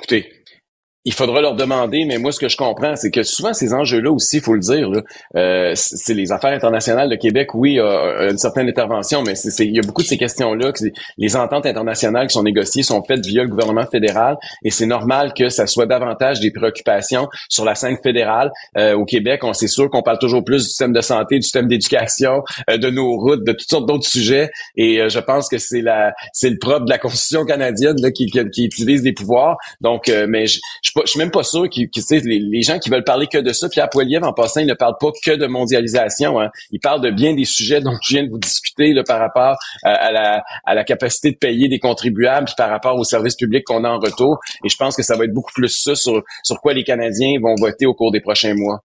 Il 1.04 1.12
faudra 1.12 1.40
leur 1.40 1.56
demander, 1.56 2.04
mais 2.04 2.18
moi, 2.18 2.30
ce 2.30 2.38
que 2.38 2.48
je 2.48 2.56
comprends, 2.56 2.94
c'est 2.94 3.10
que 3.10 3.24
souvent, 3.24 3.52
ces 3.52 3.74
enjeux-là 3.74 4.12
aussi, 4.12 4.40
faut 4.40 4.54
le 4.54 4.60
dire, 4.60 4.88
euh, 5.36 5.72
c'est 5.74 6.14
les 6.14 6.30
affaires 6.30 6.52
internationales. 6.52 7.10
de 7.10 7.16
Québec, 7.16 7.54
oui, 7.54 7.80
a, 7.80 8.30
une 8.30 8.38
certaine 8.38 8.68
intervention, 8.68 9.22
mais 9.22 9.32
il 9.32 9.74
y 9.74 9.78
a 9.78 9.82
beaucoup 9.82 10.02
de 10.02 10.06
ces 10.06 10.16
questions-là, 10.16 10.70
que 10.70 10.84
les 11.18 11.36
ententes 11.36 11.66
internationales 11.66 12.28
qui 12.28 12.34
sont 12.34 12.44
négociées 12.44 12.84
sont 12.84 13.02
faites 13.02 13.26
via 13.26 13.42
le 13.42 13.48
gouvernement 13.48 13.86
fédéral, 13.86 14.36
et 14.64 14.70
c'est 14.70 14.86
normal 14.86 15.32
que 15.36 15.48
ça 15.48 15.66
soit 15.66 15.86
davantage 15.86 16.38
des 16.38 16.52
préoccupations 16.52 17.28
sur 17.48 17.64
la 17.64 17.74
scène 17.74 17.96
fédérale. 18.00 18.52
Euh, 18.78 18.94
au 18.94 19.04
Québec, 19.04 19.42
on 19.42 19.52
c'est 19.52 19.68
sûr 19.68 19.90
qu'on 19.90 20.02
parle 20.02 20.18
toujours 20.18 20.44
plus 20.44 20.62
du 20.62 20.68
système 20.68 20.92
de 20.92 21.00
santé, 21.00 21.36
du 21.36 21.42
système 21.42 21.66
d'éducation, 21.66 22.42
euh, 22.70 22.78
de 22.78 22.90
nos 22.90 23.16
routes, 23.16 23.44
de 23.44 23.52
toutes 23.52 23.68
sortes 23.68 23.86
d'autres 23.86 24.06
sujets, 24.06 24.50
et 24.76 25.08
je 25.08 25.18
pense 25.18 25.48
que 25.48 25.58
c'est 25.58 25.82
la 25.82 26.12
c'est 26.32 26.50
le 26.50 26.58
propre 26.58 26.84
de 26.84 26.90
la 26.90 26.98
Constitution 26.98 27.44
canadienne 27.44 28.00
là, 28.00 28.10
qui, 28.12 28.26
qui, 28.26 28.64
utilise 28.64 29.02
des 29.02 29.12
pouvoirs. 29.12 29.56
Donc, 29.80 30.10
mais 30.28 30.46
je 30.46 30.91
je 30.91 30.91
suis 31.06 31.18
même 31.18 31.30
pas 31.30 31.42
sûr 31.42 31.68
que, 31.68 31.80
les, 32.26 32.38
les, 32.38 32.62
gens 32.62 32.78
qui 32.78 32.90
veulent 32.90 33.04
parler 33.04 33.26
que 33.26 33.38
de 33.38 33.52
ça, 33.52 33.68
Pierre 33.68 33.88
Poilievre, 33.88 34.26
en 34.26 34.32
passant, 34.32 34.60
il 34.60 34.66
ne 34.66 34.74
parle 34.74 34.94
pas 35.00 35.10
que 35.24 35.32
de 35.32 35.46
mondialisation. 35.46 36.40
Hein. 36.40 36.50
Il 36.70 36.80
parle 36.80 37.00
de 37.00 37.10
bien 37.10 37.34
des 37.34 37.44
sujets 37.44 37.80
dont 37.80 37.96
je 38.02 38.14
viens 38.14 38.24
de 38.24 38.30
vous 38.30 38.38
discuter 38.38 38.92
là, 38.92 39.02
par 39.04 39.18
rapport 39.18 39.56
à, 39.82 40.12
la, 40.12 40.42
à 40.64 40.74
la 40.74 40.84
capacité 40.84 41.30
de 41.30 41.36
payer 41.36 41.68
des 41.68 41.78
contribuables, 41.78 42.46
puis 42.46 42.54
par 42.56 42.70
rapport 42.70 42.96
aux 42.96 43.04
services 43.04 43.36
publics 43.36 43.64
qu'on 43.64 43.84
a 43.84 43.88
en 43.88 43.98
retour. 43.98 44.38
Et 44.64 44.68
je 44.68 44.76
pense 44.76 44.96
que 44.96 45.02
ça 45.02 45.16
va 45.16 45.24
être 45.24 45.34
beaucoup 45.34 45.52
plus 45.52 45.68
ça 45.68 45.94
sur, 45.94 46.22
sur 46.42 46.60
quoi 46.60 46.72
les 46.74 46.84
Canadiens 46.84 47.34
vont 47.42 47.54
voter 47.58 47.86
au 47.86 47.94
cours 47.94 48.12
des 48.12 48.20
prochains 48.20 48.54
mois. 48.54 48.80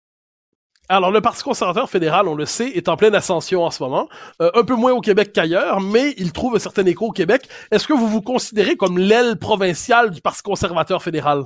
Alors, 0.90 1.12
le 1.12 1.20
Parti 1.20 1.44
conservateur 1.44 1.90
fédéral, 1.90 2.30
on 2.30 2.36
le 2.36 2.46
sait, 2.46 2.70
est 2.70 2.88
en 2.88 2.96
pleine 2.96 3.14
ascension 3.14 3.66
en 3.66 3.72
ce 3.72 3.84
moment. 3.84 4.08
Euh, 4.42 4.50
un 4.54 4.64
peu 4.64 4.76
moins 4.76 4.94
au 4.94 5.02
Québec 5.02 5.32
qu'ailleurs, 5.34 5.82
mais 5.82 6.14
il 6.18 6.32
trouve 6.32 6.56
un 6.56 6.60
certain 6.60 6.86
écho 6.86 7.08
au 7.08 7.12
Québec. 7.12 7.50
Est-ce 7.72 7.88
que 7.88 7.94
vous 7.94 8.08
vous 8.08 8.22
considérez 8.22 8.78
comme 8.78 8.98
l'aile 8.98 9.38
provinciale 9.38 10.12
du 10.12 10.22
Parti 10.22 10.44
conservateur 10.44 11.04
fédéral? 11.04 11.44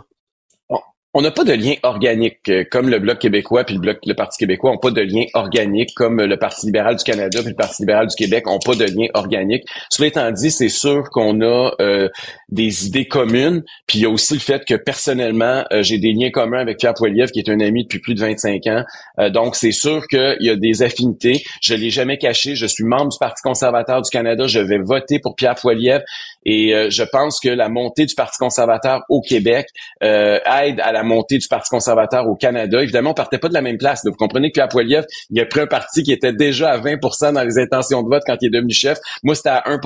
On 1.13 1.21
n'a 1.21 1.31
pas 1.31 1.43
de 1.43 1.51
lien 1.51 1.73
organique 1.83 2.47
euh, 2.47 2.63
comme 2.69 2.89
le 2.89 2.99
Bloc 2.99 3.19
québécois 3.19 3.65
puis 3.65 3.75
le 3.75 3.81
Bloc 3.81 3.97
le 4.05 4.13
Parti 4.13 4.37
québécois 4.37 4.71
n'ont 4.71 4.77
pas 4.77 4.91
de 4.91 5.01
lien 5.01 5.25
organique 5.33 5.93
comme 5.93 6.21
le 6.21 6.37
Parti 6.37 6.67
libéral 6.67 6.95
du 6.95 7.03
Canada 7.03 7.39
puis 7.41 7.49
le 7.49 7.55
Parti 7.55 7.81
libéral 7.81 8.07
du 8.07 8.15
Québec 8.15 8.45
n'ont 8.45 8.59
pas 8.59 8.75
de 8.75 8.85
lien 8.85 9.07
organique. 9.13 9.63
Cela 9.89 10.07
étant 10.07 10.31
dit, 10.31 10.51
c'est 10.51 10.69
sûr 10.69 11.09
qu'on 11.11 11.41
a 11.41 11.71
euh, 11.81 12.07
des 12.49 12.87
idées 12.87 13.07
communes, 13.07 13.63
puis 13.87 13.99
il 13.99 14.01
y 14.03 14.05
a 14.05 14.09
aussi 14.09 14.33
le 14.33 14.39
fait 14.39 14.63
que 14.65 14.75
personnellement, 14.75 15.65
euh, 15.73 15.83
j'ai 15.83 15.97
des 15.97 16.13
liens 16.13 16.31
communs 16.31 16.59
avec 16.59 16.77
Pierre 16.77 16.93
Poilievre 16.93 17.31
qui 17.31 17.39
est 17.39 17.49
un 17.49 17.59
ami 17.59 17.83
depuis 17.83 17.99
plus 17.99 18.15
de 18.15 18.21
25 18.21 18.67
ans. 18.67 18.83
donc 19.29 19.55
c'est 19.55 19.71
sûr 19.71 20.07
qu'il 20.07 20.37
y 20.39 20.49
a 20.49 20.55
des 20.55 20.81
affinités. 20.81 21.43
Je 21.61 21.73
l'ai 21.73 21.89
jamais 21.89 22.17
caché, 22.17 22.55
je 22.55 22.65
suis 22.65 22.85
membre 22.85 23.09
du 23.09 23.17
Parti 23.19 23.41
conservateur 23.43 24.01
du 24.01 24.09
Canada, 24.09 24.47
je 24.47 24.59
vais 24.59 24.79
voter 24.79 25.19
pour 25.19 25.35
Pierre 25.35 25.55
Poilievre 25.55 26.03
et 26.45 26.73
je 26.89 27.03
pense 27.03 27.39
que 27.39 27.49
la 27.49 27.69
montée 27.69 28.05
du 28.05 28.15
Parti 28.15 28.37
conservateur 28.37 29.01
au 29.09 29.21
Québec 29.21 29.67
aide 30.01 30.79
à 30.79 30.91
la 30.91 31.00
montée 31.03 31.37
du 31.37 31.47
Parti 31.47 31.69
conservateur 31.69 32.27
au 32.27 32.35
Canada. 32.35 32.81
Évidemment, 32.81 33.11
on 33.11 33.13
partait 33.13 33.37
pas 33.37 33.49
de 33.49 33.53
la 33.53 33.61
même 33.61 33.77
place. 33.77 34.01
Vous 34.05 34.11
comprenez 34.13 34.49
que 34.49 34.53
Pierre 34.53 34.69
Poilievre, 34.69 35.05
il 35.29 35.39
a 35.39 35.45
pris 35.45 35.61
un 35.61 35.67
parti 35.67 36.03
qui 36.03 36.11
était 36.11 36.33
déjà 36.33 36.71
à 36.71 36.77
20 36.77 37.31
dans 37.33 37.43
les 37.43 37.57
intentions 37.57 38.03
de 38.03 38.09
vote 38.09 38.23
quand 38.25 38.37
il 38.41 38.47
est 38.47 38.49
devenu 38.49 38.73
chef. 38.73 38.97
Moi, 39.23 39.35
c'était 39.35 39.49
à 39.49 39.63
1 39.65 39.79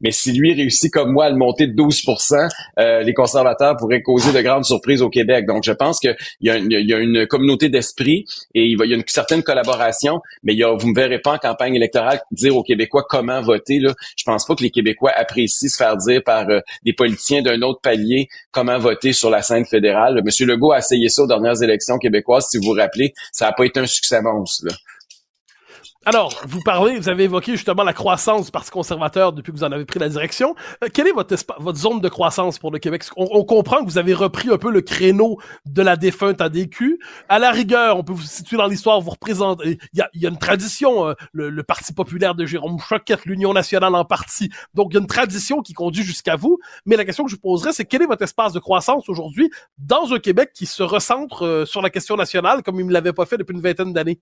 Mais 0.00 0.10
si 0.10 0.32
lui 0.32 0.52
réussit 0.54 0.92
comme 0.92 1.12
moi 1.12 1.26
à 1.26 1.30
le 1.30 1.36
monter 1.36 1.66
de 1.66 1.74
12 1.74 2.02
euh, 2.78 3.02
les 3.02 3.14
conservateurs 3.14 3.76
pourraient 3.76 4.02
causer 4.02 4.32
de 4.32 4.40
grandes 4.40 4.64
surprises 4.64 5.02
au 5.02 5.10
Québec. 5.10 5.46
Donc, 5.46 5.64
je 5.64 5.72
pense 5.72 5.98
qu'il 6.00 6.16
y, 6.40 6.50
a 6.50 6.56
une, 6.56 6.70
y 6.70 6.92
a 6.92 6.98
une 6.98 7.26
communauté 7.26 7.68
d'esprit 7.68 8.24
et 8.54 8.64
il 8.64 8.78
y 8.78 8.92
a 8.92 8.96
une 8.96 9.04
certaine 9.06 9.42
collaboration, 9.42 10.20
mais 10.42 10.54
il 10.54 10.58
y 10.58 10.64
a, 10.64 10.74
vous 10.74 10.88
me 10.88 10.94
verrez 10.94 11.18
pas 11.18 11.32
en 11.32 11.38
campagne 11.38 11.74
électorale 11.74 12.20
dire 12.30 12.56
aux 12.56 12.62
Québécois 12.62 13.04
comment 13.08 13.40
voter. 13.40 13.78
Là. 13.78 13.94
Je 14.16 14.24
pense 14.24 14.46
pas 14.46 14.54
que 14.54 14.62
les 14.62 14.70
Québécois 14.70 15.12
apprécient 15.14 15.68
se 15.68 15.76
faire 15.76 15.96
dire 15.96 16.22
par 16.24 16.48
euh, 16.48 16.60
des 16.84 16.92
politiciens 16.92 17.42
d'un 17.42 17.60
autre 17.62 17.80
palier 17.80 18.28
comment 18.50 18.78
voter 18.78 19.12
sur 19.12 19.30
la 19.30 19.42
scène 19.42 19.64
fédérale. 19.64 20.20
Monsieur 20.24 20.43
Legault 20.44 20.72
a 20.72 20.78
essayé 20.78 21.08
ça 21.08 21.22
aux 21.22 21.26
dernières 21.26 21.62
élections 21.62 21.98
québécoises, 21.98 22.46
si 22.50 22.58
vous 22.58 22.64
vous 22.64 22.72
rappelez. 22.72 23.14
Ça 23.32 23.46
n'a 23.46 23.52
pas 23.52 23.64
été 23.64 23.80
un 23.80 23.86
succès 23.86 24.20
monstre. 24.22 24.66
Là. 24.66 24.74
Alors, 26.06 26.38
vous 26.46 26.60
parlez, 26.60 26.98
vous 26.98 27.08
avez 27.08 27.24
évoqué 27.24 27.52
justement 27.52 27.82
la 27.82 27.94
croissance 27.94 28.44
du 28.44 28.50
Parti 28.50 28.70
conservateur 28.70 29.32
depuis 29.32 29.52
que 29.52 29.56
vous 29.56 29.64
en 29.64 29.72
avez 29.72 29.86
pris 29.86 29.98
la 29.98 30.10
direction. 30.10 30.54
Euh, 30.82 30.88
quelle 30.92 31.06
est 31.06 31.12
votre, 31.12 31.34
votre 31.58 31.78
zone 31.78 32.00
de 32.00 32.08
croissance 32.10 32.58
pour 32.58 32.70
le 32.70 32.78
Québec? 32.78 33.04
On, 33.16 33.42
comprend 33.44 33.78
que 33.78 33.86
vous 33.86 33.96
avez 33.96 34.12
repris 34.12 34.50
un 34.50 34.58
peu 34.58 34.70
le 34.70 34.82
créneau 34.82 35.38
de 35.64 35.80
la 35.80 35.96
défunte 35.96 36.42
ADQ. 36.42 36.98
À 37.30 37.38
la 37.38 37.50
rigueur, 37.52 37.96
on 37.96 38.04
peut 38.04 38.12
vous 38.12 38.20
situer 38.20 38.58
dans 38.58 38.66
l'histoire, 38.66 39.00
vous 39.00 39.12
représenter. 39.12 39.78
Il 39.94 39.98
y 39.98 40.02
a, 40.02 40.10
y 40.12 40.26
a, 40.26 40.28
une 40.28 40.36
tradition, 40.36 41.08
euh, 41.08 41.14
le, 41.32 41.62
Parti 41.62 41.94
populaire 41.94 42.34
de 42.34 42.44
Jérôme 42.44 42.78
Choquette, 42.78 43.24
l'Union 43.24 43.54
nationale 43.54 43.94
en 43.94 44.04
partie. 44.04 44.50
Donc, 44.74 44.88
il 44.90 44.94
y 44.94 44.98
a 44.98 45.00
une 45.00 45.06
tradition 45.06 45.62
qui 45.62 45.72
conduit 45.72 46.04
jusqu'à 46.04 46.36
vous. 46.36 46.58
Mais 46.84 46.96
la 46.96 47.06
question 47.06 47.24
que 47.24 47.30
je 47.30 47.36
vous 47.36 47.40
poserais, 47.40 47.72
c'est 47.72 47.86
quel 47.86 48.02
est 48.02 48.06
votre 48.06 48.22
espace 48.22 48.52
de 48.52 48.60
croissance 48.60 49.08
aujourd'hui 49.08 49.50
dans 49.78 50.12
un 50.12 50.18
Québec 50.18 50.50
qui 50.52 50.66
se 50.66 50.82
recentre 50.82 51.46
euh, 51.46 51.64
sur 51.64 51.80
la 51.80 51.88
question 51.88 52.16
nationale 52.16 52.62
comme 52.62 52.78
il 52.78 52.86
ne 52.86 52.92
l'avait 52.92 53.14
pas 53.14 53.24
fait 53.24 53.38
depuis 53.38 53.54
une 53.54 53.62
vingtaine 53.62 53.94
d'années? 53.94 54.20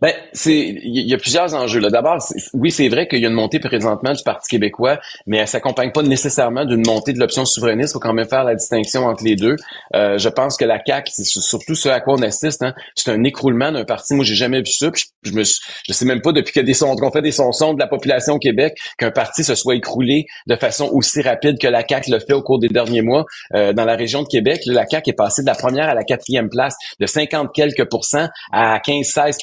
Ben, 0.00 0.12
c'est, 0.32 0.58
il 0.82 1.08
y 1.08 1.14
a 1.14 1.18
plusieurs 1.18 1.54
enjeux 1.54 1.80
là. 1.80 1.88
D'abord, 1.88 2.18
oui, 2.52 2.70
c'est 2.70 2.88
vrai 2.88 3.06
qu'il 3.06 3.20
y 3.20 3.26
a 3.26 3.28
une 3.28 3.34
montée 3.34 3.60
présentement 3.60 4.12
du 4.12 4.22
Parti 4.22 4.50
québécois, 4.50 4.98
mais 5.26 5.38
elle 5.38 5.48
s'accompagne 5.48 5.92
pas 5.92 6.02
nécessairement 6.02 6.64
d'une 6.64 6.84
montée 6.84 7.12
de 7.12 7.18
l'option 7.18 7.44
souverainiste. 7.44 7.90
Il 7.90 7.94
faut 7.94 8.00
quand 8.00 8.12
même 8.12 8.28
faire 8.28 8.44
la 8.44 8.54
distinction 8.54 9.06
entre 9.06 9.24
les 9.24 9.36
deux. 9.36 9.56
Euh, 9.94 10.18
je 10.18 10.28
pense 10.28 10.56
que 10.56 10.64
la 10.64 10.80
CAQ, 10.84 11.10
c'est 11.14 11.24
surtout 11.24 11.74
ce 11.74 11.88
à 11.88 12.00
quoi 12.00 12.14
on 12.14 12.22
assiste. 12.22 12.62
Hein, 12.62 12.74
c'est 12.94 13.10
un 13.10 13.22
écroulement 13.24 13.70
d'un 13.72 13.84
parti. 13.84 14.14
Moi, 14.14 14.24
j'ai 14.24 14.34
jamais 14.34 14.60
vu 14.60 14.72
ça. 14.72 14.90
je, 15.22 15.32
me, 15.32 15.42
je 15.44 15.92
sais 15.92 16.04
même 16.04 16.20
pas 16.20 16.32
depuis 16.32 16.52
que 16.52 16.60
des 16.60 16.74
qu'on 16.74 17.10
fait 17.10 17.22
des 17.22 17.32
sons 17.32 17.74
de 17.74 17.78
la 17.78 17.86
population 17.86 18.34
au 18.34 18.38
Québec 18.38 18.76
qu'un 18.98 19.10
parti 19.10 19.44
se 19.44 19.54
soit 19.54 19.76
écroulé 19.76 20.26
de 20.46 20.56
façon 20.56 20.88
aussi 20.92 21.22
rapide 21.22 21.58
que 21.58 21.68
la 21.68 21.86
CAQ 21.86 22.10
le 22.10 22.18
fait 22.18 22.32
au 22.32 22.42
cours 22.42 22.58
des 22.58 22.68
derniers 22.68 23.02
mois 23.02 23.24
euh, 23.54 23.72
dans 23.72 23.84
la 23.84 23.94
région 23.94 24.22
de 24.22 24.28
Québec. 24.28 24.60
la 24.66 24.86
CAQ 24.86 25.10
est 25.10 25.12
passée 25.14 25.42
de 25.42 25.46
la 25.46 25.54
première 25.54 25.88
à 25.88 25.94
la 25.94 26.04
quatrième 26.04 26.48
place, 26.48 26.74
de 27.00 27.06
50 27.06 27.54
quelques 27.54 27.88
pourcents 27.88 28.28
à 28.52 28.78
15-16 28.78 29.38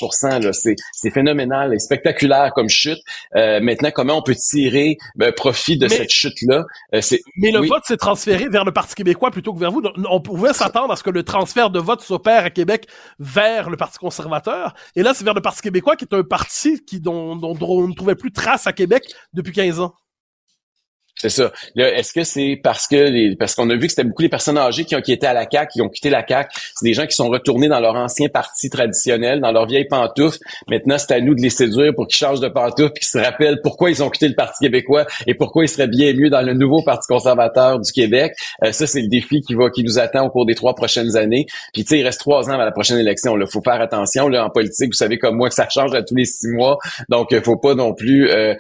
c'est 0.51 1.11
phénoménal 1.11 1.73
et 1.73 1.79
spectaculaire 1.79 2.51
comme 2.53 2.69
chute. 2.69 2.99
Euh, 3.35 3.59
maintenant, 3.61 3.91
comment 3.93 4.17
on 4.17 4.21
peut 4.21 4.35
tirer 4.35 4.97
ben, 5.15 5.31
profit 5.31 5.77
de 5.77 5.87
cette 5.87 6.11
chute-là? 6.11 6.65
Euh, 6.93 7.01
mais 7.37 7.51
le 7.51 7.65
vote 7.67 7.83
s'est 7.85 7.97
transféré 7.97 8.49
vers 8.49 8.65
le 8.65 8.71
Parti 8.71 8.95
québécois 8.95 9.31
plutôt 9.31 9.53
que 9.53 9.59
vers 9.59 9.71
vous. 9.71 9.81
On 10.09 10.21
pouvait 10.21 10.53
s'attendre 10.53 10.91
à 10.91 10.95
ce 10.95 11.03
que 11.03 11.09
le 11.09 11.23
transfert 11.23 11.69
de 11.69 11.79
vote 11.79 12.01
s'opère 12.01 12.45
à 12.45 12.49
Québec 12.49 12.87
vers 13.19 13.69
le 13.69 13.77
Parti 13.77 13.97
conservateur. 13.97 14.73
Et 14.95 15.03
là, 15.03 15.13
c'est 15.13 15.23
vers 15.23 15.33
le 15.33 15.41
Parti 15.41 15.61
québécois 15.61 15.95
qui 15.95 16.05
est 16.05 16.13
un 16.13 16.23
parti 16.23 16.83
qui, 16.85 16.99
dont, 16.99 17.35
dont 17.35 17.57
on 17.61 17.87
ne 17.87 17.93
trouvait 17.93 18.15
plus 18.15 18.31
trace 18.31 18.67
à 18.67 18.73
Québec 18.73 19.03
depuis 19.33 19.53
15 19.53 19.79
ans. 19.79 19.93
C'est 21.21 21.29
ça. 21.29 21.51
Est-ce 21.75 22.13
que 22.13 22.23
c'est 22.23 22.59
parce 22.63 22.87
que 22.87 22.95
les, 22.95 23.35
parce 23.35 23.53
qu'on 23.53 23.69
a 23.69 23.75
vu 23.75 23.81
que 23.81 23.89
c'était 23.89 24.03
beaucoup 24.03 24.23
les 24.23 24.29
personnes 24.29 24.57
âgées 24.57 24.85
qui 24.85 24.95
ont 24.95 25.01
qui 25.01 25.11
étaient 25.11 25.27
à 25.27 25.33
la 25.33 25.45
CAC, 25.45 25.69
qui 25.69 25.81
ont 25.83 25.87
quitté 25.87 26.09
la 26.09 26.23
CAC, 26.23 26.51
c'est 26.51 26.83
des 26.83 26.95
gens 26.95 27.05
qui 27.05 27.15
sont 27.15 27.29
retournés 27.29 27.67
dans 27.67 27.79
leur 27.79 27.95
ancien 27.95 28.27
parti 28.27 28.71
traditionnel, 28.71 29.39
dans 29.39 29.51
leur 29.51 29.67
vieille 29.67 29.85
pantoufle. 29.85 30.39
Maintenant, 30.67 30.97
c'est 30.97 31.11
à 31.11 31.21
nous 31.21 31.35
de 31.35 31.41
les 31.41 31.51
séduire 31.51 31.93
pour 31.93 32.07
qu'ils 32.07 32.17
changent 32.17 32.39
de 32.39 32.47
pantoufle, 32.47 32.93
qu'ils 32.93 33.07
se 33.07 33.19
rappellent 33.19 33.61
pourquoi 33.61 33.91
ils 33.91 34.01
ont 34.01 34.09
quitté 34.09 34.29
le 34.29 34.33
Parti 34.33 34.65
québécois 34.65 35.05
et 35.27 35.35
pourquoi 35.35 35.63
ils 35.63 35.67
seraient 35.67 35.87
bien 35.87 36.11
mieux 36.13 36.31
dans 36.31 36.41
le 36.41 36.55
nouveau 36.55 36.81
Parti 36.83 37.05
conservateur 37.07 37.79
du 37.79 37.91
Québec. 37.91 38.33
Euh, 38.63 38.71
ça, 38.71 38.87
c'est 38.87 39.01
le 39.01 39.07
défi 39.07 39.41
qui 39.41 39.53
va 39.53 39.69
qui 39.69 39.83
nous 39.83 39.99
attend 39.99 40.25
au 40.25 40.31
cours 40.31 40.47
des 40.47 40.55
trois 40.55 40.73
prochaines 40.73 41.15
années. 41.17 41.45
Puis 41.71 41.83
tu 41.83 41.89
sais, 41.89 41.99
il 41.99 42.03
reste 42.03 42.19
trois 42.19 42.49
ans 42.49 42.59
à 42.59 42.65
la 42.65 42.71
prochaine 42.71 42.97
élection. 42.97 43.37
Il 43.37 43.45
faut 43.45 43.61
faire 43.61 43.79
attention. 43.79 44.27
Là, 44.27 44.43
en 44.43 44.49
politique, 44.49 44.87
vous 44.87 44.97
savez 44.97 45.19
comme 45.19 45.35
moi 45.35 45.49
que 45.49 45.55
ça 45.55 45.69
change 45.69 45.93
à 45.93 46.01
tous 46.01 46.15
les 46.15 46.25
six 46.25 46.47
mois, 46.47 46.79
donc 47.09 47.27
il 47.29 47.43
faut 47.43 47.57
pas 47.57 47.75
non 47.75 47.93
plus 47.93 48.27
euh, 48.29 48.55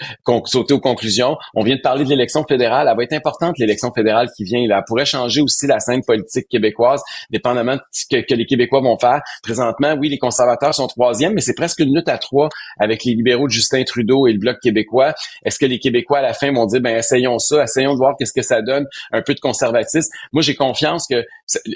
sauter 0.45 0.75
aux 0.75 0.79
conclusions. 0.79 1.37
On 1.55 1.63
vient 1.63 1.75
de 1.75 1.81
parler 1.81 2.03
de 2.03 2.09
l'élection 2.09 2.43
fédérale, 2.51 2.87
elle 2.89 2.97
va 2.97 3.03
être 3.03 3.13
importante, 3.13 3.57
l'élection 3.57 3.91
fédérale 3.93 4.29
qui 4.35 4.43
vient. 4.43 4.67
Là. 4.67 4.77
Elle 4.79 4.83
pourrait 4.85 5.05
changer 5.05 5.41
aussi 5.41 5.67
la 5.67 5.79
scène 5.79 6.03
politique 6.03 6.47
québécoise, 6.49 7.01
dépendamment 7.29 7.75
de 7.75 7.81
ce 7.91 8.05
que, 8.09 8.33
les 8.33 8.45
Québécois 8.45 8.81
vont 8.81 8.97
faire. 8.97 9.21
Présentement, 9.41 9.93
oui, 9.93 10.09
les 10.09 10.17
conservateurs 10.17 10.73
sont 10.73 10.87
troisième, 10.87 11.33
mais 11.33 11.41
c'est 11.41 11.53
presque 11.53 11.79
une 11.79 11.95
lutte 11.95 12.09
à 12.09 12.17
trois 12.17 12.49
avec 12.79 13.05
les 13.05 13.13
libéraux 13.13 13.47
de 13.47 13.51
Justin 13.51 13.83
Trudeau 13.83 14.27
et 14.27 14.33
le 14.33 14.39
Bloc 14.39 14.59
québécois. 14.61 15.13
Est-ce 15.45 15.59
que 15.59 15.65
les 15.65 15.79
Québécois, 15.79 16.19
à 16.19 16.21
la 16.21 16.33
fin, 16.33 16.51
vont 16.51 16.65
dire, 16.65 16.81
ben 16.81 16.97
essayons 16.97 17.39
ça, 17.39 17.63
essayons 17.63 17.93
de 17.93 17.97
voir 17.97 18.15
qu'est-ce 18.17 18.33
que 18.33 18.41
ça 18.41 18.61
donne, 18.61 18.85
un 19.11 19.21
peu 19.21 19.33
de 19.33 19.39
conservatisme? 19.39 20.09
Moi, 20.33 20.41
j'ai 20.41 20.55
confiance 20.55 21.07
que 21.07 21.23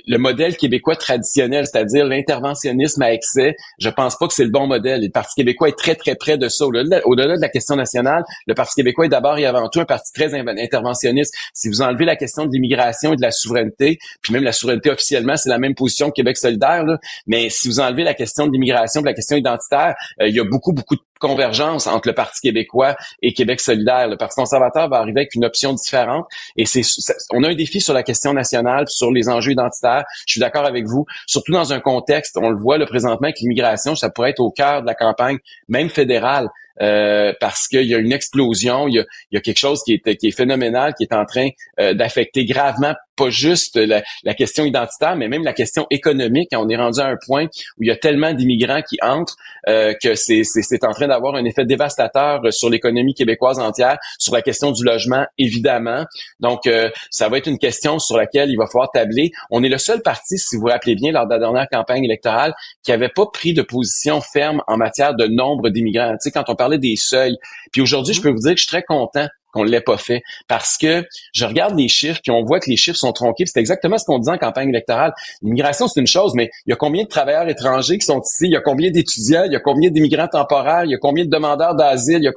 le 0.08 0.18
modèle 0.18 0.58
québécois 0.58 0.96
traditionnel, 0.96 1.66
c'est-à-dire 1.66 2.06
l'interventionnisme 2.06 3.02
à 3.02 3.14
excès, 3.14 3.56
je 3.80 3.90
pense 3.90 4.18
pas 4.18 4.28
que 4.28 4.34
c'est 4.34 4.44
le 4.44 4.52
bon 4.52 4.68
modèle. 4.68 5.02
le 5.02 5.10
Parti 5.10 5.36
québécois 5.36 5.70
est 5.70 5.78
très, 5.78 5.96
très 5.96 6.16
près 6.16 6.38
de 6.38 6.50
ça. 6.50 6.66
Au-delà 6.66 7.36
de 7.36 7.42
la 7.42 7.50
question 7.50 7.76
nationale, 7.76 8.24
le 8.48 8.54
Parti 8.54 8.76
québécois 8.76 9.06
est 9.06 9.10
d'abord 9.10 9.38
et 9.38 9.46
avant 9.46 9.70
tout 9.70 9.80
un 9.80 9.86
parti 9.86 10.12
très 10.14 10.34
interventionniste. 10.66 11.34
Si 11.54 11.70
vous 11.70 11.82
enlevez 11.82 12.06
la 12.06 12.16
question 12.16 12.46
de 12.46 12.52
l'immigration 12.52 13.14
et 13.14 13.16
de 13.16 13.22
la 13.22 13.32
souveraineté, 13.32 14.00
puis 14.22 14.34
même 14.34 14.44
la 14.44 14.52
souveraineté 14.52 14.90
officiellement, 14.90 15.38
c'est 15.38 15.50
la 15.50 15.58
même 15.58 15.76
position 15.76 16.10
que 16.10 16.16
Québec 16.16 16.38
solidaire, 16.38 16.84
mais 17.28 17.50
si 17.50 17.68
vous 17.68 17.80
enlevez 17.80 18.04
la 18.04 18.14
question 18.14 18.48
de 18.48 18.52
l'immigration, 18.52 19.02
de 19.02 19.06
la 19.06 19.14
question 19.14 19.38
identitaire, 19.38 19.96
euh, 20.22 20.28
il 20.28 20.36
y 20.36 20.40
a 20.40 20.44
beaucoup, 20.44 20.74
beaucoup 20.74 20.96
de 20.96 21.02
convergence 21.20 21.88
entre 21.88 22.10
le 22.10 22.14
Parti 22.14 22.42
québécois 22.42 22.96
et 23.22 23.34
Québec 23.34 23.60
solidaire. 23.60 24.08
Le 24.08 24.18
Parti 24.18 24.36
conservateur 24.36 24.90
va 24.90 24.98
arriver 24.98 25.22
avec 25.22 25.36
une 25.36 25.46
option 25.46 25.74
différente 25.74 26.26
et 26.56 26.66
c'est 26.66 26.82
on 27.32 27.44
a 27.44 27.50
un 27.50 27.56
défi 27.56 27.82
sur 27.82 27.94
la 27.94 28.04
question 28.04 28.34
nationale, 28.34 28.86
sur 28.88 29.12
les 29.12 29.30
enjeux 29.30 29.54
identitaires. 29.54 30.04
Je 30.28 30.34
suis 30.34 30.42
d'accord 30.42 30.66
avec 30.66 30.86
vous, 30.86 31.06
surtout 31.26 31.54
dans 31.54 31.74
un 31.74 31.80
contexte, 31.80 32.38
on 32.38 32.50
le 32.50 32.58
voit 32.58 32.78
le 32.78 32.86
présentement 32.86 33.28
avec 33.28 33.40
l'immigration, 33.40 33.96
ça 33.96 34.10
pourrait 34.10 34.32
être 34.32 34.40
au 34.40 34.52
cœur 34.52 34.82
de 34.82 34.88
la 34.88 34.96
campagne 34.96 35.38
même 35.68 35.90
fédérale. 35.90 36.50
Euh, 36.82 37.34
parce 37.40 37.68
qu'il 37.68 37.86
y 37.86 37.96
a 37.96 37.98
une 37.98 38.12
explosion, 38.12 38.88
il 38.88 39.06
y 39.32 39.38
a, 39.38 39.42
quelque 39.42 39.58
chose 39.58 39.82
qui 39.84 39.94
est, 39.94 40.16
qui 40.18 40.28
est 40.28 40.36
phénoménal, 40.36 40.94
qui 40.94 41.04
est 41.04 41.14
en 41.14 41.26
train 41.26 41.50
euh, 41.80 41.94
d'affecter 41.94 42.46
gravement 42.46 42.94
pas 43.16 43.30
juste 43.30 43.78
la, 43.78 44.04
la, 44.24 44.34
question 44.34 44.66
identitaire, 44.66 45.16
mais 45.16 45.28
même 45.28 45.44
la 45.44 45.54
question 45.54 45.88
économique. 45.90 46.50
On 46.54 46.70
est 46.70 46.76
rendu 46.76 47.00
à 47.00 47.08
un 47.08 47.18
point 47.26 47.46
où 47.78 47.84
il 47.84 47.88
y 47.88 47.92
a 47.92 47.96
tellement 47.96 48.34
d'immigrants 48.34 48.82
qui 48.82 48.98
entrent 49.02 49.36
euh, 49.68 49.94
que 50.02 50.16
c'est 50.16 50.84
en 50.84 50.92
train 50.92 51.08
d'avoir 51.08 51.36
un 51.36 51.46
effet 51.46 51.66
dévastateur 51.66 52.42
sur 52.52 52.70
l'économie 52.70 53.14
québécoise 53.14 53.60
entière, 53.60 53.98
sur 54.20 54.34
la 54.34 54.42
question 54.42 54.72
du 54.72 54.84
logement, 54.84 55.26
évidemment. 55.38 56.06
Donc, 56.40 56.68
euh, 56.68 56.90
ça 57.10 57.30
va 57.30 57.38
être 57.38 57.48
une 57.48 57.60
question 57.60 58.00
sur 58.00 58.18
laquelle 58.18 58.50
il 58.50 58.58
va 58.58 58.68
falloir 58.68 58.92
tabler. 58.92 59.32
On 59.50 59.64
est 59.64 59.70
le 59.70 59.78
seul 59.78 60.02
parti, 60.02 60.38
si 60.38 60.56
vous 60.56 60.64
vous 60.64 60.68
rappelez 60.68 60.96
bien, 60.96 61.12
lors 61.12 61.26
de 61.26 61.32
la 61.32 61.40
dernière 61.40 61.68
campagne 61.72 62.04
électorale, 62.04 62.54
qui 62.84 62.92
avait 62.92 63.10
pas 63.10 63.26
pris 63.32 63.54
de 63.54 63.62
position 63.62 64.22
ferme 64.22 64.62
en 64.68 64.78
matière 64.78 65.16
de 65.16 65.28
nombre 65.28 65.70
d'immigrants. 65.70 66.12
Tu 66.14 66.30
sais, 66.30 66.32
quand 66.32 66.50
on 66.50 66.56
parlait 66.56 66.78
des 66.78 66.96
seuils. 66.96 67.38
Puis 67.72 67.82
aujourd'hui, 67.82 68.14
je 68.14 68.20
mmh. 68.20 68.24
peux 68.24 68.30
vous 68.30 68.40
dire 68.40 68.52
que 68.52 68.58
je 68.58 68.64
suis 68.64 68.72
très 68.72 68.84
content 68.84 69.28
qu'on 69.56 69.64
l'ait 69.64 69.82
pas 69.82 69.98
fait. 69.98 70.22
Parce 70.48 70.78
que 70.78 71.06
je 71.34 71.46
regarde 71.46 71.78
les 71.78 71.88
chiffres, 71.88 72.20
puis 72.22 72.32
on 72.32 72.44
voit 72.44 72.60
que 72.60 72.70
les 72.70 72.78
chiffres 72.78 72.98
sont 72.98 73.14
tronqués. 73.14 73.46
C'est 73.46 73.60
exactement 73.60 73.98
ce 73.98 74.06
qu'on 74.06 74.20
disait 74.20 74.32
en 74.32 74.38
campagne 74.38 74.70
électorale. 74.70 75.14
L'immigration, 75.42 75.88
c'est 75.88 76.02
une 76.02 76.08
chose, 76.08 76.34
mais 76.36 76.50
il 76.66 76.72
y 76.72 76.74
a 76.74 76.76
combien 76.76 77.04
de 77.04 77.08
travailleurs 77.08 77.48
étrangers 77.48 77.98
qui 77.98 78.06
sont 78.06 78.22
ici? 78.22 78.46
Il 78.46 78.52
y 78.52 78.56
a 78.56 78.62
combien 78.62 78.92
d'étudiants? 78.92 79.46
Il 79.46 79.54
y 79.54 79.56
a 79.56 79.60
combien 79.60 79.90
d'immigrants 79.90 80.28
temporaires? 80.28 80.84
Il 80.84 80.92
y 80.92 80.96
a 80.96 80.98
combien 80.98 81.26
de 81.26 81.30
demandeurs 81.30 81.76
d'asile? 81.76 82.28
A 82.28 82.32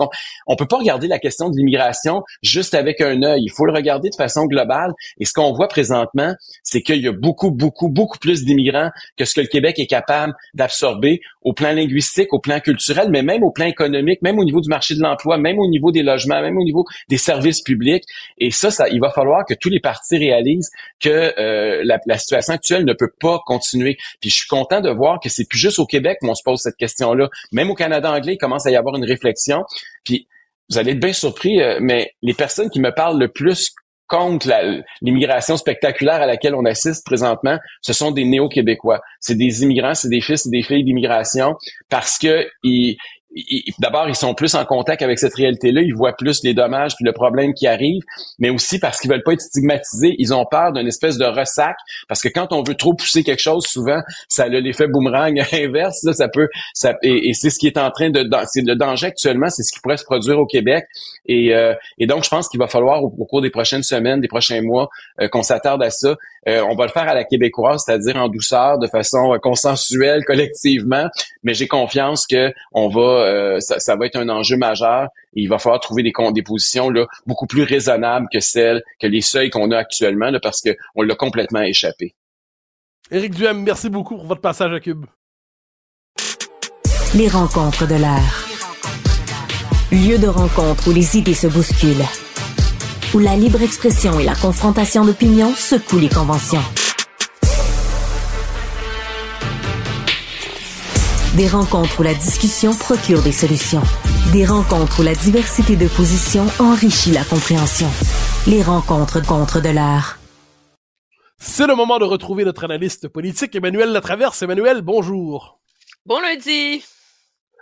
On 0.47 0.57
peut 0.57 0.67
pas 0.67 0.79
regarder 0.79 1.09
la 1.09 1.19
question 1.19 1.51
de 1.51 1.57
l'immigration 1.57 2.23
juste 2.43 2.75
avec 2.75 3.01
un 3.01 3.23
œil. 3.23 3.43
Il 3.43 3.51
faut 3.51 3.67
le 3.67 3.73
regarder 3.73 4.11
de 4.11 4.15
façon 4.15 4.47
globale. 4.47 4.93
Et 5.19 5.25
ce 5.25 5.33
qu'on 5.33 5.53
voit 5.53 5.69
présentement, 5.69 6.35
c'est 6.63 6.83
qu'il 6.83 7.03
y 7.03 7.09
a 7.09 7.13
beaucoup, 7.13 7.51
beaucoup, 7.51 7.89
beaucoup 7.89 8.19
plus 8.19 8.45
d'immigrants 8.45 8.91
que 9.17 9.25
ce 9.25 9.35
que 9.35 9.41
le 9.41 9.47
Québec 9.47 9.79
est 9.79 9.87
capable 9.87 10.35
d'absorber 10.55 11.21
au 11.43 11.53
plan 11.53 11.73
linguistique, 11.73 12.33
au 12.33 12.41
plan 12.41 12.61
culturel, 12.61 13.09
mais 13.11 13.23
même 13.23 13.43
au 13.43 13.51
plan 13.51 13.67
économique, 13.67 14.23
même 14.23 14.39
au 14.39 14.45
niveau 14.45 14.61
du 14.61 14.69
marché 14.69 14.95
de 14.95 15.01
l'emploi, 15.01 15.39
même 15.39 15.59
au 15.59 15.69
niveau 15.69 15.91
des 15.91 16.03
logements, 16.03 16.41
même 16.41 16.59
au 16.59 16.65
niveau 16.65 16.85
des 17.09 17.19
services 17.19 17.63
publics. 17.63 18.05
Et 18.39 18.51
ça, 18.51 18.71
ça, 18.71 18.89
il 18.89 19.01
va 19.01 19.11
falloir 19.11 19.45
que 19.45 19.55
tous 19.55 19.69
les 19.69 19.81
partis 19.81 20.19
réalisent 20.19 20.71
que 21.01 21.35
euh, 21.39 21.83
la, 21.85 22.19
situation 22.19 22.55
actuelle 22.55 22.85
ne 22.85 22.93
peut 22.93 23.13
pas 23.21 23.41
continuer. 23.47 23.97
Puis 24.21 24.31
je 24.31 24.37
suis 24.37 24.49
content 24.49 24.81
de 24.81 24.91
voir 24.91 25.21
que 25.21 25.29
c'est 25.29 25.49
plus 25.49 25.59
juste 25.59 25.79
au 25.79 25.87
Québec 25.87 26.19
qu'on 26.21 26.35
se 26.35 26.43
pose 26.43 26.61
cette 26.61 26.77
question-là. 26.77 27.29
Même 27.53 27.71
au 27.71 27.75
Canada 27.75 28.13
anglais, 28.13 28.35
il 28.35 28.39
commence 28.39 28.67
à 28.67 28.71
y 28.71 28.77
avoir 28.77 28.97
une 28.97 29.05
réflexion. 29.05 29.65
Puis 30.05 30.29
vous 30.71 30.79
allez 30.79 30.93
être 30.93 31.01
bien 31.01 31.13
surpris, 31.13 31.61
euh, 31.63 31.79
mais 31.81 32.13
les 32.23 32.35
personnes 32.35 32.71
qui 32.71 32.81
me 32.81 32.93
parlent 32.93 33.19
le 33.19 33.29
plus 33.29 33.73
contre 34.09 34.49
l'immigration 35.03 35.57
spectaculaire 35.59 36.23
à 36.23 36.27
laquelle 36.27 36.55
on 36.55 36.65
assiste 36.65 37.05
présentement, 37.05 37.59
ce 37.83 37.93
sont 37.93 38.11
des 38.11 38.25
néo-québécois. 38.25 39.01
C'est 39.21 39.37
des 39.37 39.63
immigrants, 39.63 39.95
c'est 39.95 40.09
des 40.09 40.23
fils 40.23 40.47
et 40.47 40.51
des 40.51 40.63
filles 40.63 40.83
d'immigration 40.83 41.57
parce 41.91 42.19
que 42.19 42.49
ils, 42.63 42.97
d'abord, 43.79 44.09
ils 44.09 44.15
sont 44.15 44.35
plus 44.35 44.55
en 44.55 44.65
contact 44.65 45.03
avec 45.03 45.19
cette 45.19 45.35
réalité-là, 45.35 45.83
ils 45.83 45.95
voient 45.95 46.15
plus 46.15 46.43
les 46.43 46.55
dommages 46.55 46.97
puis 46.97 47.05
le 47.05 47.13
problème 47.13 47.53
qui 47.53 47.67
arrive, 47.67 48.03
mais 48.39 48.51
aussi 48.51 48.79
parce 48.79 49.01
qu'ils 49.01 49.11
veulent 49.11 49.23
pas 49.23 49.33
être 49.33 49.41
stigmatisés, 49.41 50.15
ils 50.19 50.33
ont 50.33 50.47
peur 50.47 50.73
d'une 50.73 50.87
espèce 50.87 51.19
de 51.19 51.27
ressac, 51.27 51.77
parce 52.09 52.23
que 52.23 52.29
quand 52.29 52.53
on 52.53 52.63
veut 52.63 52.75
trop 52.75 52.95
pousser 52.95 53.23
quelque 53.23 53.43
chose, 53.43 53.67
souvent, 53.67 54.01
ça 54.29 54.45
a 54.45 54.49
l'effet 54.49 54.89
boomerang 54.89 55.39
inverse, 55.53 56.03
là, 56.05 56.13
ça 56.15 56.29
peut, 56.29 56.49
ça, 56.73 56.97
et, 57.03 57.33
c'est 57.35 57.51
ce 57.51 57.59
qui 57.59 57.67
est 57.67 57.77
en 57.77 57.91
train 57.91 58.11
de, 58.11 58.27
c'est 58.47 58.63
le 58.63 58.77
danger 58.77 59.09
actuellement, 59.09 59.51
c'est 59.51 59.63
ce 59.63 59.73
qui 59.73 59.81
pourrait 59.81 59.99
se 59.99 60.05
produire 60.05 60.39
au 60.39 60.47
Québec, 60.47 60.85
et, 61.27 61.55
euh, 61.55 61.75
et 61.99 62.07
donc 62.07 62.25
je 62.25 62.31
pense 62.31 62.49
qu'il 62.49 62.59
va 62.59 62.67
falloir 62.67 63.05
au, 63.05 63.11
cours 63.11 63.43
des 63.43 63.51
prochaines 63.51 63.83
semaines, 63.83 64.21
des 64.21 64.29
prochains 64.29 64.63
mois, 64.63 64.89
euh, 65.21 65.29
qu'on 65.29 65.43
s'attarde 65.43 65.83
à 65.83 65.91
ça. 65.91 66.17
Euh, 66.49 66.63
on 66.63 66.77
va 66.77 66.87
le 66.87 66.93
faire 66.93 67.09
à 67.09 67.15
la 67.15 67.25
québécoise, 67.25 67.83
c'est-à-dire 67.85 68.17
en 68.17 68.29
douceur, 68.29 68.79
de 68.79 68.87
façon 68.87 69.37
consensuelle, 69.43 70.25
collectivement, 70.25 71.09
mais 71.43 71.53
j'ai 71.53 71.69
confiance 71.69 72.27
que 72.27 72.53
on 72.73 72.89
va 72.89 73.18
euh, 73.19 73.61
ça, 73.61 73.97
va 73.97 74.07
être 74.07 74.17
un 74.17 74.29
enjeu 74.29 74.57
majeur. 74.57 75.09
Et 75.35 75.43
il 75.43 75.49
va 75.49 75.59
falloir 75.59 75.81
trouver 75.81 76.03
des, 76.03 76.13
des 76.33 76.43
positions 76.43 76.91
là, 76.91 77.07
beaucoup 77.27 77.47
plus 77.47 77.63
raisonnables 77.63 78.27
que 78.33 78.41
celles, 78.41 78.83
que 79.01 79.07
les 79.07 79.21
seuils 79.21 79.51
qu'on 79.51 79.71
a 79.71 79.79
actuellement, 79.79 80.31
là, 80.31 80.41
parce 80.41 80.61
qu'on 80.61 81.03
l'a 81.03 81.15
complètement 81.15 81.63
échappé. 81.63 82.15
Éric 83.11 83.35
Duhem, 83.35 83.63
merci 83.63 83.89
beaucoup 83.89 84.17
pour 84.17 84.27
votre 84.27 84.41
passage 84.41 84.73
à 84.73 84.81
Cube. 84.81 85.07
Les 87.15 87.29
rencontres 87.29 87.87
de 87.87 87.95
l'air. 87.95 88.49
Lieu 89.91 90.19
de 90.19 90.27
rencontre 90.27 90.89
où 90.89 90.93
les 90.93 91.17
idées 91.17 91.33
se 91.33 91.47
bousculent. 91.47 92.05
Où 93.15 93.19
la 93.19 93.35
libre 93.37 93.63
expression 93.63 94.21
et 94.21 94.25
la 94.25 94.35
confrontation 94.35 95.07
d'opinions 95.07 95.55
secouent 95.55 96.01
les 96.01 96.11
conventions. 96.11 96.61
Des 101.39 101.47
rencontres 101.47 102.01
où 102.01 102.03
la 102.03 102.15
discussion 102.15 102.75
procure 102.75 103.23
des 103.23 103.31
solutions. 103.31 103.83
Des 104.33 104.45
rencontres 104.45 104.99
où 104.99 105.03
la 105.05 105.15
diversité 105.15 105.77
de 105.77 105.87
positions 105.87 106.47
enrichit 106.59 107.13
la 107.13 107.23
compréhension. 107.23 107.87
Les 108.49 108.61
rencontres 108.61 109.25
contre 109.25 109.63
de 109.63 109.69
l'art. 109.69 110.19
C'est 111.39 111.69
le 111.69 111.77
moment 111.77 112.01
de 112.01 112.05
retrouver 112.05 112.45
notre 112.45 112.65
analyste 112.65 113.07
politique 113.07 113.55
Emmanuel 113.55 113.93
Latraverse. 113.93 114.43
Emmanuel, 114.43 114.83
bonjour. 114.83 115.61
Bon 116.05 116.19
lundi. 116.21 116.85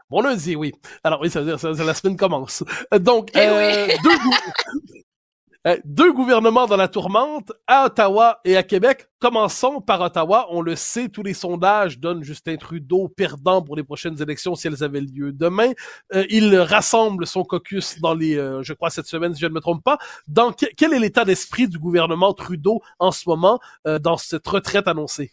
Bon 0.09 0.23
lundi, 0.23 0.57
oui. 0.57 0.73
Alors 1.05 1.21
oui, 1.21 1.29
ça 1.29 1.43
veut 1.43 1.55
dire 1.55 1.61
que 1.61 1.83
la 1.83 1.93
semaine 1.93 2.17
commence. 2.17 2.65
Donc, 2.99 3.29
eh 3.35 3.41
euh, 3.41 3.89
deux, 4.03 4.11
euh, 4.11 5.01
deux 5.85 6.13
gouvernements 6.13 6.67
dans 6.67 6.77
la 6.77 6.89
tourmente, 6.89 7.53
à 7.67 7.87
Ottawa 7.87 8.41
et 8.45 8.57
à 8.57 8.63
Québec. 8.63 9.09
Commençons 9.19 9.81
par 9.81 10.01
Ottawa. 10.01 10.47
On 10.51 10.61
le 10.61 10.77
sait, 10.77 11.09
tous 11.09 11.23
les 11.23 11.35
sondages 11.35 11.99
donnent 11.99 12.23
Justin 12.23 12.57
Trudeau 12.57 13.09
perdant 13.09 13.63
pour 13.63 13.75
les 13.75 13.83
prochaines 13.83 14.21
élections 14.23 14.55
si 14.55 14.69
elles 14.69 14.85
avaient 14.85 15.01
lieu 15.01 15.33
demain. 15.33 15.73
Euh, 16.15 16.25
il 16.31 16.57
rassemble 16.57 17.27
son 17.27 17.43
caucus 17.43 18.01
dans 18.01 18.15
les, 18.15 18.37
euh, 18.37 18.63
je 18.63 18.73
crois, 18.73 18.91
cette 18.91 19.07
semaine, 19.07 19.35
si 19.35 19.41
je 19.41 19.47
ne 19.47 19.55
me 19.55 19.61
trompe 19.61 19.83
pas. 19.83 19.99
Dans 20.29 20.53
quel 20.53 20.93
est 20.93 21.01
l'état 21.01 21.25
d'esprit 21.25 21.69
du 21.69 21.79
gouvernement 21.79 22.33
Trudeau 22.33 22.81
en 22.99 23.11
ce 23.11 23.29
moment 23.29 23.59
dans 23.85 24.17
cette 24.17 24.47
retraite 24.47 24.87
annoncée? 24.87 25.33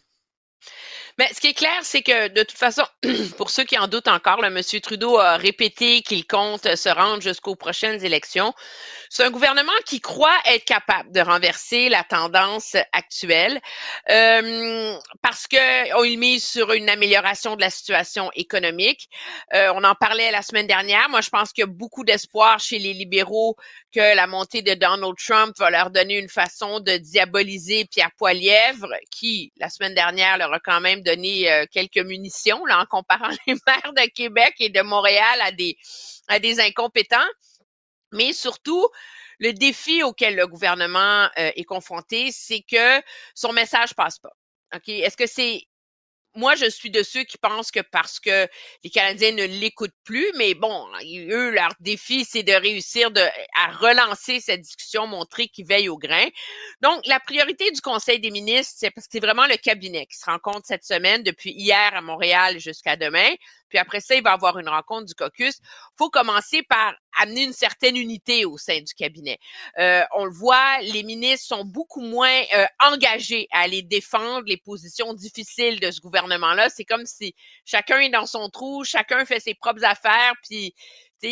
Mais 1.19 1.29
ce 1.33 1.39
qui 1.39 1.47
est 1.47 1.53
clair, 1.53 1.77
c'est 1.83 2.01
que 2.01 2.29
de 2.29 2.43
toute 2.43 2.57
façon, 2.57 2.83
pour 3.37 3.49
ceux 3.49 3.63
qui 3.63 3.77
en 3.77 3.87
doutent 3.87 4.07
encore, 4.07 4.43
M. 4.43 4.59
Trudeau 4.81 5.19
a 5.19 5.37
répété 5.37 6.01
qu'il 6.01 6.25
compte 6.25 6.75
se 6.75 6.89
rendre 6.89 7.21
jusqu'aux 7.21 7.55
prochaines 7.55 8.03
élections. 8.03 8.53
C'est 9.09 9.23
un 9.23 9.29
gouvernement 9.29 9.71
qui 9.85 10.01
croit 10.01 10.35
être 10.45 10.65
capable 10.65 11.11
de 11.11 11.19
renverser 11.19 11.87
la 11.87 12.03
tendance 12.03 12.75
actuelle 12.93 13.61
euh, 14.09 14.97
parce 15.21 15.45
que 15.45 16.03
il 16.07 16.17
mise 16.17 16.43
sur 16.43 16.71
une 16.71 16.89
amélioration 16.89 17.55
de 17.55 17.61
la 17.61 17.69
situation 17.69 18.31
économique. 18.33 19.09
Euh, 19.53 19.71
on 19.75 19.83
en 19.83 19.93
parlait 19.93 20.31
la 20.31 20.41
semaine 20.41 20.65
dernière. 20.65 21.09
Moi, 21.09 21.21
je 21.21 21.29
pense 21.29 21.53
qu'il 21.53 21.61
y 21.61 21.65
a 21.65 21.71
beaucoup 21.71 22.03
d'espoir 22.03 22.59
chez 22.59 22.79
les 22.79 22.93
libéraux 22.93 23.55
que 23.93 24.15
la 24.15 24.25
montée 24.25 24.63
de 24.63 24.73
Donald 24.73 25.13
Trump 25.23 25.53
va 25.59 25.69
leur 25.69 25.91
donner 25.91 26.17
une 26.17 26.29
façon 26.29 26.79
de 26.79 26.97
diaboliser 26.97 27.85
Pierre 27.85 28.09
Poilièvre, 28.17 28.89
qui 29.11 29.53
la 29.57 29.69
semaine 29.69 29.93
dernière 29.93 30.39
leur 30.39 30.51
a 30.51 30.59
quand 30.59 30.81
même 30.81 31.02
donné 31.03 31.51
euh, 31.51 31.65
quelques 31.71 31.97
munitions 31.97 32.63
en 32.69 32.85
comparant 32.85 33.29
les 33.47 33.55
maires 33.67 33.93
de 33.93 34.09
Québec 34.09 34.55
et 34.59 34.69
de 34.69 34.81
Montréal 34.81 35.41
à 36.27 36.39
des 36.39 36.59
incompétents 36.59 37.27
mais 38.13 38.31
surtout, 38.31 38.87
le 39.39 39.51
défi 39.51 40.03
auquel 40.03 40.35
le 40.35 40.47
gouvernement 40.47 41.25
euh, 41.37 41.51
est 41.55 41.65
confronté, 41.65 42.31
c'est 42.31 42.61
que 42.61 43.01
son 43.35 43.51
message 43.51 43.93
passe 43.95 44.19
pas. 44.19 44.31
Est-ce 44.87 45.17
que 45.17 45.27
c'est 45.27 45.63
moi, 46.35 46.55
je 46.55 46.69
suis 46.69 46.89
de 46.89 47.03
ceux 47.03 47.23
qui 47.23 47.37
pensent 47.37 47.71
que 47.71 47.79
parce 47.79 48.19
que 48.19 48.47
les 48.83 48.89
Canadiens 48.89 49.31
ne 49.31 49.43
l'écoutent 49.43 49.91
plus, 50.03 50.25
mais 50.35 50.53
bon, 50.53 50.87
eux, 51.29 51.51
leur 51.51 51.71
défi, 51.79 52.25
c'est 52.25 52.43
de 52.43 52.53
réussir 52.53 53.09
à 53.55 53.71
relancer 53.71 54.39
cette 54.39 54.61
discussion, 54.61 55.05
montrer 55.05 55.47
qu'ils 55.47 55.67
veillent 55.67 55.89
au 55.89 55.97
grain. 55.97 56.27
Donc, 56.81 57.05
la 57.05 57.19
priorité 57.19 57.69
du 57.71 57.81
Conseil 57.81 58.19
des 58.19 58.31
ministres, 58.31 58.73
c'est 58.77 58.91
parce 58.91 59.07
que 59.07 59.11
c'est 59.13 59.19
vraiment 59.19 59.45
le 59.45 59.57
cabinet 59.57 60.05
qui 60.07 60.17
se 60.17 60.25
rencontre 60.25 60.61
cette 60.65 60.85
semaine 60.85 61.23
depuis 61.23 61.51
hier 61.51 61.91
à 61.93 62.01
Montréal 62.01 62.59
jusqu'à 62.59 62.95
demain. 62.95 63.29
Puis 63.73 63.79
après 63.79 64.01
ça, 64.01 64.13
il 64.13 64.21
va 64.21 64.33
avoir 64.33 64.59
une 64.59 64.69
rencontre 64.69 65.07
du 65.07 65.15
caucus. 65.15 65.57
faut 65.97 66.11
commencer 66.11 66.61
par 66.61 66.93
amener 67.19 67.43
une 67.43 67.53
certaine 67.53 67.97
unité 67.97 68.45
au 68.45 68.59
sein 68.59 68.79
du 68.81 68.93
cabinet. 68.93 69.39
Euh, 69.79 70.03
on 70.15 70.25
le 70.25 70.31
voit, 70.31 70.79
les 70.81 71.01
ministres 71.01 71.47
sont 71.47 71.65
beaucoup 71.65 72.01
moins 72.01 72.39
euh, 72.53 72.65
engagés 72.79 73.47
à 73.51 73.61
aller 73.61 73.81
défendre 73.81 74.43
les 74.45 74.57
positions 74.57 75.15
difficiles 75.15 75.79
de 75.79 75.89
ce 75.89 76.01
gouvernement-là. 76.01 76.69
C'est 76.69 76.85
comme 76.85 77.07
si 77.07 77.33
chacun 77.65 77.99
est 77.99 78.09
dans 78.09 78.27
son 78.27 78.47
trou, 78.49 78.83
chacun 78.83 79.25
fait 79.25 79.39
ses 79.39 79.55
propres 79.55 79.83
affaires, 79.83 80.33
puis 80.43 80.75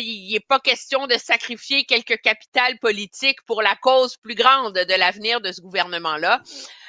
il 0.00 0.32
n'est 0.32 0.40
pas 0.40 0.60
question 0.60 1.06
de 1.06 1.14
sacrifier 1.14 1.84
quelques 1.84 2.20
capitales 2.20 2.78
politiques 2.78 3.42
pour 3.46 3.62
la 3.62 3.76
cause 3.76 4.16
plus 4.16 4.34
grande 4.34 4.74
de 4.74 4.94
l'avenir 4.94 5.40
de 5.40 5.52
ce 5.52 5.60
gouvernement-là. 5.60 6.42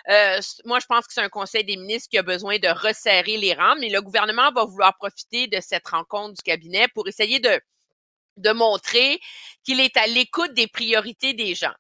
Euh, 0.10 0.40
moi, 0.66 0.80
je 0.80 0.86
pense 0.86 1.08
que 1.08 1.14
c'est 1.14 1.22
un 1.22 1.30
conseil 1.30 1.64
des 1.64 1.78
ministres 1.78 2.10
qui 2.10 2.18
a 2.18 2.24
besoin 2.24 2.58
de 2.60 2.68
resserrer 2.68 3.38
les 3.38 3.54
rangs, 3.54 3.76
mais 3.80 3.90
le 3.90 4.02
gouvernement 4.02 4.52
va 4.52 4.66
vouloir 4.66 4.96
profiter 4.98 5.48
de 5.48 5.60
cette 5.62 5.88
rencontre 5.88 6.36
du 6.36 6.42
cabinet 6.44 6.88
pour 6.94 7.08
essayer 7.08 7.40
de 7.40 7.60
de 8.38 8.52
montrer 8.52 9.20
qu'il 9.64 9.80
est 9.80 9.96
à 9.96 10.08
l'écoute 10.08 10.54
des 10.54 10.68
priorités 10.68 11.34
des 11.34 11.54
gens. 11.56 11.74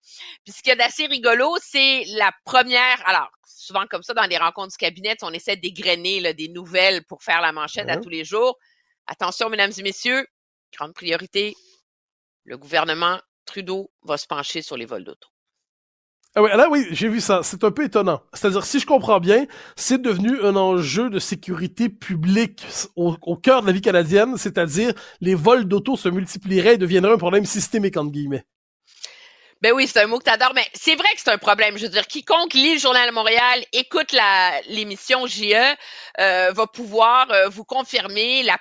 Puis 0.44 0.54
ce 0.54 0.62
qui 0.62 0.70
est 0.70 0.82
assez 0.82 1.08
rigolo, 1.08 1.56
c'est 1.60 2.04
la 2.10 2.32
première. 2.46 3.02
Alors, 3.08 3.30
souvent 3.44 3.86
comme 3.88 4.04
ça, 4.04 4.14
dans 4.14 4.26
les 4.26 4.38
rencontres 4.38 4.72
du 4.72 4.78
cabinet, 4.78 5.16
on 5.22 5.34
essaie 5.34 5.56
d'égrener 5.56 6.34
des 6.34 6.50
nouvelles 6.50 7.04
pour 7.06 7.24
faire 7.24 7.42
la 7.42 7.52
manchette 7.52 7.90
à 7.90 7.98
tous 7.98 8.10
les 8.10 8.24
jours. 8.24 8.58
Attention, 9.08 9.50
mesdames 9.50 9.72
et 9.78 9.84
messieurs, 9.84 10.28
grande 10.78 10.94
priorité, 10.94 11.56
le 12.44 12.58
gouvernement 12.58 13.20
Trudeau 13.46 13.92
va 14.04 14.18
se 14.18 14.28
pencher 14.28 14.62
sur 14.62 14.78
les 14.78 14.86
vols 14.86 15.04
d'auto. 15.04 15.28
Ah 16.36 16.42
oui, 16.42 16.50
là, 16.56 16.68
oui, 16.70 16.88
j'ai 16.90 17.10
vu 17.10 17.22
ça. 17.22 17.42
C'est 17.44 17.64
un 17.64 17.70
peu 17.70 17.84
étonnant. 17.84 18.24
C'est-à-dire, 18.34 18.66
si 18.66 18.80
je 18.80 18.88
comprends 18.88 19.20
bien, 19.20 19.46
c'est 19.76 20.02
devenu 20.02 20.42
un 20.42 20.56
enjeu 20.56 21.12
de 21.12 21.20
sécurité 21.20 21.90
publique 21.90 22.66
au, 22.96 23.36
cœur 23.36 23.62
de 23.62 23.68
la 23.68 23.74
vie 23.74 23.82
canadienne, 23.82 24.36
c'est-à-dire 24.38 24.94
les 25.22 25.36
vols 25.36 25.66
d'auto 25.66 25.96
se 25.96 26.10
multiplieraient 26.10 26.74
et 26.74 26.78
deviendraient 26.78 27.14
un 27.14 27.20
problème 27.20 27.46
systémique, 27.46 27.98
entre 27.98 28.12
guillemets. 28.12 28.46
Ben 29.62 29.74
oui, 29.74 29.88
c'est 29.88 30.02
un 30.02 30.08
mot 30.08 30.18
que 30.18 30.24
t'adores, 30.24 30.54
mais 30.56 30.66
c'est 30.74 30.96
vrai 30.96 31.08
que 31.14 31.22
c'est 31.24 31.30
un 31.30 31.38
problème. 31.38 31.78
Je 31.78 31.84
veux 31.84 31.92
dire, 31.92 32.08
quiconque 32.08 32.56
lit 32.56 32.74
le 32.74 32.80
Journal 32.80 33.08
de 33.08 33.14
Montréal, 33.14 33.64
écoute 33.72 34.14
l'émission 34.68 35.28
JE, 35.28 35.54
euh, 36.20 36.52
va 36.52 36.68
pouvoir 36.68 37.30
euh, 37.32 37.48
vous 37.48 37.64
confirmer 37.64 38.42
la 38.44 38.58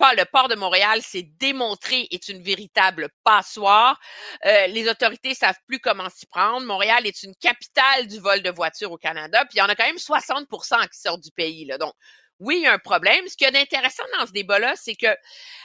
le 0.00 0.24
port 0.24 0.48
de 0.48 0.54
Montréal, 0.54 1.00
c'est 1.02 1.22
démontré, 1.38 2.06
est 2.10 2.28
une 2.28 2.42
véritable 2.42 3.08
passoire. 3.24 3.98
Euh, 4.44 4.66
les 4.68 4.88
autorités 4.88 5.34
savent 5.34 5.58
plus 5.66 5.80
comment 5.80 6.08
s'y 6.10 6.26
prendre. 6.26 6.66
Montréal 6.66 7.06
est 7.06 7.22
une 7.22 7.34
capitale 7.36 8.06
du 8.06 8.18
vol 8.18 8.42
de 8.42 8.50
voitures 8.50 8.92
au 8.92 8.98
Canada, 8.98 9.44
puis 9.44 9.56
il 9.56 9.58
y 9.58 9.62
en 9.62 9.68
a 9.68 9.74
quand 9.74 9.86
même 9.86 9.96
60% 9.96 10.88
qui 10.88 10.98
sortent 10.98 11.22
du 11.22 11.30
pays. 11.32 11.64
Là. 11.64 11.78
Donc, 11.78 11.94
oui, 12.38 12.56
il 12.58 12.62
y 12.64 12.66
a 12.66 12.74
un 12.74 12.78
problème. 12.78 13.26
Ce 13.28 13.36
qui 13.36 13.44
est 13.44 13.56
intéressant 13.56 14.02
dans 14.18 14.26
ce 14.26 14.32
débat-là, 14.32 14.74
c'est 14.76 14.94
que 14.94 15.06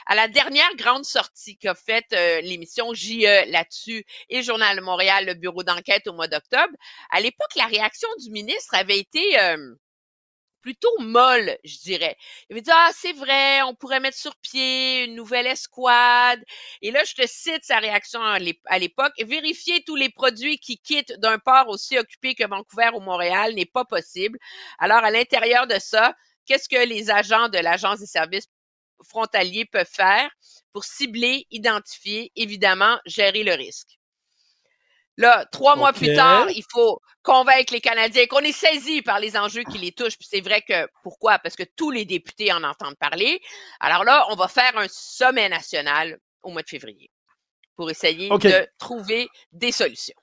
à 0.06 0.14
la 0.14 0.26
dernière 0.28 0.74
grande 0.76 1.04
sortie 1.04 1.58
qu'a 1.58 1.74
faite 1.74 2.12
euh, 2.14 2.40
l'émission 2.40 2.94
JE 2.94 3.50
là-dessus 3.50 4.04
et 4.30 4.42
Journal 4.42 4.80
Montréal, 4.80 5.26
le 5.26 5.34
bureau 5.34 5.62
d'enquête 5.62 6.06
au 6.06 6.14
mois 6.14 6.28
d'octobre, 6.28 6.72
à 7.10 7.20
l'époque, 7.20 7.54
la 7.56 7.66
réaction 7.66 8.08
du 8.24 8.30
ministre 8.30 8.74
avait 8.74 8.98
été 8.98 9.38
euh, 9.38 9.74
plutôt 10.62 10.90
molle, 11.00 11.58
je 11.64 11.78
dirais. 11.78 12.16
Il 12.48 12.54
avait 12.54 12.62
dit, 12.62 12.70
ah, 12.72 12.90
c'est 12.94 13.12
vrai, 13.12 13.62
on 13.62 13.74
pourrait 13.74 14.00
mettre 14.00 14.16
sur 14.16 14.34
pied 14.36 15.04
une 15.04 15.14
nouvelle 15.14 15.46
escouade. 15.46 16.42
Et 16.82 16.90
là, 16.90 17.02
je 17.04 17.14
te 17.14 17.26
cite 17.26 17.64
sa 17.64 17.78
réaction 17.78 18.20
à 18.22 18.38
l'époque. 18.78 19.12
Vérifier 19.18 19.82
tous 19.84 19.96
les 19.96 20.08
produits 20.10 20.58
qui 20.58 20.78
quittent 20.78 21.12
d'un 21.18 21.38
port 21.38 21.68
aussi 21.68 21.98
occupé 21.98 22.34
que 22.34 22.46
Vancouver 22.46 22.90
ou 22.94 23.00
Montréal 23.00 23.54
n'est 23.54 23.66
pas 23.66 23.84
possible. 23.84 24.38
Alors, 24.78 25.04
à 25.04 25.10
l'intérieur 25.10 25.66
de 25.66 25.78
ça, 25.78 26.14
qu'est-ce 26.46 26.68
que 26.68 26.86
les 26.86 27.10
agents 27.10 27.48
de 27.48 27.58
l'Agence 27.58 28.00
des 28.00 28.06
services 28.06 28.48
frontaliers 29.08 29.64
peuvent 29.66 29.88
faire? 29.90 30.30
Pour 30.72 30.84
cibler, 30.84 31.46
identifier, 31.50 32.32
évidemment, 32.36 32.98
gérer 33.06 33.42
le 33.44 33.54
risque? 33.54 33.98
Là, 35.18 35.44
trois 35.52 35.76
mois 35.76 35.92
plus 35.92 36.14
tard, 36.14 36.48
il 36.50 36.64
faut 36.70 36.98
convaincre 37.22 37.72
les 37.72 37.80
Canadiens 37.80 38.26
qu'on 38.26 38.38
est 38.38 38.52
saisi 38.52 39.02
par 39.02 39.20
les 39.20 39.36
enjeux 39.36 39.62
qui 39.64 39.78
les 39.78 39.92
touchent. 39.92 40.16
Puis 40.16 40.28
c'est 40.30 40.40
vrai 40.40 40.62
que 40.66 40.86
pourquoi? 41.02 41.38
Parce 41.38 41.54
que 41.54 41.64
tous 41.76 41.90
les 41.90 42.04
députés 42.04 42.52
en 42.52 42.64
entendent 42.64 42.96
parler. 42.98 43.40
Alors 43.80 44.04
là, 44.04 44.26
on 44.30 44.36
va 44.36 44.48
faire 44.48 44.76
un 44.76 44.86
sommet 44.88 45.48
national 45.48 46.18
au 46.42 46.50
mois 46.50 46.62
de 46.62 46.68
février 46.68 47.10
pour 47.76 47.90
essayer 47.90 48.28
de 48.28 48.66
trouver 48.78 49.28
des 49.52 49.72
solutions. 49.72 50.16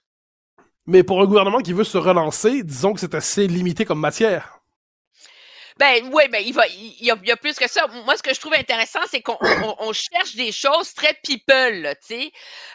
Mais 0.85 1.03
pour 1.03 1.21
un 1.21 1.25
gouvernement 1.25 1.59
qui 1.59 1.73
veut 1.73 1.83
se 1.83 1.97
relancer, 1.97 2.63
disons 2.63 2.93
que 2.93 2.99
c'est 2.99 3.13
assez 3.13 3.47
limité 3.47 3.85
comme 3.85 3.99
matière. 3.99 4.58
Ben 5.79 6.09
oui, 6.11 6.23
ben 6.29 6.43
il 6.45 6.49
il 6.49 7.05
y, 7.05 7.09
a, 7.09 7.15
il 7.21 7.29
y, 7.29 7.31
a, 7.31 7.37
plus 7.37 7.55
que 7.55 7.69
ça. 7.69 7.87
Moi, 7.87 8.17
ce 8.17 8.21
que 8.21 8.33
je 8.33 8.39
trouve 8.41 8.53
intéressant, 8.53 8.99
c'est 9.09 9.21
qu'on 9.21 9.37
on, 9.79 9.93
cherche 9.93 10.35
des 10.35 10.51
choses 10.51 10.93
très 10.93 11.17
people, 11.23 11.95
tu 12.05 12.15
sais, 12.15 12.31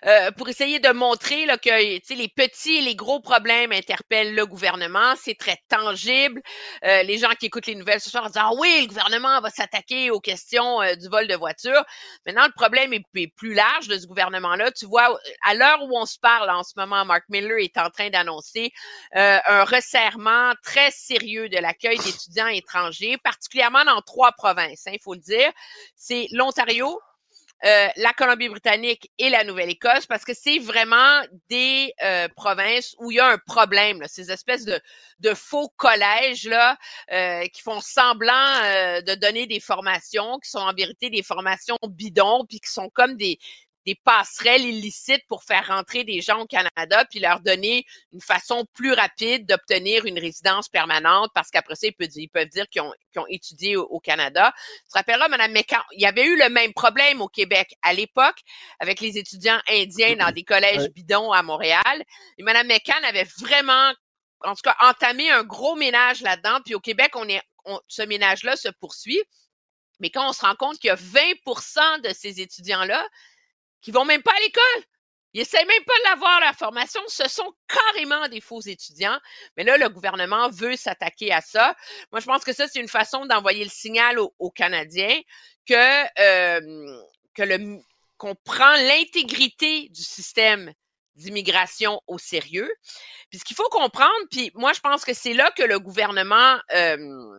euh, 0.07 0.31
pour 0.31 0.49
essayer 0.49 0.81
de 0.81 0.89
montrer 0.89 1.45
là, 1.45 1.59
que 1.59 1.69
les 1.69 2.29
petits 2.29 2.77
et 2.77 2.81
les 2.81 2.97
gros 2.97 3.21
problèmes 3.21 3.73
interpellent 3.73 4.35
le 4.35 4.47
gouvernement. 4.47 5.17
C'est 5.23 5.35
très 5.35 5.59
tangible. 5.69 6.41
Euh, 6.85 7.03
les 7.03 7.19
gens 7.19 7.29
qui 7.39 7.47
écoutent 7.47 7.67
les 7.67 7.75
nouvelles 7.75 8.01
ce 8.01 8.09
soir 8.09 8.25
disent 8.25 8.41
ah 8.43 8.53
oui, 8.59 8.75
le 8.81 8.87
gouvernement 8.87 9.39
va 9.43 9.51
s'attaquer 9.51 10.11
aux 10.11 10.21
questions 10.21 10.81
euh, 10.81 10.95
du 10.95 11.09
vol 11.09 11.27
de 11.27 11.35
voiture. 11.35 11.85
Maintenant, 12.25 12.47
le 12.47 12.55
problème 12.57 12.95
est, 12.95 13.05
plus 13.37 13.53
large 13.53 13.87
de 13.87 13.99
ce 13.99 14.07
gouvernement-là. 14.07 14.71
Tu 14.71 14.87
vois, 14.87 15.19
à 15.47 15.55
l'heure 15.55 15.83
où 15.83 15.91
on 15.95 16.07
se 16.07 16.19
parle 16.19 16.49
en 16.49 16.63
ce 16.63 16.73
moment, 16.79 17.05
Mark 17.05 17.25
Miller 17.29 17.59
est 17.59 17.77
en 17.77 17.91
train 17.91 18.09
d'annoncer 18.09 18.71
un 19.13 19.65
resserrement 19.65 20.53
très 20.63 20.91
sérieux 20.91 21.49
de 21.51 21.59
l'accueil 21.59 21.99
d'étudiants 21.99 22.49
étrangers 22.49 22.93
particulièrement 23.22 23.84
dans 23.84 24.01
trois 24.03 24.32
provinces, 24.32 24.86
hein, 24.86 24.92
il 24.95 25.01
faut 25.03 25.14
le 25.14 25.20
dire. 25.20 25.51
C'est 25.97 26.28
l'Ontario, 26.32 27.01
euh, 27.64 27.88
la 27.97 28.12
Colombie-Britannique 28.12 29.11
et 29.18 29.30
la 29.30 29.42
Nouvelle-Écosse, 29.42 30.05
parce 30.07 30.24
que 30.24 30.34
c'est 30.34 30.59
vraiment 30.59 31.22
des 31.49 31.95
euh, 32.03 32.28
provinces 32.36 32.95
où 32.99 33.11
il 33.11 33.14
y 33.14 33.20
a 33.20 33.28
un 33.28 33.38
problème, 33.38 34.03
ces 34.07 34.30
espèces 34.30 34.66
de, 34.66 34.80
faux 35.34 35.72
collèges 35.76 36.51
euh, 37.11 37.47
qui 37.47 37.62
font 37.62 37.80
semblant 37.80 39.01
de 39.01 39.14
donner 39.14 39.47
des 39.47 39.61
formations, 39.61 40.38
qui 40.40 40.51
sont 40.51 40.59
en 40.59 40.74
vérité 40.74 41.09
des 41.09 41.22
formations 41.22 41.78
bidons, 41.88 42.45
puis 42.47 42.61
qui 42.61 42.70
sont 42.70 42.90
comme 42.90 43.16
des, 43.16 43.38
des 43.87 43.95
passerelles 43.95 44.62
illicites 44.62 45.26
pour 45.28 45.45
faire 45.45 45.66
rentrer 45.66 46.05
des 46.05 46.20
gens 46.20 46.41
au 46.41 46.47
Canada, 46.47 47.05
puis 47.11 47.20
leur 47.20 47.41
donner 47.41 47.85
une 48.12 48.20
façon 48.20 48.66
plus 48.74 48.93
rapide 48.93 49.47
d'obtenir 49.47 50.07
une 50.07 50.18
résidence 50.18 50.68
permanente, 50.68 51.30
parce 51.35 51.51
qu'après 51.51 51.74
ça, 51.74 51.87
ils 51.87 51.93
peuvent, 51.93 52.09
ils 52.14 52.28
peuvent 52.28 52.49
dire 52.49 52.68
qu'ils 52.68 52.82
ont, 52.82 52.93
ont, 53.16 53.26
étudié 53.28 53.76
au, 53.76 54.01
Canada. 54.01 54.53
Tu 54.85 54.93
te 54.93 54.99
rappelleras, 54.99 55.28
Mme 55.28 55.53
McCann, 55.53 55.82
il 55.93 56.03
y 56.03 56.07
avait 56.07 56.26
eu 56.26 56.37
le 56.37 56.49
même 56.49 56.72
problème 56.72 57.20
au 57.20 57.28
Québec 57.28 57.74
à 57.82 57.93
l'époque 57.93 58.41
avec 58.80 59.01
les 59.01 59.18
étudiants 59.18 59.61
indiens 59.68 60.16
dans 60.16 60.30
des 60.30 60.45
collèges 60.45 60.89
bidons 60.91 61.32
à 61.32 61.43
Montréal. 61.43 62.05
Et 62.39 62.43
Mme 62.43 62.66
McCann 62.66 63.05
avait 63.05 63.26
vraiment 63.39 63.93
en 64.45 64.55
tout 64.55 64.62
cas, 64.62 64.76
entamé 64.80 65.30
un 65.30 65.43
gros 65.43 65.74
ménage 65.74 66.20
là-dedans. 66.20 66.61
Puis 66.64 66.74
au 66.74 66.80
Québec, 66.80 67.12
on 67.14 67.28
est, 67.28 67.41
ce 67.89 68.03
ménage-là 68.03 68.57
se 68.57 68.68
poursuit. 68.68 69.22
Mais 70.01 70.11
quand 70.11 70.28
on 70.28 70.32
se 70.32 70.43
rend 70.43 70.55
compte 70.57 70.78
qu'il 70.78 70.89
y 70.89 70.91
a 70.91 70.97
20% 70.97 72.03
de 72.03 72.12
ces 72.12 72.41
étudiants-là 72.41 73.07
qui 73.85 73.93
vont 73.93 74.07
même 74.07 74.22
pas 74.22 74.32
à 74.32 74.41
l'école, 74.41 74.85
ils 75.35 75.43
essaient 75.43 75.64
même 75.64 75.85
pas 75.85 75.93
de 75.93 76.05
l'avoir 76.11 76.41
la 76.41 76.53
formation, 76.53 77.03
ce 77.07 77.28
sont 77.28 77.53
carrément 77.68 78.28
des 78.28 78.41
faux 78.41 78.61
étudiants. 78.61 79.18
Mais 79.57 79.64
là, 79.64 79.76
le 79.76 79.89
gouvernement 79.89 80.49
veut 80.49 80.76
s'attaquer 80.76 81.32
à 81.32 81.41
ça. 81.41 81.76
Moi, 82.11 82.20
je 82.20 82.26
pense 82.26 82.45
que 82.45 82.53
ça, 82.53 82.66
c'est 82.66 82.80
une 82.80 82.89
façon 82.89 83.26
d'envoyer 83.26 83.64
le 83.64 83.70
signal 83.70 84.18
aux, 84.18 84.51
Canadiens 84.51 85.20
que, 85.68 86.05
euh, 86.20 87.03
que 87.35 87.43
le, 87.43 87.80
qu'on 88.16 88.35
prend 88.37 88.72
l'intégrité 88.76 89.89
du 89.91 90.03
système 90.03 90.72
d'immigration 91.16 92.01
au 92.07 92.18
sérieux. 92.18 92.72
Puis 93.28 93.41
ce 93.41 93.45
qu'il 93.45 93.57
faut 93.57 93.68
comprendre, 93.68 94.12
puis 94.30 94.51
moi 94.55 94.72
je 94.72 94.80
pense 94.80 95.05
que 95.05 95.14
c'est 95.14 95.35
là 95.35 95.51
que 95.53 95.62
le 95.62 95.78
gouvernement 95.78 96.59
euh, 96.72 97.39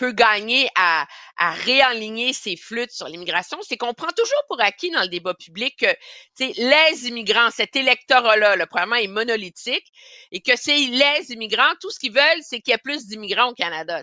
peut 0.00 0.12
gagner 0.12 0.66
à, 0.76 1.06
réaligner 1.38 2.32
ses 2.32 2.56
flûtes 2.56 2.90
sur 2.90 3.06
l'immigration, 3.06 3.58
c'est 3.60 3.76
qu'on 3.76 3.92
prend 3.92 4.10
toujours 4.16 4.42
pour 4.48 4.58
acquis 4.60 4.90
dans 4.90 5.02
le 5.02 5.08
débat 5.08 5.34
public 5.34 5.76
que 5.76 5.94
les 6.38 7.08
immigrants, 7.08 7.50
cet 7.50 7.76
électorat-là, 7.76 8.56
le 8.56 8.64
premièrement, 8.64 8.96
est 8.96 9.08
monolithique 9.08 9.86
et 10.32 10.40
que 10.40 10.56
c'est 10.56 10.78
les 10.78 11.32
immigrants, 11.32 11.74
tout 11.82 11.90
ce 11.90 11.98
qu'ils 11.98 12.12
veulent, 12.12 12.42
c'est 12.42 12.60
qu'il 12.60 12.72
y 12.72 12.74
ait 12.74 12.80
plus 12.82 13.06
d'immigrants 13.08 13.50
au 13.50 13.54
Canada. 13.54 14.02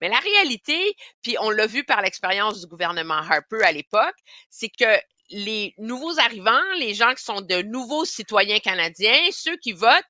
Mais 0.00 0.08
la 0.08 0.18
réalité, 0.18 0.96
puis 1.22 1.36
on 1.38 1.50
l'a 1.50 1.66
vu 1.66 1.84
par 1.84 2.00
l'expérience 2.00 2.58
du 2.58 2.66
gouvernement 2.66 3.18
Harper 3.18 3.62
à 3.62 3.72
l'époque, 3.72 4.16
c'est 4.48 4.70
que 4.70 4.98
les 5.28 5.74
nouveaux 5.76 6.18
arrivants, 6.18 6.72
les 6.78 6.94
gens 6.94 7.12
qui 7.14 7.22
sont 7.22 7.42
de 7.42 7.60
nouveaux 7.60 8.06
citoyens 8.06 8.58
canadiens, 8.58 9.20
ceux 9.32 9.56
qui 9.58 9.72
votent, 9.72 10.02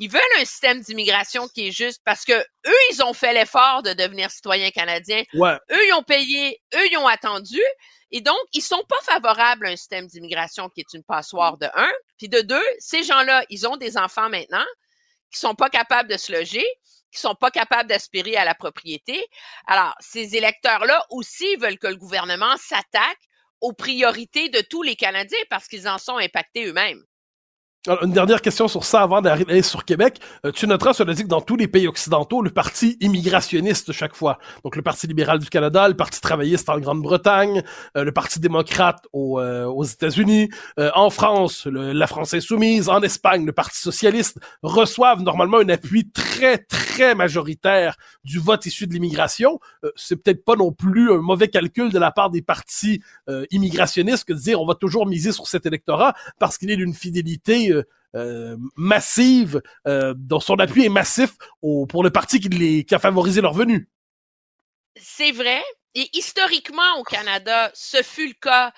ils 0.00 0.10
veulent 0.10 0.22
un 0.38 0.44
système 0.46 0.80
d'immigration 0.80 1.46
qui 1.46 1.68
est 1.68 1.72
juste 1.72 2.00
parce 2.06 2.24
que 2.24 2.32
eux, 2.32 2.80
ils 2.90 3.02
ont 3.02 3.12
fait 3.12 3.34
l'effort 3.34 3.82
de 3.82 3.92
devenir 3.92 4.30
citoyens 4.30 4.70
canadiens. 4.70 5.22
Eux, 5.70 5.86
ils 5.86 5.92
ont 5.92 6.02
payé, 6.02 6.58
eux, 6.74 6.86
ils 6.90 6.96
ont 6.96 7.06
attendu. 7.06 7.60
Et 8.10 8.22
donc, 8.22 8.38
ils 8.54 8.62
sont 8.62 8.82
pas 8.88 9.00
favorables 9.02 9.66
à 9.66 9.70
un 9.70 9.76
système 9.76 10.06
d'immigration 10.06 10.70
qui 10.70 10.80
est 10.80 10.94
une 10.94 11.04
passoire 11.04 11.58
de 11.58 11.68
un. 11.74 11.92
Puis 12.16 12.30
de 12.30 12.40
deux, 12.40 12.64
ces 12.78 13.02
gens-là, 13.02 13.44
ils 13.50 13.68
ont 13.68 13.76
des 13.76 13.98
enfants 13.98 14.30
maintenant 14.30 14.64
qui 15.30 15.38
sont 15.38 15.54
pas 15.54 15.68
capables 15.68 16.08
de 16.08 16.16
se 16.16 16.32
loger, 16.32 16.66
qui 17.12 17.20
sont 17.20 17.34
pas 17.34 17.50
capables 17.50 17.88
d'aspirer 17.88 18.36
à 18.36 18.46
la 18.46 18.54
propriété. 18.54 19.22
Alors, 19.66 19.94
ces 20.00 20.34
électeurs-là 20.34 21.04
aussi 21.10 21.56
veulent 21.56 21.78
que 21.78 21.88
le 21.88 21.96
gouvernement 21.96 22.56
s'attaque 22.56 23.20
aux 23.60 23.74
priorités 23.74 24.48
de 24.48 24.62
tous 24.62 24.82
les 24.82 24.96
Canadiens 24.96 25.38
parce 25.50 25.68
qu'ils 25.68 25.86
en 25.86 25.98
sont 25.98 26.16
impactés 26.16 26.64
eux-mêmes 26.64 27.04
une 28.02 28.12
dernière 28.12 28.42
question 28.42 28.68
sur 28.68 28.84
ça 28.84 29.00
avant 29.00 29.22
d'arriver 29.22 29.62
sur 29.62 29.86
Québec. 29.86 30.20
Euh, 30.44 30.52
tu 30.52 30.66
noteras, 30.66 30.92
cela 30.92 31.14
dit 31.14 31.22
que 31.22 31.28
dans 31.28 31.40
tous 31.40 31.56
les 31.56 31.66
pays 31.66 31.88
occidentaux, 31.88 32.42
le 32.42 32.50
parti 32.50 32.98
immigrationniste 33.00 33.92
chaque 33.92 34.14
fois. 34.14 34.38
Donc 34.64 34.76
le 34.76 34.82
Parti 34.82 35.06
libéral 35.06 35.38
du 35.38 35.48
Canada, 35.48 35.88
le 35.88 35.96
Parti 35.96 36.20
travailliste 36.20 36.68
en 36.68 36.78
Grande-Bretagne, 36.78 37.62
euh, 37.96 38.04
le 38.04 38.12
Parti 38.12 38.38
démocrate 38.38 39.06
euh, 39.14 39.64
aux 39.64 39.84
États-Unis, 39.84 40.50
en 40.94 41.10
France, 41.10 41.66
la 41.66 42.06
France 42.06 42.34
insoumise, 42.34 42.88
en 42.88 43.02
Espagne, 43.02 43.44
le 43.44 43.52
Parti 43.52 43.78
socialiste 43.78 44.38
reçoivent 44.62 45.22
normalement 45.22 45.58
un 45.58 45.68
appui 45.68 46.10
très 46.10 46.58
très 46.58 47.14
majoritaire 47.14 47.96
du 48.24 48.38
vote 48.38 48.64
issu 48.66 48.86
de 48.86 48.92
l'immigration. 48.92 49.58
C'est 49.96 50.16
peut-être 50.16 50.44
pas 50.44 50.56
non 50.56 50.72
plus 50.72 51.12
un 51.12 51.18
mauvais 51.18 51.48
calcul 51.48 51.90
de 51.90 51.98
la 51.98 52.10
part 52.10 52.30
des 52.30 52.42
partis 52.42 53.02
immigrationnistes 53.50 54.24
que 54.24 54.32
de 54.32 54.38
dire 54.38 54.60
on 54.60 54.66
va 54.66 54.74
toujours 54.74 55.06
miser 55.06 55.32
sur 55.32 55.46
cet 55.46 55.66
électorat 55.66 56.14
parce 56.38 56.58
qu'il 56.58 56.70
est 56.70 56.76
d'une 56.76 56.94
fidélité 56.94 57.70
euh, 58.14 58.30
euh, 58.30 58.56
massive, 58.76 59.60
euh, 59.86 60.14
dont 60.16 60.40
son 60.40 60.56
appui 60.56 60.84
est 60.84 60.90
massif 60.90 61.30
pour 61.60 62.02
le 62.02 62.10
parti 62.10 62.40
qui, 62.40 62.84
qui 62.84 62.94
a 62.94 62.98
favorisé 62.98 63.40
leur 63.40 63.52
venue. 63.52 63.88
C'est 64.96 65.32
vrai. 65.32 65.62
Et 65.94 66.08
historiquement, 66.12 66.98
au 66.98 67.02
Canada, 67.02 67.70
ce 67.74 68.02
fut 68.02 68.28
le 68.28 68.34
cas 68.34 68.72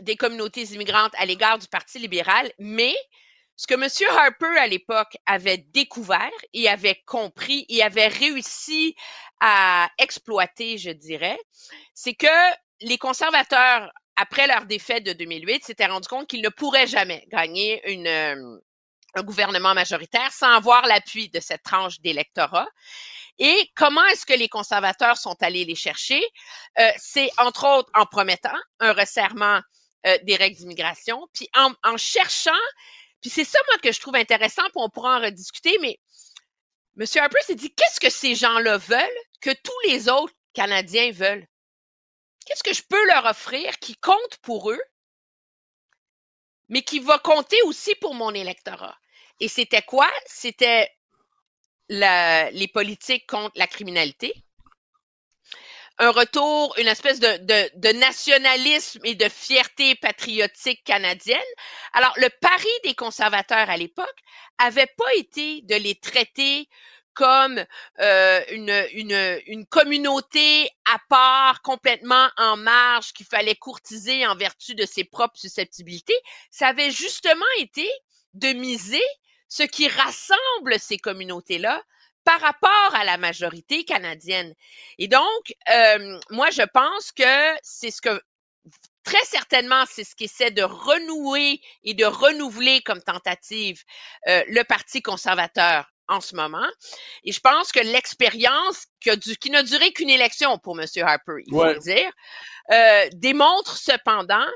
des 0.00 0.16
communautés 0.16 0.64
immigrantes 0.72 1.12
à 1.18 1.26
l'égard 1.26 1.58
du 1.58 1.66
Parti 1.66 1.98
libéral, 1.98 2.50
mais 2.58 2.94
ce 3.56 3.66
que 3.66 3.74
M. 3.74 3.88
Harper, 4.16 4.58
à 4.58 4.66
l'époque, 4.66 5.16
avait 5.26 5.58
découvert 5.58 6.30
et 6.52 6.68
avait 6.68 7.00
compris 7.06 7.66
et 7.68 7.82
avait 7.82 8.08
réussi 8.08 8.94
à 9.40 9.88
exploiter, 9.98 10.78
je 10.78 10.90
dirais, 10.90 11.38
c'est 11.92 12.14
que 12.14 12.26
les 12.80 12.98
conservateurs 12.98 13.92
après 14.16 14.46
leur 14.46 14.66
défaite 14.66 15.04
de 15.04 15.12
2008, 15.12 15.64
s'étaient 15.64 15.86
rendu 15.86 16.08
compte 16.08 16.28
qu'ils 16.28 16.42
ne 16.42 16.48
pourraient 16.48 16.86
jamais 16.86 17.26
gagner 17.30 17.82
une, 17.92 18.06
euh, 18.06 18.58
un 19.14 19.22
gouvernement 19.22 19.74
majoritaire 19.74 20.32
sans 20.32 20.50
avoir 20.50 20.86
l'appui 20.86 21.28
de 21.28 21.40
cette 21.40 21.62
tranche 21.62 22.00
d'électorat. 22.00 22.68
Et 23.38 23.70
comment 23.74 24.04
est-ce 24.06 24.26
que 24.26 24.34
les 24.34 24.48
conservateurs 24.48 25.16
sont 25.16 25.36
allés 25.42 25.64
les 25.64 25.74
chercher? 25.74 26.22
Euh, 26.78 26.90
c'est 26.96 27.30
entre 27.38 27.66
autres 27.66 27.90
en 27.94 28.06
promettant 28.06 28.56
un 28.80 28.92
resserrement 28.92 29.60
euh, 30.06 30.18
des 30.22 30.36
règles 30.36 30.56
d'immigration, 30.56 31.26
puis 31.32 31.48
en, 31.56 31.72
en, 31.82 31.96
cherchant, 31.96 32.52
puis 33.20 33.30
c'est 33.30 33.44
ça 33.44 33.58
moi 33.68 33.78
que 33.78 33.90
je 33.90 34.00
trouve 34.00 34.16
intéressant, 34.16 34.62
puis 34.64 34.72
on 34.76 34.90
pourra 34.90 35.18
en 35.18 35.20
rediscuter, 35.20 35.76
mais 35.80 35.98
M. 37.00 37.06
Harper 37.16 37.40
s'est 37.42 37.54
dit, 37.56 37.74
qu'est-ce 37.74 37.98
que 37.98 38.10
ces 38.10 38.34
gens-là 38.36 38.78
veulent 38.78 39.00
que 39.40 39.50
tous 39.50 39.88
les 39.88 40.08
autres 40.08 40.34
Canadiens 40.52 41.10
veulent? 41.10 41.46
Qu'est-ce 42.44 42.62
que 42.62 42.74
je 42.74 42.82
peux 42.82 43.06
leur 43.08 43.24
offrir 43.26 43.78
qui 43.78 43.96
compte 43.96 44.36
pour 44.42 44.70
eux, 44.70 44.82
mais 46.68 46.82
qui 46.82 46.98
va 46.98 47.18
compter 47.18 47.60
aussi 47.62 47.94
pour 47.96 48.14
mon 48.14 48.32
électorat? 48.32 48.96
Et 49.40 49.48
c'était 49.48 49.82
quoi? 49.82 50.10
C'était 50.26 50.90
les 51.88 52.70
politiques 52.72 53.26
contre 53.26 53.52
la 53.56 53.66
criminalité, 53.66 54.34
un 55.98 56.10
retour, 56.10 56.74
une 56.78 56.88
espèce 56.88 57.20
de, 57.20 57.92
nationalisme 57.92 59.00
et 59.04 59.14
de 59.14 59.28
fierté 59.28 59.94
patriotique 59.94 60.82
canadienne. 60.84 61.38
Alors, 61.92 62.12
le 62.16 62.28
pari 62.40 62.68
des 62.82 62.94
conservateurs 62.94 63.70
à 63.70 63.76
l'époque 63.76 64.18
avait 64.58 64.90
pas 64.96 65.14
été 65.16 65.62
de 65.62 65.76
les 65.76 65.94
traiter 65.94 66.68
comme 67.14 67.64
euh, 68.00 68.40
une, 68.50 68.86
une, 69.46 69.66
communauté 69.66 70.68
à 70.92 70.98
part, 71.08 71.62
complètement 71.62 72.28
en 72.36 72.56
marge, 72.56 73.12
qu'il 73.12 73.26
fallait 73.26 73.54
courtiser 73.54 74.26
en 74.26 74.36
vertu 74.36 74.74
de 74.74 74.84
ses 74.84 75.04
propres 75.04 75.38
susceptibilités. 75.38 76.18
Ça 76.50 76.68
avait 76.68 76.90
justement 76.90 77.44
été 77.58 77.88
de 78.34 78.48
miser 78.48 79.02
ce 79.48 79.62
qui 79.62 79.88
rassemble 79.88 80.78
ces 80.78 80.98
communautés-là 80.98 81.82
par 82.24 82.40
rapport 82.40 82.94
à 82.94 83.04
la 83.04 83.18
majorité 83.18 83.84
canadienne. 83.84 84.54
Et 84.98 85.08
donc, 85.08 85.54
euh, 85.70 86.18
moi, 86.30 86.50
je 86.50 86.62
pense 86.62 87.12
que 87.12 87.54
c'est 87.62 87.90
ce 87.90 88.00
que 88.00 88.20
très 89.04 89.24
certainement, 89.24 89.84
c'est 89.86 90.04
ce 90.04 90.16
qui 90.16 90.24
essaie 90.24 90.50
de 90.50 90.62
renouer 90.62 91.60
et 91.84 91.94
de 91.94 92.04
renouveler 92.04 92.80
comme 92.82 93.02
tentative 93.02 93.84
euh, 94.26 94.42
le 94.48 94.64
Parti 94.64 95.02
conservateur 95.02 95.93
en 96.08 96.20
ce 96.20 96.34
moment. 96.34 96.66
Et 97.24 97.32
je 97.32 97.40
pense 97.40 97.72
que 97.72 97.80
l'expérience 97.80 98.86
qui, 99.00 99.50
n'a 99.50 99.62
duré 99.62 99.92
qu'une 99.92 100.10
élection 100.10 100.58
pour 100.58 100.78
M. 100.78 100.86
Harper, 101.02 101.42
il 101.46 101.52
faut 101.52 101.64
le 101.64 101.78
dire, 101.78 102.10
euh, 102.72 103.08
démontre 103.12 103.76
cependant 103.76 104.46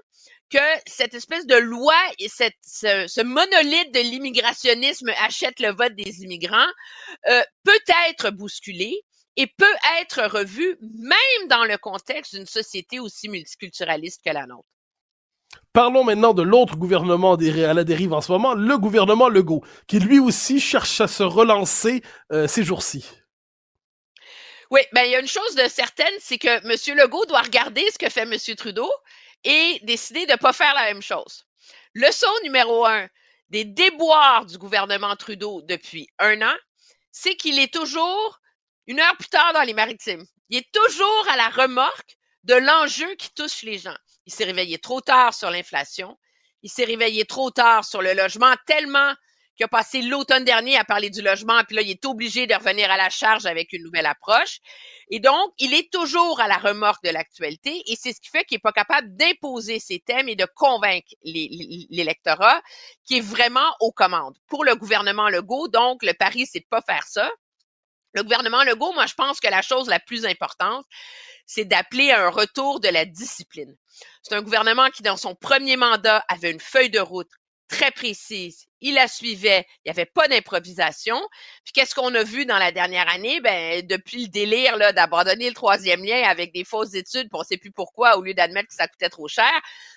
que 0.50 0.58
cette 0.86 1.14
espèce 1.14 1.46
de 1.46 1.56
loi 1.56 1.96
et 2.18 2.28
cette, 2.28 2.56
ce, 2.62 3.22
monolithe 3.22 3.92
de 3.92 4.00
l'immigrationnisme 4.00 5.10
achète 5.18 5.60
le 5.60 5.72
vote 5.72 5.94
des 5.94 6.22
immigrants 6.22 6.72
euh, 7.28 7.42
peut 7.64 7.80
être 8.08 8.30
bousculé 8.30 9.02
et 9.36 9.46
peut 9.46 9.66
être 10.00 10.22
revu 10.22 10.76
même 10.80 11.48
dans 11.48 11.64
le 11.64 11.76
contexte 11.78 12.34
d'une 12.34 12.46
société 12.46 12.98
aussi 12.98 13.28
multiculturaliste 13.28 14.22
que 14.24 14.30
la 14.30 14.46
nôtre. 14.46 14.68
Parlons 15.78 16.02
maintenant 16.02 16.34
de 16.34 16.42
l'autre 16.42 16.74
gouvernement 16.74 17.34
à 17.34 17.72
la 17.72 17.84
dérive 17.84 18.12
en 18.12 18.20
ce 18.20 18.32
moment, 18.32 18.54
le 18.54 18.78
gouvernement 18.78 19.28
Legault, 19.28 19.62
qui 19.86 20.00
lui 20.00 20.18
aussi 20.18 20.58
cherche 20.58 21.00
à 21.00 21.06
se 21.06 21.22
relancer 21.22 22.02
euh, 22.32 22.48
ces 22.48 22.64
jours-ci. 22.64 23.08
Oui, 24.72 24.80
ben 24.92 25.04
il 25.04 25.12
y 25.12 25.14
a 25.14 25.20
une 25.20 25.28
chose 25.28 25.54
de 25.54 25.68
certaine, 25.68 26.12
c'est 26.18 26.36
que 26.36 26.48
M. 26.48 26.98
Legault 26.98 27.26
doit 27.26 27.42
regarder 27.42 27.88
ce 27.92 27.96
que 27.96 28.10
fait 28.10 28.22
M. 28.22 28.34
Trudeau 28.56 28.90
et 29.44 29.78
décider 29.84 30.26
de 30.26 30.32
ne 30.32 30.36
pas 30.36 30.52
faire 30.52 30.74
la 30.74 30.92
même 30.92 31.00
chose. 31.00 31.44
Leçon 31.94 32.26
numéro 32.42 32.84
un 32.84 33.06
des 33.50 33.64
déboires 33.64 34.46
du 34.46 34.58
gouvernement 34.58 35.14
Trudeau 35.14 35.62
depuis 35.62 36.08
un 36.18 36.42
an, 36.42 36.56
c'est 37.12 37.36
qu'il 37.36 37.56
est 37.60 37.72
toujours 37.72 38.40
une 38.88 38.98
heure 38.98 39.16
plus 39.16 39.28
tard 39.28 39.52
dans 39.52 39.62
les 39.62 39.74
maritimes. 39.74 40.24
Il 40.48 40.58
est 40.58 40.72
toujours 40.72 41.26
à 41.30 41.36
la 41.36 41.50
remorque 41.50 42.16
de 42.42 42.54
l'enjeu 42.54 43.14
qui 43.14 43.32
touche 43.32 43.62
les 43.62 43.78
gens. 43.78 43.94
Il 44.28 44.34
s'est 44.34 44.44
réveillé 44.44 44.76
trop 44.76 45.00
tard 45.00 45.32
sur 45.32 45.50
l'inflation. 45.50 46.18
Il 46.62 46.68
s'est 46.68 46.84
réveillé 46.84 47.24
trop 47.24 47.50
tard 47.50 47.86
sur 47.86 48.02
le 48.02 48.12
logement, 48.12 48.52
tellement 48.66 49.14
qui 49.56 49.64
a 49.64 49.68
passé 49.68 50.02
l'automne 50.02 50.44
dernier 50.44 50.76
à 50.76 50.84
parler 50.84 51.08
du 51.08 51.22
logement, 51.22 51.64
puis 51.64 51.74
là, 51.74 51.82
il 51.82 51.90
est 51.90 52.04
obligé 52.04 52.46
de 52.46 52.54
revenir 52.54 52.90
à 52.90 52.98
la 52.98 53.08
charge 53.08 53.46
avec 53.46 53.72
une 53.72 53.82
nouvelle 53.82 54.04
approche. 54.04 54.58
Et 55.10 55.18
donc, 55.18 55.52
il 55.58 55.72
est 55.72 55.90
toujours 55.90 56.40
à 56.40 56.46
la 56.46 56.58
remorque 56.58 57.02
de 57.02 57.08
l'actualité, 57.08 57.82
et 57.86 57.96
c'est 57.96 58.12
ce 58.12 58.20
qui 58.20 58.28
fait 58.28 58.44
qu'il 58.44 58.56
n'est 58.56 58.60
pas 58.60 58.72
capable 58.72 59.16
d'imposer 59.16 59.80
ses 59.80 59.98
thèmes 59.98 60.28
et 60.28 60.36
de 60.36 60.46
convaincre 60.54 61.08
l'électorat 61.24 62.60
qui 63.06 63.16
est 63.16 63.22
vraiment 63.22 63.74
aux 63.80 63.92
commandes. 63.92 64.36
Pour 64.46 64.62
le 64.62 64.76
gouvernement 64.76 65.30
Legault, 65.30 65.68
donc, 65.68 66.02
le 66.02 66.12
pari, 66.12 66.44
c'est 66.44 66.60
de 66.60 66.68
pas 66.68 66.82
faire 66.82 67.04
ça. 67.08 67.30
Le 68.14 68.22
gouvernement 68.22 68.64
Legault, 68.64 68.92
moi, 68.92 69.06
je 69.06 69.14
pense 69.14 69.40
que 69.40 69.48
la 69.48 69.62
chose 69.62 69.88
la 69.88 70.00
plus 70.00 70.24
importante, 70.24 70.86
c'est 71.46 71.64
d'appeler 71.64 72.10
à 72.10 72.26
un 72.26 72.30
retour 72.30 72.80
de 72.80 72.88
la 72.88 73.04
discipline. 73.04 73.74
C'est 74.22 74.34
un 74.34 74.42
gouvernement 74.42 74.90
qui, 74.90 75.02
dans 75.02 75.16
son 75.16 75.34
premier 75.34 75.76
mandat, 75.76 76.24
avait 76.28 76.50
une 76.50 76.60
feuille 76.60 76.90
de 76.90 77.00
route 77.00 77.30
très 77.68 77.90
précise. 77.90 78.66
Il 78.80 78.94
la 78.94 79.08
suivait. 79.08 79.66
Il 79.78 79.88
n'y 79.88 79.90
avait 79.90 80.06
pas 80.06 80.28
d'improvisation. 80.28 81.20
Puis 81.64 81.72
qu'est-ce 81.72 81.94
qu'on 81.94 82.14
a 82.14 82.22
vu 82.22 82.46
dans 82.46 82.58
la 82.58 82.72
dernière 82.72 83.08
année? 83.08 83.40
Ben, 83.40 83.86
depuis 83.86 84.22
le 84.22 84.28
délire 84.28 84.76
là, 84.76 84.92
d'abandonner 84.92 85.48
le 85.48 85.54
troisième 85.54 86.04
lien 86.04 86.22
avec 86.28 86.52
des 86.52 86.64
fausses 86.64 86.94
études, 86.94 87.28
on 87.32 87.40
ne 87.40 87.44
sait 87.44 87.56
plus 87.56 87.70
pourquoi, 87.70 88.16
au 88.16 88.22
lieu 88.22 88.34
d'admettre 88.34 88.68
que 88.68 88.74
ça 88.74 88.88
coûtait 88.88 89.08
trop 89.08 89.28
cher. 89.28 89.52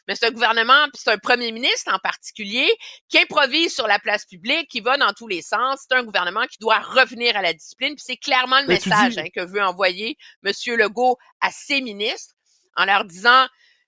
Mais 0.07 0.15
c'est 0.15 0.28
un 0.28 0.32
gouvernement, 0.32 0.86
puis 0.93 1.01
c'est 1.03 1.11
un 1.11 1.17
premier 1.17 1.51
ministre 1.51 1.93
en 1.93 1.99
particulier, 1.99 2.69
qui 3.09 3.19
improvise 3.19 3.74
sur 3.74 3.88
la 3.88 3.99
place 3.99 4.26
publique, 4.26 4.67
qui 4.69 4.82
va 4.82 4.97
dans 4.97 5.13
tous 5.13 5.28
les 5.28 5.41
sens. 5.41 5.86
C'est 5.88 5.95
un 5.95 6.03
gouvernement 6.03 6.45
qui 6.47 6.57
doit 6.59 6.80
revenir 6.80 7.38
à 7.38 7.41
la 7.41 7.53
discipline. 7.53 7.95
Puis 7.95 8.03
c'est 8.05 8.17
clairement 8.17 8.61
le 8.61 8.67
message 8.67 9.17
hein, 9.17 9.28
que 9.34 9.41
veut 9.41 9.63
envoyer 9.63 10.17
M. 10.43 10.51
Legault 10.76 11.17
à 11.39 11.51
ses 11.51 11.82
ministres 11.82 12.36
en 12.76 12.86
leur 12.86 13.05
disant 13.05 13.47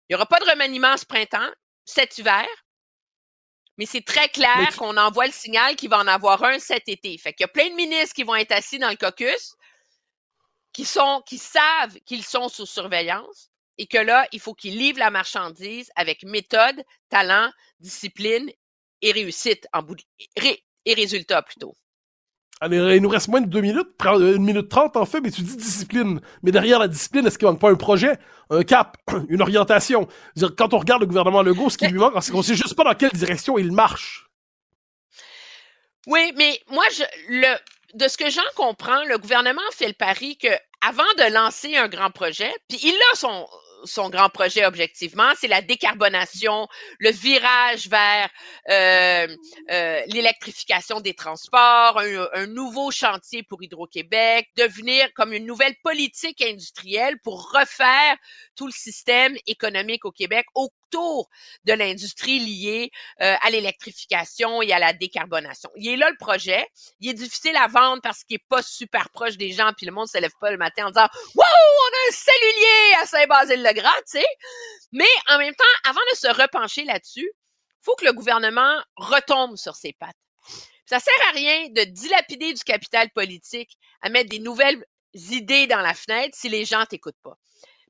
il 0.09 0.13
n'y 0.13 0.15
aura 0.15 0.25
pas 0.25 0.39
de 0.39 0.49
remaniement 0.49 0.95
ce 0.97 1.05
printemps, 1.05 1.49
cet 1.86 2.17
hiver. 2.17 2.45
Mais 3.78 3.86
c'est 3.86 4.05
très 4.05 4.30
clair 4.30 4.76
qu'on 4.78 4.97
envoie 4.97 5.26
le 5.26 5.32
signal 5.32 5.76
qu'il 5.76 5.89
va 5.89 5.99
en 5.99 6.07
avoir 6.07 6.43
un 6.43 6.59
cet 6.59 6.88
été. 6.88 7.17
Fait 7.17 7.34
qu'il 7.34 7.43
y 7.43 7.45
a 7.45 7.47
plein 7.47 7.69
de 7.69 7.76
ministres 7.76 8.13
qui 8.13 8.24
vont 8.24 8.36
être 8.36 8.51
assis 8.51 8.78
dans 8.78 8.89
le 8.89 8.95
caucus, 8.95 9.55
qui 10.74 10.86
sont, 10.86 11.24
qui 11.26 11.38
savent 11.38 11.97
qu'ils 12.05 12.24
sont 12.24 12.49
sous 12.49 12.65
surveillance 12.65 13.49
et 13.78 13.88
que 13.88 13.97
là, 13.97 14.28
il 14.32 14.39
faut 14.39 14.53
qu'ils 14.53 14.78
livrent 14.78 14.99
la 14.99 15.09
marchandise 15.09 15.91
avec 15.95 16.24
méthode, 16.24 16.84
talent, 17.09 17.51
discipline 17.80 18.51
et 19.01 19.11
réussite 19.11 19.67
en 19.74 19.82
bout 19.82 19.95
de, 19.95 20.03
et 20.86 20.93
résultat 20.93 21.41
plutôt. 21.41 21.76
Il 22.61 23.01
nous 23.01 23.09
reste 23.09 23.27
moins 23.27 23.41
de 23.41 23.47
deux 23.47 23.59
minutes, 23.61 23.89
euh, 24.05 24.35
une 24.35 24.43
minute 24.43 24.69
trente 24.69 24.95
en 24.95 25.05
fait, 25.05 25.19
mais 25.19 25.31
tu 25.31 25.41
dis 25.41 25.57
discipline. 25.57 26.21
Mais 26.43 26.51
derrière 26.51 26.79
la 26.79 26.87
discipline, 26.87 27.25
est-ce 27.27 27.37
qu'il 27.37 27.47
manque 27.47 27.59
pas 27.59 27.69
un 27.69 27.75
projet, 27.75 28.17
un 28.49 28.63
cap, 28.63 28.97
une 29.29 29.41
orientation? 29.41 30.07
-dire, 30.37 30.55
quand 30.55 30.73
on 30.73 30.79
regarde 30.79 31.01
le 31.01 31.07
gouvernement 31.07 31.41
Legault, 31.41 31.69
ce 31.69 31.77
qui 31.77 31.87
lui 31.87 31.99
manque, 31.99 32.13
c'est 32.21 32.31
qu'on 32.31 32.43
sait 32.43 32.55
juste 32.55 32.75
pas 32.75 32.85
dans 32.85 32.95
quelle 32.95 33.11
direction 33.11 33.57
il 33.57 33.71
marche. 33.71 34.29
Oui, 36.07 36.33
mais 36.37 36.59
moi, 36.69 36.83
je, 36.95 37.03
le, 37.29 37.57
de 37.95 38.07
ce 38.07 38.17
que 38.17 38.29
j'en 38.29 38.41
comprends, 38.55 39.03
le 39.05 39.17
gouvernement 39.17 39.61
fait 39.71 39.87
le 39.87 39.93
pari 39.93 40.37
que 40.37 40.49
avant 40.81 41.03
de 41.17 41.33
lancer 41.33 41.75
un 41.77 41.87
grand 41.87 42.11
projet, 42.11 42.53
puis 42.67 42.79
il 42.83 42.97
a 43.13 43.15
son, 43.15 43.47
son 43.84 44.09
grand 44.09 44.29
projet 44.29 44.65
objectivement, 44.65 45.31
c'est 45.39 45.47
la 45.47 45.61
décarbonation, 45.61 46.67
le 46.99 47.11
virage 47.11 47.88
vers 47.88 48.29
euh, 48.69 49.27
euh, 49.71 50.01
l'électrification 50.07 51.01
des 51.01 51.13
transports, 51.13 51.99
un, 51.99 52.27
un, 52.34 52.47
nouveau 52.47 52.91
chantier 52.91 53.43
pour 53.43 53.63
Hydro-Québec, 53.63 54.49
devenir 54.57 55.07
comme 55.13 55.34
une 55.34 55.45
nouvelle 55.45 55.75
politique 55.84 56.41
industrielle 56.41 57.19
pour 57.23 57.51
refaire 57.51 58.17
tout 58.55 58.67
le 58.67 58.73
système 58.73 59.36
économique 59.47 60.05
au 60.05 60.11
Québec 60.11 60.45
de 61.65 61.73
l'industrie 61.73 62.39
liée 62.39 62.91
euh, 63.21 63.35
à 63.41 63.49
l'électrification 63.49 64.61
et 64.61 64.71
à 64.71 64.79
la 64.79 64.93
décarbonation. 64.93 65.69
Il 65.75 65.87
est 65.87 65.97
là 65.97 66.09
le 66.09 66.17
projet. 66.17 66.65
Il 66.99 67.09
est 67.09 67.13
difficile 67.13 67.55
à 67.57 67.67
vendre 67.67 68.01
parce 68.01 68.23
qu'il 68.23 68.35
est 68.35 68.47
pas 68.49 68.61
super 68.61 69.09
proche 69.09 69.37
des 69.37 69.51
gens, 69.51 69.71
puis 69.75 69.85
le 69.85 69.91
monde 69.91 70.07
se 70.07 70.17
lève 70.17 70.31
pas 70.39 70.51
le 70.51 70.57
matin 70.57 70.87
en 70.87 70.89
disant 70.89 71.07
«Wow, 71.35 71.43
on 71.43 71.93
a 71.93 72.09
un 72.09 72.11
cellulier 72.11 72.93
à 73.01 73.05
Saint-Basile-le-Grand!» 73.05 73.89
tu 74.11 74.19
sais. 74.19 74.25
Mais 74.91 75.09
en 75.29 75.37
même 75.37 75.55
temps, 75.55 75.89
avant 75.89 76.01
de 76.11 76.17
se 76.17 76.41
repencher 76.41 76.83
là-dessus, 76.85 77.29
faut 77.81 77.95
que 77.95 78.05
le 78.05 78.13
gouvernement 78.13 78.81
retombe 78.95 79.57
sur 79.57 79.75
ses 79.75 79.93
pattes. 79.93 80.15
Ça 80.85 80.99
sert 80.99 81.27
à 81.29 81.31
rien 81.31 81.69
de 81.69 81.83
dilapider 81.83 82.53
du 82.53 82.63
capital 82.63 83.09
politique 83.11 83.77
à 84.01 84.09
mettre 84.09 84.29
des 84.29 84.39
nouvelles 84.39 84.83
idées 85.13 85.67
dans 85.67 85.79
la 85.79 85.93
fenêtre 85.93 86.35
si 86.37 86.49
les 86.49 86.65
gens 86.65 86.85
t'écoutent 86.85 87.15
pas. 87.23 87.37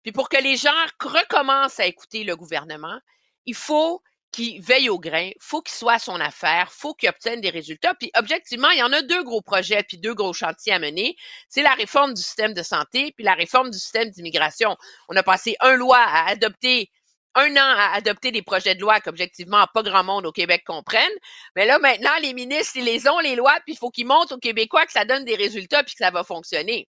Puis 0.04 0.12
pour 0.12 0.30
que 0.30 0.38
les 0.38 0.58
gens 0.58 0.72
recommencent 1.00 1.80
à 1.80 1.86
écouter 1.86 2.24
le 2.24 2.36
gouvernement, 2.36 3.00
il 3.46 3.56
faut 3.56 4.02
qu'il 4.32 4.62
veille 4.62 4.90
au 4.90 5.00
grain, 5.00 5.30
faut 5.40 5.62
qu'il 5.62 5.76
soit 5.76 5.94
à 5.94 6.00
son 6.00 6.20
affaire, 6.20 6.72
faut 6.72 6.94
qu'il 6.94 7.08
obtienne 7.08 7.40
des 7.40 7.52
résultats. 7.52 7.94
Puis 7.94 8.12
objectivement, 8.16 8.70
il 8.72 8.80
y 8.80 8.84
en 8.84 8.92
a 8.92 9.02
deux 9.04 9.24
gros 9.24 9.42
projets 9.42 9.84
puis 9.84 9.98
deux 9.98 10.16
gros 10.16 10.34
chantiers 10.34 10.74
à 10.74 10.80
mener. 10.80 11.16
C'est 11.50 11.62
la 11.62 11.74
réforme 11.76 12.14
du 12.14 12.22
système 12.22 12.54
de 12.54 12.64
santé 12.64 13.14
puis 13.16 13.24
la 13.24 13.36
réforme 13.36 13.70
du 13.70 13.78
système 13.78 14.10
d'immigration. 14.10 14.76
On 15.08 15.16
a 15.16 15.24
passé 15.24 15.56
un 15.60 15.76
loi 15.76 16.00
à 16.00 16.30
adopter 16.30 16.90
un 17.36 17.52
an 17.56 17.76
à 17.78 17.96
adopter 17.96 18.32
des 18.32 18.42
projets 18.42 18.76
de 18.76 18.82
loi 18.82 19.00
qu'objectivement 19.00 19.66
pas 19.74 19.84
grand 19.84 20.04
monde 20.04 20.26
au 20.26 20.32
Québec 20.32 20.64
comprenne. 20.66 21.12
Mais 21.56 21.66
là, 21.66 21.80
maintenant, 21.80 22.12
les 22.22 22.34
ministres, 22.34 22.74
ils 22.76 22.86
les 22.86 23.08
ont, 23.08 23.20
les 23.20 23.36
lois, 23.36 23.56
puis 23.66 23.74
il 23.74 23.78
faut 23.78 23.90
qu'ils 23.90 24.06
montrent 24.06 24.36
aux 24.36 24.40
Québécois 24.40 24.86
que 24.86 24.92
ça 24.92 25.06
donne 25.06 25.26
des 25.26 25.36
résultats 25.36 25.84
puis 25.84 25.94
que 25.94 26.04
ça 26.04 26.12
va 26.12 26.24
fonctionner. 26.24 26.88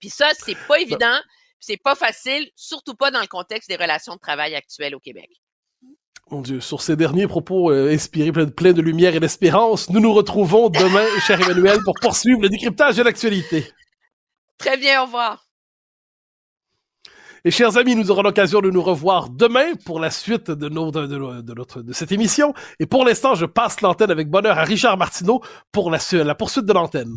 Puis 0.00 0.10
ça, 0.10 0.28
c'est 0.34 0.54
pas 0.54 0.74
bah 0.74 0.80
évident. 0.80 1.18
C'est 1.60 1.76
pas 1.76 1.94
facile, 1.94 2.48
surtout 2.54 2.94
pas 2.94 3.10
dans 3.10 3.20
le 3.20 3.26
contexte 3.26 3.68
des 3.68 3.76
relations 3.76 4.14
de 4.14 4.20
travail 4.20 4.54
actuelles 4.54 4.94
au 4.94 5.00
Québec. 5.00 5.28
Mon 6.30 6.42
Dieu, 6.42 6.60
sur 6.60 6.82
ces 6.82 6.94
derniers 6.94 7.26
propos 7.26 7.70
euh, 7.70 7.90
inspirés 7.90 8.32
pleins 8.32 8.72
de, 8.72 8.82
lumière 8.82 9.14
et 9.14 9.20
d'espérance, 9.20 9.88
nous 9.88 10.00
nous 10.00 10.12
retrouvons 10.12 10.68
demain, 10.68 11.06
cher 11.26 11.40
Emmanuel, 11.40 11.78
pour 11.84 11.94
poursuivre 12.00 12.42
le 12.42 12.50
décryptage 12.50 12.96
de 12.96 13.02
l'actualité. 13.02 13.66
Très 14.58 14.76
bien, 14.76 15.02
au 15.02 15.06
revoir. 15.06 15.46
Et 17.44 17.50
chers 17.50 17.78
amis, 17.78 17.94
nous 17.94 18.10
aurons 18.10 18.22
l'occasion 18.22 18.60
de 18.60 18.68
nous 18.68 18.82
revoir 18.82 19.30
demain 19.30 19.74
pour 19.86 20.00
la 20.00 20.10
suite 20.10 20.50
de, 20.50 20.68
notre, 20.68 21.06
de, 21.06 21.54
notre, 21.54 21.82
de 21.82 21.92
cette 21.92 22.12
émission. 22.12 22.52
Et 22.78 22.86
pour 22.86 23.04
l'instant, 23.04 23.34
je 23.34 23.46
passe 23.46 23.80
l'antenne 23.80 24.10
avec 24.10 24.28
bonheur 24.28 24.58
à 24.58 24.64
Richard 24.64 24.98
Martineau 24.98 25.40
pour 25.72 25.90
la, 25.90 25.98
la 26.12 26.34
poursuite 26.34 26.66
de 26.66 26.72
l'antenne. 26.72 27.14